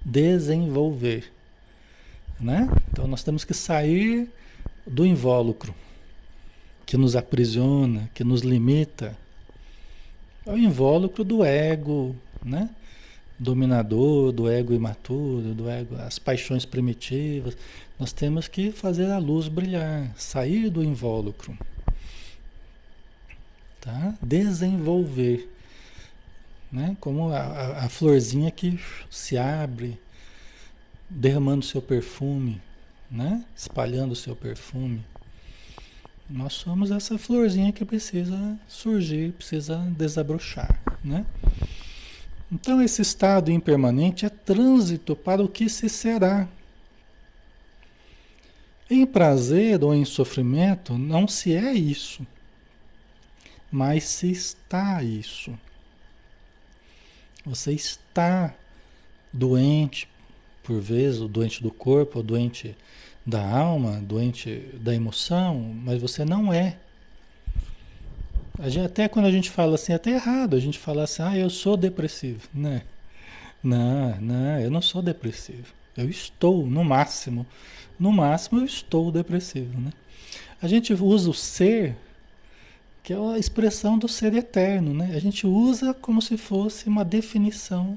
Desenvolver. 0.04 1.32
Né? 2.38 2.68
Então 2.92 3.06
nós 3.06 3.22
temos 3.22 3.44
que 3.44 3.54
sair 3.54 4.30
do 4.86 5.06
invólucro 5.06 5.74
que 6.84 6.96
nos 6.96 7.16
aprisiona, 7.16 8.08
que 8.14 8.22
nos 8.22 8.42
limita, 8.42 9.16
é 10.46 10.52
o 10.52 10.58
invólucro 10.58 11.24
do 11.24 11.44
ego, 11.44 12.14
né? 12.44 12.70
Dominador, 13.38 14.32
do 14.32 14.48
ego 14.48 14.72
imaturo, 14.72 15.52
do 15.52 15.68
ego, 15.68 15.96
as 15.96 16.18
paixões 16.18 16.64
primitivas. 16.64 17.56
Nós 17.98 18.12
temos 18.12 18.48
que 18.48 18.70
fazer 18.70 19.10
a 19.10 19.18
luz 19.18 19.48
brilhar, 19.48 20.10
sair 20.16 20.70
do 20.70 20.82
invólucro. 20.82 21.58
Tá? 23.80 24.14
Desenvolver. 24.22 25.52
Né? 26.72 26.96
Como 27.00 27.30
a, 27.30 27.38
a, 27.38 27.84
a 27.84 27.88
florzinha 27.88 28.50
que 28.50 28.80
se 29.10 29.36
abre, 29.36 30.00
derramando 31.10 31.64
seu 31.64 31.82
perfume, 31.82 32.60
né? 33.10 33.44
espalhando 33.54 34.14
seu 34.14 34.34
perfume. 34.34 35.04
Nós 36.28 36.54
somos 36.54 36.90
essa 36.90 37.16
florzinha 37.16 37.72
que 37.72 37.84
precisa 37.84 38.58
surgir, 38.66 39.32
precisa 39.32 39.78
desabrochar, 39.96 40.80
né? 41.04 41.24
Então 42.50 42.82
esse 42.82 43.00
estado 43.02 43.50
impermanente 43.50 44.26
é 44.26 44.28
trânsito 44.28 45.14
para 45.14 45.42
o 45.42 45.48
que 45.48 45.68
se 45.68 45.88
será. 45.88 46.48
Em 48.90 49.06
prazer 49.06 49.82
ou 49.82 49.94
em 49.94 50.04
sofrimento 50.04 50.98
não 50.98 51.28
se 51.28 51.54
é 51.54 51.72
isso, 51.72 52.26
mas 53.70 54.04
se 54.04 54.30
está 54.30 55.02
isso. 55.02 55.56
Você 57.44 57.72
está 57.72 58.54
doente, 59.32 60.08
por 60.62 60.80
vezes, 60.80 61.20
o 61.20 61.28
doente 61.28 61.62
do 61.62 61.70
corpo, 61.70 62.18
o 62.18 62.22
doente 62.22 62.76
da 63.26 63.44
alma, 63.44 64.00
doente 64.00 64.70
da 64.74 64.94
emoção, 64.94 65.58
mas 65.84 66.00
você 66.00 66.24
não 66.24 66.52
é. 66.52 66.76
Até 68.84 69.08
quando 69.08 69.26
a 69.26 69.30
gente 69.30 69.50
fala 69.50 69.74
assim, 69.74 69.92
até 69.92 70.12
errado 70.12 70.54
a 70.54 70.60
gente 70.60 70.78
falar 70.78 71.02
assim, 71.02 71.22
ah, 71.22 71.36
eu 71.36 71.50
sou 71.50 71.76
depressivo. 71.76 72.48
Né? 72.54 72.82
Não, 73.62 74.16
não, 74.20 74.60
eu 74.60 74.70
não 74.70 74.80
sou 74.80 75.02
depressivo. 75.02 75.74
Eu 75.96 76.08
estou, 76.08 76.66
no 76.66 76.84
máximo, 76.84 77.44
no 77.98 78.12
máximo 78.12 78.60
eu 78.60 78.64
estou 78.64 79.10
depressivo. 79.10 79.78
Né? 79.78 79.90
A 80.62 80.68
gente 80.68 80.94
usa 80.94 81.28
o 81.28 81.34
ser, 81.34 81.96
que 83.02 83.12
é 83.12 83.16
a 83.16 83.38
expressão 83.38 83.98
do 83.98 84.08
ser 84.08 84.34
eterno, 84.34 84.94
né? 84.94 85.12
A 85.14 85.20
gente 85.20 85.46
usa 85.46 85.94
como 85.94 86.20
se 86.20 86.36
fosse 86.36 86.88
uma 86.88 87.04
definição 87.04 87.96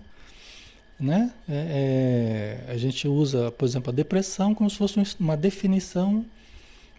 né? 0.99 1.31
É, 1.47 2.61
é, 2.67 2.71
a 2.71 2.77
gente 2.77 3.07
usa, 3.07 3.51
por 3.51 3.65
exemplo, 3.65 3.91
a 3.91 3.93
depressão 3.93 4.53
como 4.53 4.69
se 4.69 4.77
fosse 4.77 4.99
uma 5.19 5.37
definição 5.37 6.25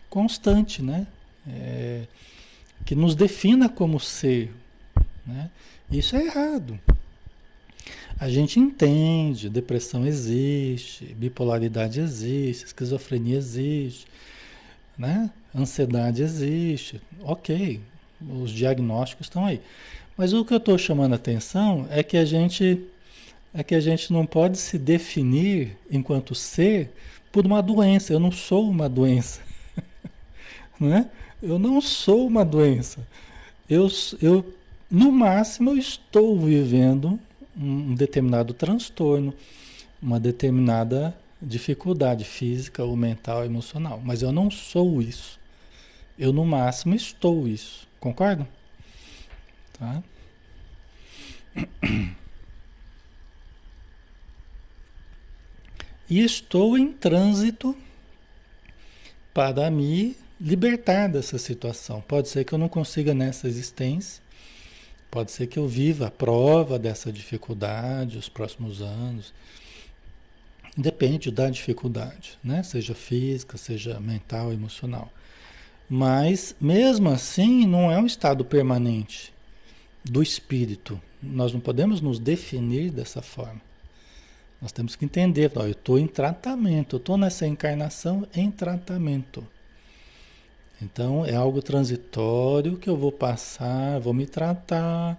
constante, 0.08 0.82
né? 0.82 1.06
É, 1.46 2.04
que 2.84 2.94
nos 2.94 3.14
defina 3.14 3.68
como 3.68 4.00
ser. 4.00 4.50
Né? 5.26 5.50
Isso 5.90 6.16
é 6.16 6.24
errado. 6.24 6.78
A 8.18 8.28
gente 8.28 8.58
entende, 8.58 9.48
depressão 9.48 10.06
existe, 10.06 11.04
bipolaridade 11.14 12.00
existe, 12.00 12.66
esquizofrenia 12.66 13.38
existe, 13.38 14.06
né? 14.96 15.30
ansiedade 15.54 16.22
existe, 16.22 17.00
ok, 17.22 17.80
os 18.20 18.50
diagnósticos 18.50 19.26
estão 19.26 19.46
aí. 19.46 19.60
Mas 20.16 20.34
o 20.34 20.44
que 20.44 20.52
eu 20.52 20.58
estou 20.58 20.76
chamando 20.76 21.14
a 21.14 21.16
atenção 21.16 21.86
é 21.90 22.02
que 22.02 22.16
a 22.18 22.24
gente 22.24 22.84
é 23.52 23.62
que 23.62 23.74
a 23.74 23.80
gente 23.80 24.12
não 24.12 24.24
pode 24.24 24.58
se 24.58 24.78
definir 24.78 25.76
enquanto 25.90 26.34
ser 26.34 26.90
por 27.32 27.44
uma 27.44 27.62
doença. 27.62 28.12
Eu 28.12 28.20
não 28.20 28.30
sou 28.30 28.68
uma 28.68 28.88
doença. 28.88 29.40
né? 30.78 31.10
Eu 31.42 31.58
não 31.58 31.80
sou 31.80 32.26
uma 32.26 32.44
doença. 32.44 33.06
Eu, 33.68 33.88
eu, 34.20 34.54
no 34.90 35.10
máximo, 35.10 35.70
eu 35.70 35.76
estou 35.76 36.38
vivendo 36.38 37.18
um 37.56 37.94
determinado 37.94 38.54
transtorno, 38.54 39.34
uma 40.00 40.20
determinada 40.20 41.16
dificuldade 41.42 42.24
física 42.24 42.84
ou 42.84 42.96
mental, 42.96 43.44
emocional. 43.44 44.00
Mas 44.04 44.22
eu 44.22 44.32
não 44.32 44.50
sou 44.50 45.02
isso. 45.02 45.38
Eu, 46.18 46.32
no 46.32 46.44
máximo, 46.44 46.94
estou 46.94 47.48
isso. 47.48 47.88
Concorda? 47.98 48.46
Tá? 49.78 50.02
E 56.10 56.24
estou 56.24 56.76
em 56.76 56.92
trânsito 56.92 57.76
para 59.32 59.70
me 59.70 60.16
libertar 60.40 61.08
dessa 61.08 61.38
situação. 61.38 62.00
Pode 62.00 62.28
ser 62.28 62.44
que 62.44 62.52
eu 62.52 62.58
não 62.58 62.68
consiga 62.68 63.14
nessa 63.14 63.46
existência, 63.46 64.20
pode 65.08 65.30
ser 65.30 65.46
que 65.46 65.56
eu 65.56 65.68
viva 65.68 66.08
a 66.08 66.10
prova 66.10 66.80
dessa 66.80 67.12
dificuldade 67.12 68.18
os 68.18 68.28
próximos 68.28 68.82
anos. 68.82 69.32
Depende 70.76 71.30
da 71.30 71.48
dificuldade, 71.48 72.38
né? 72.42 72.62
Seja 72.64 72.94
física, 72.94 73.56
seja 73.56 74.00
mental, 74.00 74.52
emocional. 74.52 75.12
Mas 75.88 76.56
mesmo 76.60 77.08
assim, 77.08 77.66
não 77.66 77.90
é 77.90 77.98
um 77.98 78.06
estado 78.06 78.44
permanente 78.44 79.32
do 80.04 80.22
espírito. 80.22 81.00
Nós 81.22 81.52
não 81.52 81.60
podemos 81.60 82.00
nos 82.00 82.18
definir 82.18 82.90
dessa 82.90 83.22
forma. 83.22 83.69
Nós 84.60 84.72
temos 84.72 84.94
que 84.94 85.04
entender, 85.04 85.50
ó, 85.56 85.62
eu 85.62 85.70
estou 85.70 85.98
em 85.98 86.06
tratamento, 86.06 86.96
eu 86.96 86.98
estou 86.98 87.16
nessa 87.16 87.46
encarnação 87.46 88.26
em 88.34 88.50
tratamento. 88.50 89.46
Então 90.82 91.24
é 91.24 91.34
algo 91.34 91.62
transitório 91.62 92.76
que 92.76 92.88
eu 92.88 92.96
vou 92.96 93.12
passar, 93.12 93.98
vou 94.00 94.12
me 94.12 94.26
tratar, 94.26 95.18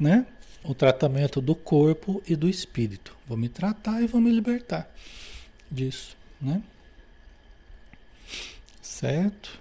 né? 0.00 0.26
O 0.64 0.74
tratamento 0.74 1.40
do 1.40 1.54
corpo 1.54 2.22
e 2.26 2.34
do 2.34 2.48
espírito. 2.48 3.16
Vou 3.26 3.36
me 3.36 3.48
tratar 3.48 4.02
e 4.02 4.06
vou 4.06 4.20
me 4.20 4.30
libertar 4.30 4.90
disso, 5.70 6.16
né? 6.40 6.62
Certo? 8.82 9.60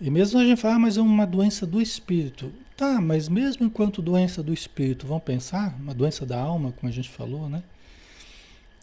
E 0.00 0.10
mesmo 0.10 0.38
a 0.38 0.44
gente 0.44 0.60
fala, 0.60 0.74
ah, 0.74 0.78
mas 0.78 0.96
é 0.96 1.00
uma 1.00 1.26
doença 1.26 1.66
do 1.66 1.80
espírito. 1.80 2.52
Tá, 2.76 3.00
mas 3.00 3.28
mesmo 3.28 3.66
enquanto 3.66 4.00
doença 4.00 4.40
do 4.40 4.52
espírito, 4.52 5.06
vamos 5.06 5.24
pensar, 5.24 5.74
uma 5.80 5.92
doença 5.92 6.24
da 6.24 6.38
alma, 6.38 6.72
como 6.72 6.88
a 6.88 6.94
gente 6.94 7.08
falou, 7.08 7.48
né? 7.48 7.62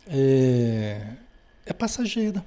É, 0.07 1.15
é 1.65 1.73
passageira. 1.73 2.43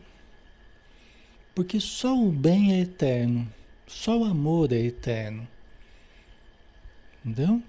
Porque 1.55 1.81
só 1.81 2.17
o 2.17 2.31
bem 2.31 2.75
é 2.75 2.81
eterno, 2.81 3.53
só 3.87 4.19
o 4.19 4.25
amor 4.25 4.73
é 4.73 4.79
eterno. 4.79 5.47
Entendeu? 7.25 7.63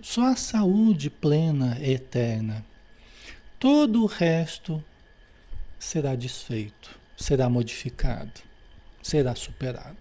Só 0.00 0.26
a 0.26 0.36
saúde 0.36 1.10
plena 1.10 1.76
é 1.80 1.92
eterna. 1.92 2.64
Todo 3.58 4.02
o 4.02 4.06
resto 4.06 4.82
será 5.78 6.14
desfeito, 6.14 6.98
será 7.16 7.48
modificado, 7.48 8.40
será 9.02 9.34
superado. 9.34 9.96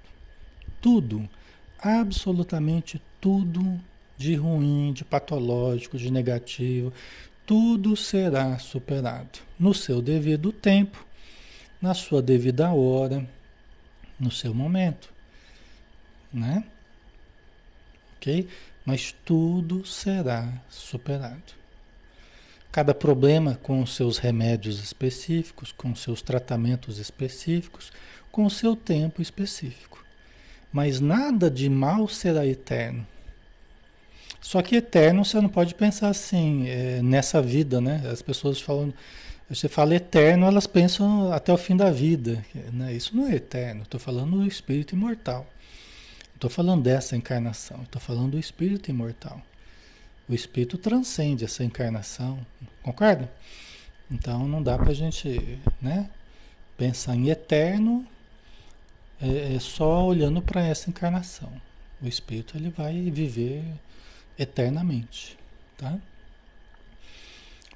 Tudo, 0.82 1.30
absolutamente 1.80 3.02
tudo 3.20 3.80
de 4.18 4.36
ruim, 4.36 4.94
de 4.94 5.04
patológico, 5.04 5.98
de 5.98 6.12
negativo, 6.12 6.94
tudo 7.46 7.96
será 7.96 8.58
superado 8.60 9.40
no 9.60 9.74
seu 9.74 10.02
devido 10.02 10.52
tempo, 10.52 11.06
na 11.82 11.94
sua 11.94 12.22
devida 12.22 12.72
hora, 12.72 13.28
no 14.20 14.32
seu 14.32 14.54
momento, 14.54 15.10
né? 16.32 16.64
Ok? 18.18 18.48
Mas 18.86 19.14
tudo 19.26 19.86
será 19.86 20.62
superado. 20.70 21.64
Cada 22.72 22.94
problema 22.94 23.60
com 23.62 23.82
os 23.82 23.96
seus 23.96 24.18
remédios 24.18 24.84
específicos, 24.84 25.72
com 25.72 25.94
seus 25.94 26.22
tratamentos 26.22 26.98
específicos, 26.98 27.92
com 28.32 28.46
o 28.46 28.50
seu 28.50 28.76
tempo 28.76 29.22
específico. 29.22 30.04
Mas 30.72 31.00
nada 31.00 31.52
de 31.52 31.70
mal 31.70 32.08
será 32.08 32.48
eterno. 32.48 33.06
Só 34.44 34.62
que 34.62 34.76
eterno 34.76 35.24
você 35.24 35.40
não 35.40 35.48
pode 35.48 35.74
pensar 35.74 36.10
assim, 36.10 36.68
é, 36.68 37.02
nessa 37.02 37.42
vida, 37.42 37.80
né? 37.80 38.04
As 38.12 38.22
pessoas 38.22 38.60
falam, 38.60 38.94
você 39.50 39.70
fala 39.70 39.96
eterno, 39.96 40.46
elas 40.46 40.68
pensam 40.68 41.32
até 41.32 41.52
o 41.54 41.58
fim 41.58 41.78
da 41.78 41.90
vida. 41.90 42.46
Né? 42.74 42.94
Isso 42.94 43.16
não 43.16 43.26
é 43.26 43.36
eterno, 43.36 43.84
estou 43.84 44.00
falando 44.00 44.40
do 44.40 44.46
espírito 44.46 44.96
imortal. 44.96 45.48
Estou 46.36 46.50
falando 46.50 46.84
dessa 46.84 47.16
encarnação, 47.16 47.84
estou 47.84 48.02
falando 48.02 48.32
do 48.32 48.38
espírito 48.38 48.92
imortal. 48.92 49.42
O 50.28 50.34
espírito 50.34 50.78
transcende 50.78 51.46
essa 51.46 51.64
encarnação, 51.64 52.46
concorda? 52.82 53.32
Então 54.12 54.46
não 54.46 54.62
dá 54.62 54.78
para 54.78 54.92
a 54.92 54.96
gente 54.96 55.58
né, 55.82 56.10
pensar 56.78 57.16
em 57.16 57.30
eterno 57.30 58.06
é, 59.22 59.56
é 59.56 59.60
só 59.60 60.06
olhando 60.06 60.42
para 60.42 60.68
essa 60.68 60.90
encarnação. 60.90 61.50
O 62.02 62.08
espírito 62.08 62.58
ele 62.58 62.70
vai 62.70 63.10
viver 63.10 63.64
eternamente, 64.38 65.38
tá? 65.78 65.98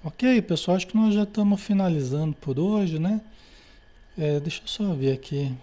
Ok, 0.03 0.41
pessoal, 0.43 0.78
acho 0.78 0.88
que 0.88 0.95
nós 0.95 1.14
já 1.14 1.24
estamos 1.24 1.62
finalizando 1.62 2.34
por 2.36 2.60
hoje, 2.60 2.99
né? 2.99 3.22
É, 4.18 4.39
deixa 4.39 4.62
eu 4.62 4.68
só 4.68 4.93
ver 4.93 5.14
aqui. 5.14 5.55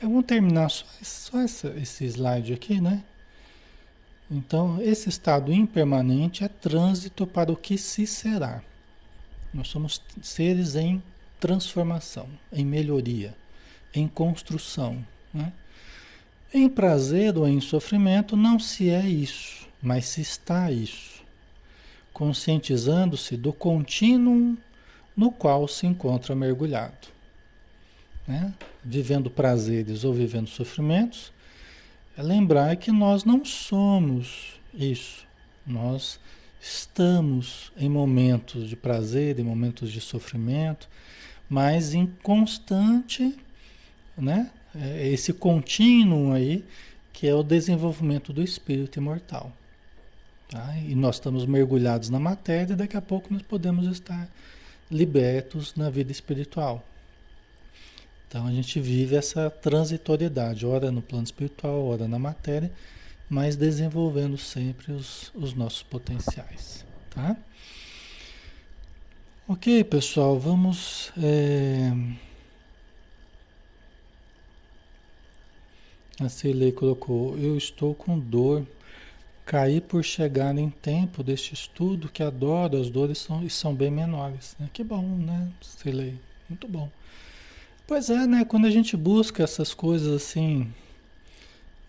Eu 0.00 0.10
vou 0.10 0.22
terminar 0.22 0.68
só, 0.70 0.84
só 1.02 1.40
essa, 1.40 1.68
esse 1.76 2.04
slide 2.06 2.52
aqui, 2.52 2.80
né? 2.80 3.04
Então, 4.30 4.80
esse 4.80 5.08
estado 5.08 5.52
impermanente 5.52 6.42
é 6.42 6.48
trânsito 6.48 7.26
para 7.26 7.52
o 7.52 7.56
que 7.56 7.76
se 7.76 8.06
será. 8.06 8.62
Nós 9.52 9.68
somos 9.68 10.02
seres 10.22 10.74
em 10.74 11.02
transformação, 11.38 12.28
em 12.50 12.64
melhoria, 12.64 13.36
em 13.94 14.08
construção. 14.08 15.06
Né? 15.34 15.52
Em 16.54 16.68
prazer 16.68 17.38
ou 17.38 17.48
em 17.48 17.60
sofrimento 17.60 18.36
não 18.36 18.58
se 18.58 18.90
é 18.90 19.06
isso, 19.06 19.66
mas 19.82 20.04
se 20.04 20.20
está 20.20 20.70
isso, 20.70 21.22
conscientizando-se 22.12 23.38
do 23.38 23.54
contínuo 23.54 24.58
no 25.16 25.32
qual 25.32 25.66
se 25.66 25.86
encontra 25.86 26.34
mergulhado. 26.34 27.08
Né? 28.28 28.52
Vivendo 28.84 29.30
prazeres 29.30 30.04
ou 30.04 30.12
vivendo 30.12 30.46
sofrimentos, 30.46 31.32
é 32.16 32.22
lembrar 32.22 32.76
que 32.76 32.92
nós 32.92 33.24
não 33.24 33.44
somos 33.44 34.60
isso. 34.74 35.26
Nós 35.66 36.20
estamos 36.60 37.72
em 37.78 37.88
momentos 37.88 38.68
de 38.68 38.76
prazer, 38.76 39.38
em 39.38 39.44
momentos 39.44 39.90
de 39.90 40.00
sofrimento, 40.00 40.88
mas 41.48 41.94
em 41.94 42.06
constante, 42.22 43.36
né? 44.16 44.50
É 44.74 45.08
esse 45.08 45.32
contínuo 45.32 46.32
aí, 46.32 46.64
que 47.12 47.26
é 47.26 47.34
o 47.34 47.42
desenvolvimento 47.42 48.32
do 48.32 48.42
espírito 48.42 48.98
imortal. 48.98 49.52
Tá? 50.48 50.76
E 50.76 50.94
nós 50.94 51.16
estamos 51.16 51.46
mergulhados 51.46 52.10
na 52.10 52.18
matéria 52.18 52.74
e 52.74 52.76
daqui 52.76 52.96
a 52.96 53.02
pouco 53.02 53.32
nós 53.32 53.42
podemos 53.42 53.86
estar 53.86 54.28
libertos 54.90 55.74
na 55.74 55.88
vida 55.88 56.12
espiritual. 56.12 56.84
Então 58.28 58.46
a 58.46 58.52
gente 58.52 58.80
vive 58.80 59.14
essa 59.16 59.50
transitoriedade, 59.50 60.64
ora 60.64 60.90
no 60.90 61.02
plano 61.02 61.24
espiritual, 61.24 61.84
ora 61.84 62.08
na 62.08 62.18
matéria, 62.18 62.72
mas 63.28 63.56
desenvolvendo 63.56 64.36
sempre 64.38 64.92
os, 64.92 65.30
os 65.34 65.54
nossos 65.54 65.82
potenciais. 65.82 66.84
Tá? 67.10 67.36
Ok, 69.46 69.84
pessoal, 69.84 70.38
vamos. 70.38 71.12
É... 71.18 71.92
A 76.26 76.28
Cirlei 76.28 76.72
colocou: 76.72 77.36
Eu 77.38 77.56
estou 77.56 77.94
com 77.94 78.18
dor. 78.18 78.66
Caí 79.44 79.80
por 79.80 80.04
chegar 80.04 80.56
em 80.56 80.70
tempo 80.70 81.22
deste 81.22 81.52
estudo 81.52 82.08
que 82.08 82.22
adoro, 82.22 82.80
as 82.80 82.88
dores 82.88 83.18
são, 83.18 83.46
são 83.48 83.74
bem 83.74 83.90
menores. 83.90 84.54
Né? 84.58 84.70
Que 84.72 84.84
bom, 84.84 85.02
né, 85.02 85.50
Cirlei? 85.60 86.14
Muito 86.48 86.68
bom. 86.68 86.88
Pois 87.86 88.08
é, 88.08 88.26
né? 88.26 88.44
Quando 88.44 88.66
a 88.66 88.70
gente 88.70 88.96
busca 88.96 89.42
essas 89.42 89.74
coisas 89.74 90.14
assim, 90.14 90.72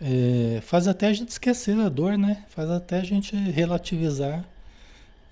é, 0.01 0.59
faz 0.61 0.87
até 0.87 1.07
a 1.07 1.13
gente 1.13 1.29
esquecer 1.29 1.77
a 1.79 1.87
dor, 1.87 2.17
né? 2.17 2.43
Faz 2.49 2.69
até 2.69 2.99
a 2.99 3.03
gente 3.03 3.35
relativizar, 3.35 4.43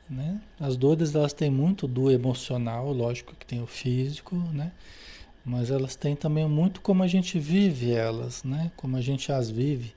né? 0.10 0.39
As 0.60 0.78
dores 0.78 1.14
elas 1.16 1.34
têm 1.34 1.49
muito 1.49 1.88
do 1.88 2.12
emocional, 2.12 2.93
lógico 2.93 3.36
que 3.36 3.45
tem 3.45 3.62
o 3.62 3.68
físico, 3.68 4.36
né? 4.54 4.72
Mas 5.44 5.72
elas 5.72 5.96
têm 5.96 6.16
também 6.16 6.48
muito 6.48 6.82
como 6.82 7.04
a 7.04 7.08
gente 7.08 7.39
vive 7.39 7.92
elas, 7.92 8.44
né? 8.44 8.72
Como 8.76 8.96
a 8.96 9.02
gente 9.02 9.32
as 9.32 9.50
vive. 9.50 9.94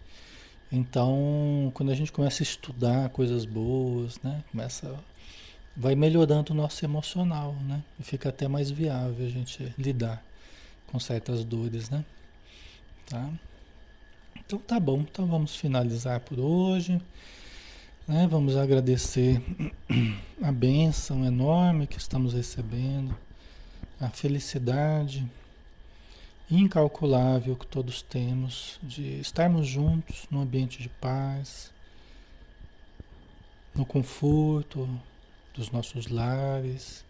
Então, 0.73 1.71
quando 1.75 1.91
a 1.93 1.95
gente 1.95 2.11
começa 2.11 2.43
a 2.43 2.45
estudar 2.45 3.09
coisas 3.11 3.45
boas, 3.45 4.19
né? 4.23 4.43
Começa 4.51 4.99
vai 5.77 5.95
melhorando 5.95 6.53
o 6.53 6.57
nosso 6.57 6.85
emocional, 6.85 7.55
né? 7.67 7.83
E 7.99 8.03
fica 8.03 8.29
até 8.29 8.47
mais 8.47 8.71
viável 8.71 9.27
a 9.27 9.29
gente 9.29 9.75
lidar 9.77 10.25
com 10.87 10.99
certas 10.99 11.45
dores, 11.45 11.91
né? 11.91 12.05
Tá? 13.07 13.29
Então 14.47 14.59
tá 14.59 14.79
bom, 14.79 15.01
então 15.01 15.27
vamos 15.27 15.57
finalizar 15.57 16.21
por 16.21 16.39
hoje. 16.39 17.01
Né? 18.07 18.27
Vamos 18.31 18.57
agradecer 18.57 19.43
a 20.43 20.53
bênção 20.53 21.25
enorme 21.25 21.87
que 21.87 21.99
estamos 21.99 22.35
recebendo, 22.35 23.17
a 24.01 24.09
felicidade 24.09 25.29
incalculável 26.51 27.57
que 27.57 27.67
todos 27.67 28.03
temos 28.03 28.79
de 28.83 29.21
estarmos 29.21 29.67
juntos 29.67 30.27
no 30.31 30.41
ambiente 30.41 30.83
de 30.83 30.89
paz, 30.89 31.73
no 33.75 33.85
conforto 33.85 34.89
dos 35.55 35.71
nossos 35.71 36.09
lares, 36.09 37.05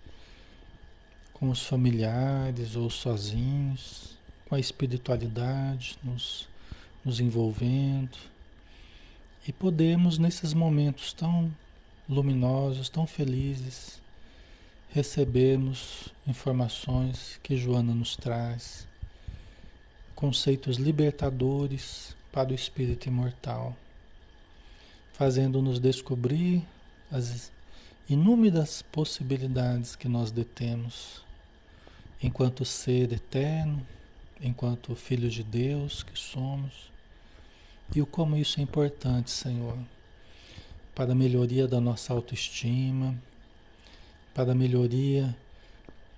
com 1.32 1.50
os 1.50 1.66
familiares 1.66 2.76
ou 2.76 2.88
sozinhos, 2.88 4.16
com 4.48 4.54
a 4.54 4.60
espiritualidade 4.60 5.98
nos, 6.02 6.48
nos 7.04 7.20
envolvendo. 7.20 8.16
E 9.46 9.52
podemos, 9.52 10.16
nesses 10.16 10.54
momentos 10.54 11.12
tão 11.12 11.54
luminosos, 12.08 12.88
tão 12.88 13.06
felizes, 13.06 14.00
recebermos 14.94 16.14
informações 16.24 17.40
que 17.42 17.56
Joana 17.56 17.92
nos 17.92 18.14
traz, 18.14 18.86
conceitos 20.14 20.76
libertadores 20.76 22.16
para 22.30 22.52
o 22.52 22.54
espírito 22.54 23.08
imortal, 23.08 23.76
fazendo-nos 25.12 25.80
descobrir 25.80 26.62
as 27.10 27.50
inúmeras 28.08 28.82
possibilidades 28.82 29.96
que 29.96 30.06
nós 30.06 30.30
detemos 30.30 31.24
enquanto 32.22 32.64
ser 32.64 33.12
eterno, 33.12 33.84
enquanto 34.40 34.94
filhos 34.94 35.34
de 35.34 35.42
Deus 35.42 36.04
que 36.04 36.16
somos, 36.16 36.92
e 37.92 38.00
o 38.00 38.06
como 38.06 38.36
isso 38.36 38.60
é 38.60 38.62
importante, 38.62 39.32
Senhor, 39.32 39.76
para 40.94 41.10
a 41.10 41.16
melhoria 41.16 41.66
da 41.66 41.80
nossa 41.80 42.12
autoestima, 42.12 43.20
para 44.34 44.52
a 44.52 44.54
melhoria 44.54 45.34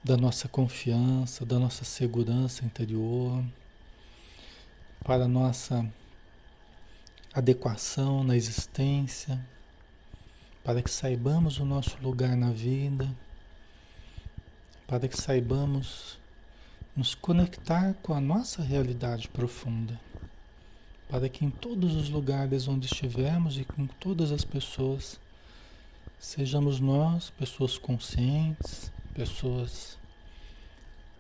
da 0.03 0.17
nossa 0.17 0.49
confiança, 0.49 1.45
da 1.45 1.59
nossa 1.59 1.85
segurança 1.85 2.65
interior, 2.65 3.45
para 5.05 5.25
a 5.25 5.29
nossa 5.29 5.87
adequação 7.33 8.25
na 8.25 8.35
existência, 8.35 9.39
para 10.65 10.83
que 10.83 10.91
saibamos 10.91 11.59
o 11.59 11.65
nosso 11.65 11.97
lugar 12.03 12.37
na 12.37 12.51
vida 12.51 13.09
para 14.87 15.09
que 15.09 15.21
saibamos 15.21 16.19
nos 16.97 17.15
conectar 17.15 17.95
com 18.03 18.15
a 18.15 18.21
nossa 18.21 18.63
realidade 18.63 19.29
profunda, 19.29 20.01
para 21.09 21.29
que 21.29 21.45
em 21.45 21.51
todos 21.51 21.95
os 21.95 22.09
lugares 22.09 22.69
onde 22.69 22.87
estivermos 22.87 23.59
e 23.59 23.65
com 23.65 23.87
todas 23.87 24.31
as 24.31 24.45
pessoas, 24.45 25.19
sejamos 26.19 26.81
nós 26.81 27.31
pessoas 27.31 27.79
conscientes, 27.79 28.91
pessoas 29.15 29.99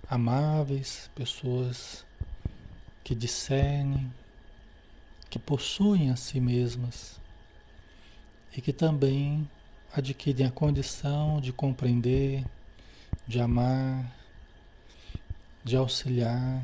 amáveis, 0.09 1.11
pessoas 1.15 2.05
que 3.03 3.15
discernem, 3.15 4.13
que 5.29 5.39
possuem 5.39 6.11
a 6.11 6.17
si 6.17 6.41
mesmas 6.41 7.21
e 8.57 8.61
que 8.61 8.73
também 8.73 9.49
adquirem 9.93 10.47
a 10.47 10.51
condição 10.51 11.41
de 11.41 11.53
compreender 11.53 12.45
de 13.27 13.41
amar, 13.41 14.15
de 15.65 15.77
auxiliar 15.77 16.63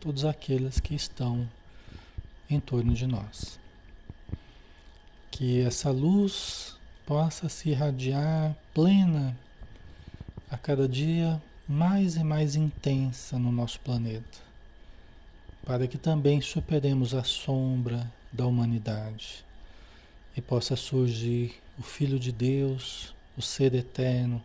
todos 0.00 0.24
aqueles 0.24 0.80
que 0.80 0.94
estão 0.94 1.48
em 2.48 2.58
torno 2.58 2.92
de 2.94 3.06
nós. 3.06 3.60
Que 5.30 5.60
essa 5.60 5.90
luz 5.90 6.76
possa 7.10 7.48
se 7.48 7.70
irradiar 7.70 8.56
plena 8.72 9.36
a 10.48 10.56
cada 10.56 10.88
dia 10.88 11.42
mais 11.66 12.14
e 12.14 12.22
mais 12.22 12.54
intensa 12.54 13.36
no 13.36 13.50
nosso 13.50 13.80
planeta, 13.80 14.38
para 15.66 15.88
que 15.88 15.98
também 15.98 16.40
superemos 16.40 17.12
a 17.12 17.24
sombra 17.24 18.08
da 18.30 18.46
humanidade 18.46 19.44
e 20.36 20.40
possa 20.40 20.76
surgir 20.76 21.60
o 21.76 21.82
Filho 21.82 22.16
de 22.16 22.30
Deus, 22.30 23.12
o 23.36 23.42
Ser 23.42 23.74
Eterno, 23.74 24.40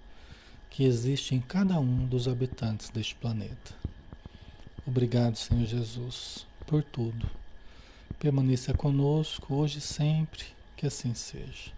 que 0.71 0.85
existe 0.85 1.35
em 1.35 1.41
cada 1.41 1.79
um 1.79 2.07
dos 2.07 2.27
habitantes 2.27 2.89
deste 2.89 3.13
planeta. 3.13 3.75
Obrigado, 4.87 5.35
Senhor 5.35 5.67
Jesus, 5.67 6.47
por 6.65 6.83
tudo. 6.83 7.29
Permaneça 8.17 8.73
conosco 8.73 9.53
hoje 9.53 9.77
e 9.77 9.81
sempre, 9.81 10.45
que 10.75 10.87
assim 10.87 11.13
seja. 11.13 11.74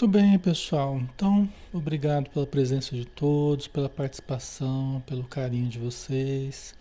Muito 0.00 0.06
bem, 0.06 0.38
pessoal. 0.38 0.96
Então, 0.96 1.48
obrigado 1.72 2.30
pela 2.30 2.46
presença 2.46 2.94
de 2.94 3.04
todos, 3.04 3.66
pela 3.66 3.88
participação, 3.88 5.02
pelo 5.04 5.24
carinho 5.24 5.68
de 5.68 5.78
vocês. 5.78 6.72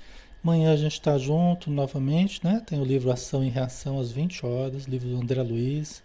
Amanhã 0.44 0.72
a 0.72 0.78
gente 0.78 0.94
está 0.94 1.18
junto 1.18 1.72
novamente, 1.72 2.40
né? 2.44 2.62
Tem 2.64 2.80
o 2.80 2.86
livro 2.86 3.12
Ação 3.12 3.44
e 3.44 3.50
Reação 3.50 4.00
às 4.00 4.12
20 4.12 4.46
horas, 4.46 4.86
livro 4.86 5.10
do 5.10 5.18
André 5.18 5.42
Luiz. 5.42 6.04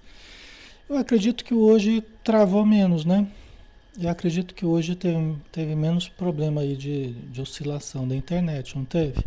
Eu 0.88 0.96
acredito 0.96 1.44
que 1.44 1.52
hoje 1.52 2.02
travou 2.24 2.64
menos, 2.64 3.04
né? 3.04 3.26
Eu 4.00 4.08
acredito 4.08 4.54
que 4.54 4.64
hoje 4.64 4.96
teve, 4.96 5.36
teve 5.52 5.74
menos 5.74 6.08
problema 6.08 6.62
aí 6.62 6.74
de, 6.74 7.12
de 7.12 7.42
oscilação 7.42 8.08
da 8.08 8.16
internet, 8.16 8.74
não 8.74 8.86
teve? 8.86 9.22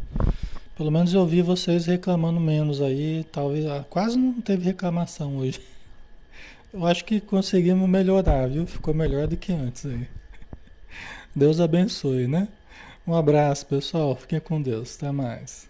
Pelo 0.76 0.91
menos 0.91 1.13
eu 1.13 1.26
vi 1.26 1.41
vocês 1.41 1.86
reclamando 1.86 2.39
menos 2.39 2.82
aí, 2.82 3.26
talvez 3.32 3.65
ah, 3.65 3.86
quase 3.89 4.17
não 4.17 4.41
teve 4.41 4.65
reclamação 4.65 5.38
hoje. 5.38 5.61
Eu 6.73 6.86
acho 6.86 7.05
que 7.05 7.21
conseguimos 7.21 7.88
melhorar, 7.88 8.49
viu? 8.49 8.67
Ficou 8.67 8.93
melhor 8.93 9.28
do 9.28 9.38
que 9.38 9.53
antes 9.53 9.86
aí. 9.86 10.05
Deus 11.34 11.61
abençoe, 11.61 12.28
né? 12.28 12.49
Um 13.07 13.13
abraço, 13.15 13.65
pessoal. 13.65 14.13
Fiquem 14.15 14.41
com 14.41 14.61
Deus. 14.61 14.97
Até 14.97 15.09
mais. 15.09 15.69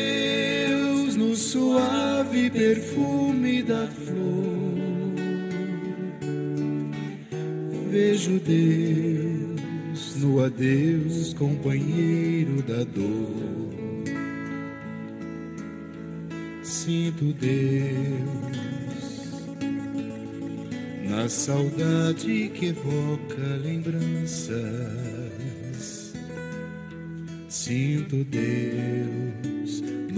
suave 2.41 2.49
perfume 2.49 3.61
da 3.61 3.87
flor. 3.87 4.71
Vejo 7.89 8.39
Deus 8.39 10.15
no 10.15 10.43
adeus, 10.43 11.33
companheiro 11.33 12.63
da 12.63 12.83
dor. 12.83 13.81
Sinto 16.63 17.33
Deus 17.33 17.61
na 21.07 21.27
saudade 21.29 22.49
que 22.55 22.67
evoca 22.67 23.59
lembranças 23.61 24.61
Sinto 27.49 28.23
Deus 28.23 29.40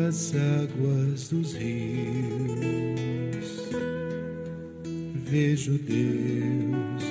das 0.00 0.32
águas 0.34 1.28
dos 1.28 1.52
rios. 1.52 1.70
Vejo 5.26 5.78
Deus 5.78 7.04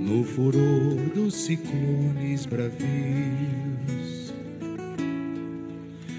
no 0.00 0.22
furor 0.24 0.96
dos 1.14 1.34
ciclones 1.34 2.46
bravios. 2.46 4.32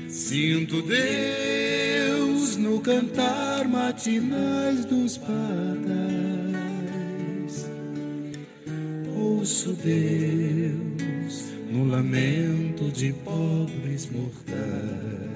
Sinto 0.10 0.82
Deus 0.82 2.58
no 2.58 2.82
cantar 2.82 3.68
matinais 3.68 4.84
dos 4.86 5.18
pardais. 5.18 5.38
Ouço 9.16 9.74
Deus 9.74 11.46
no 11.72 11.86
lamento 11.86 12.92
de 12.92 13.14
pobres 13.14 14.10
mortais. 14.12 15.27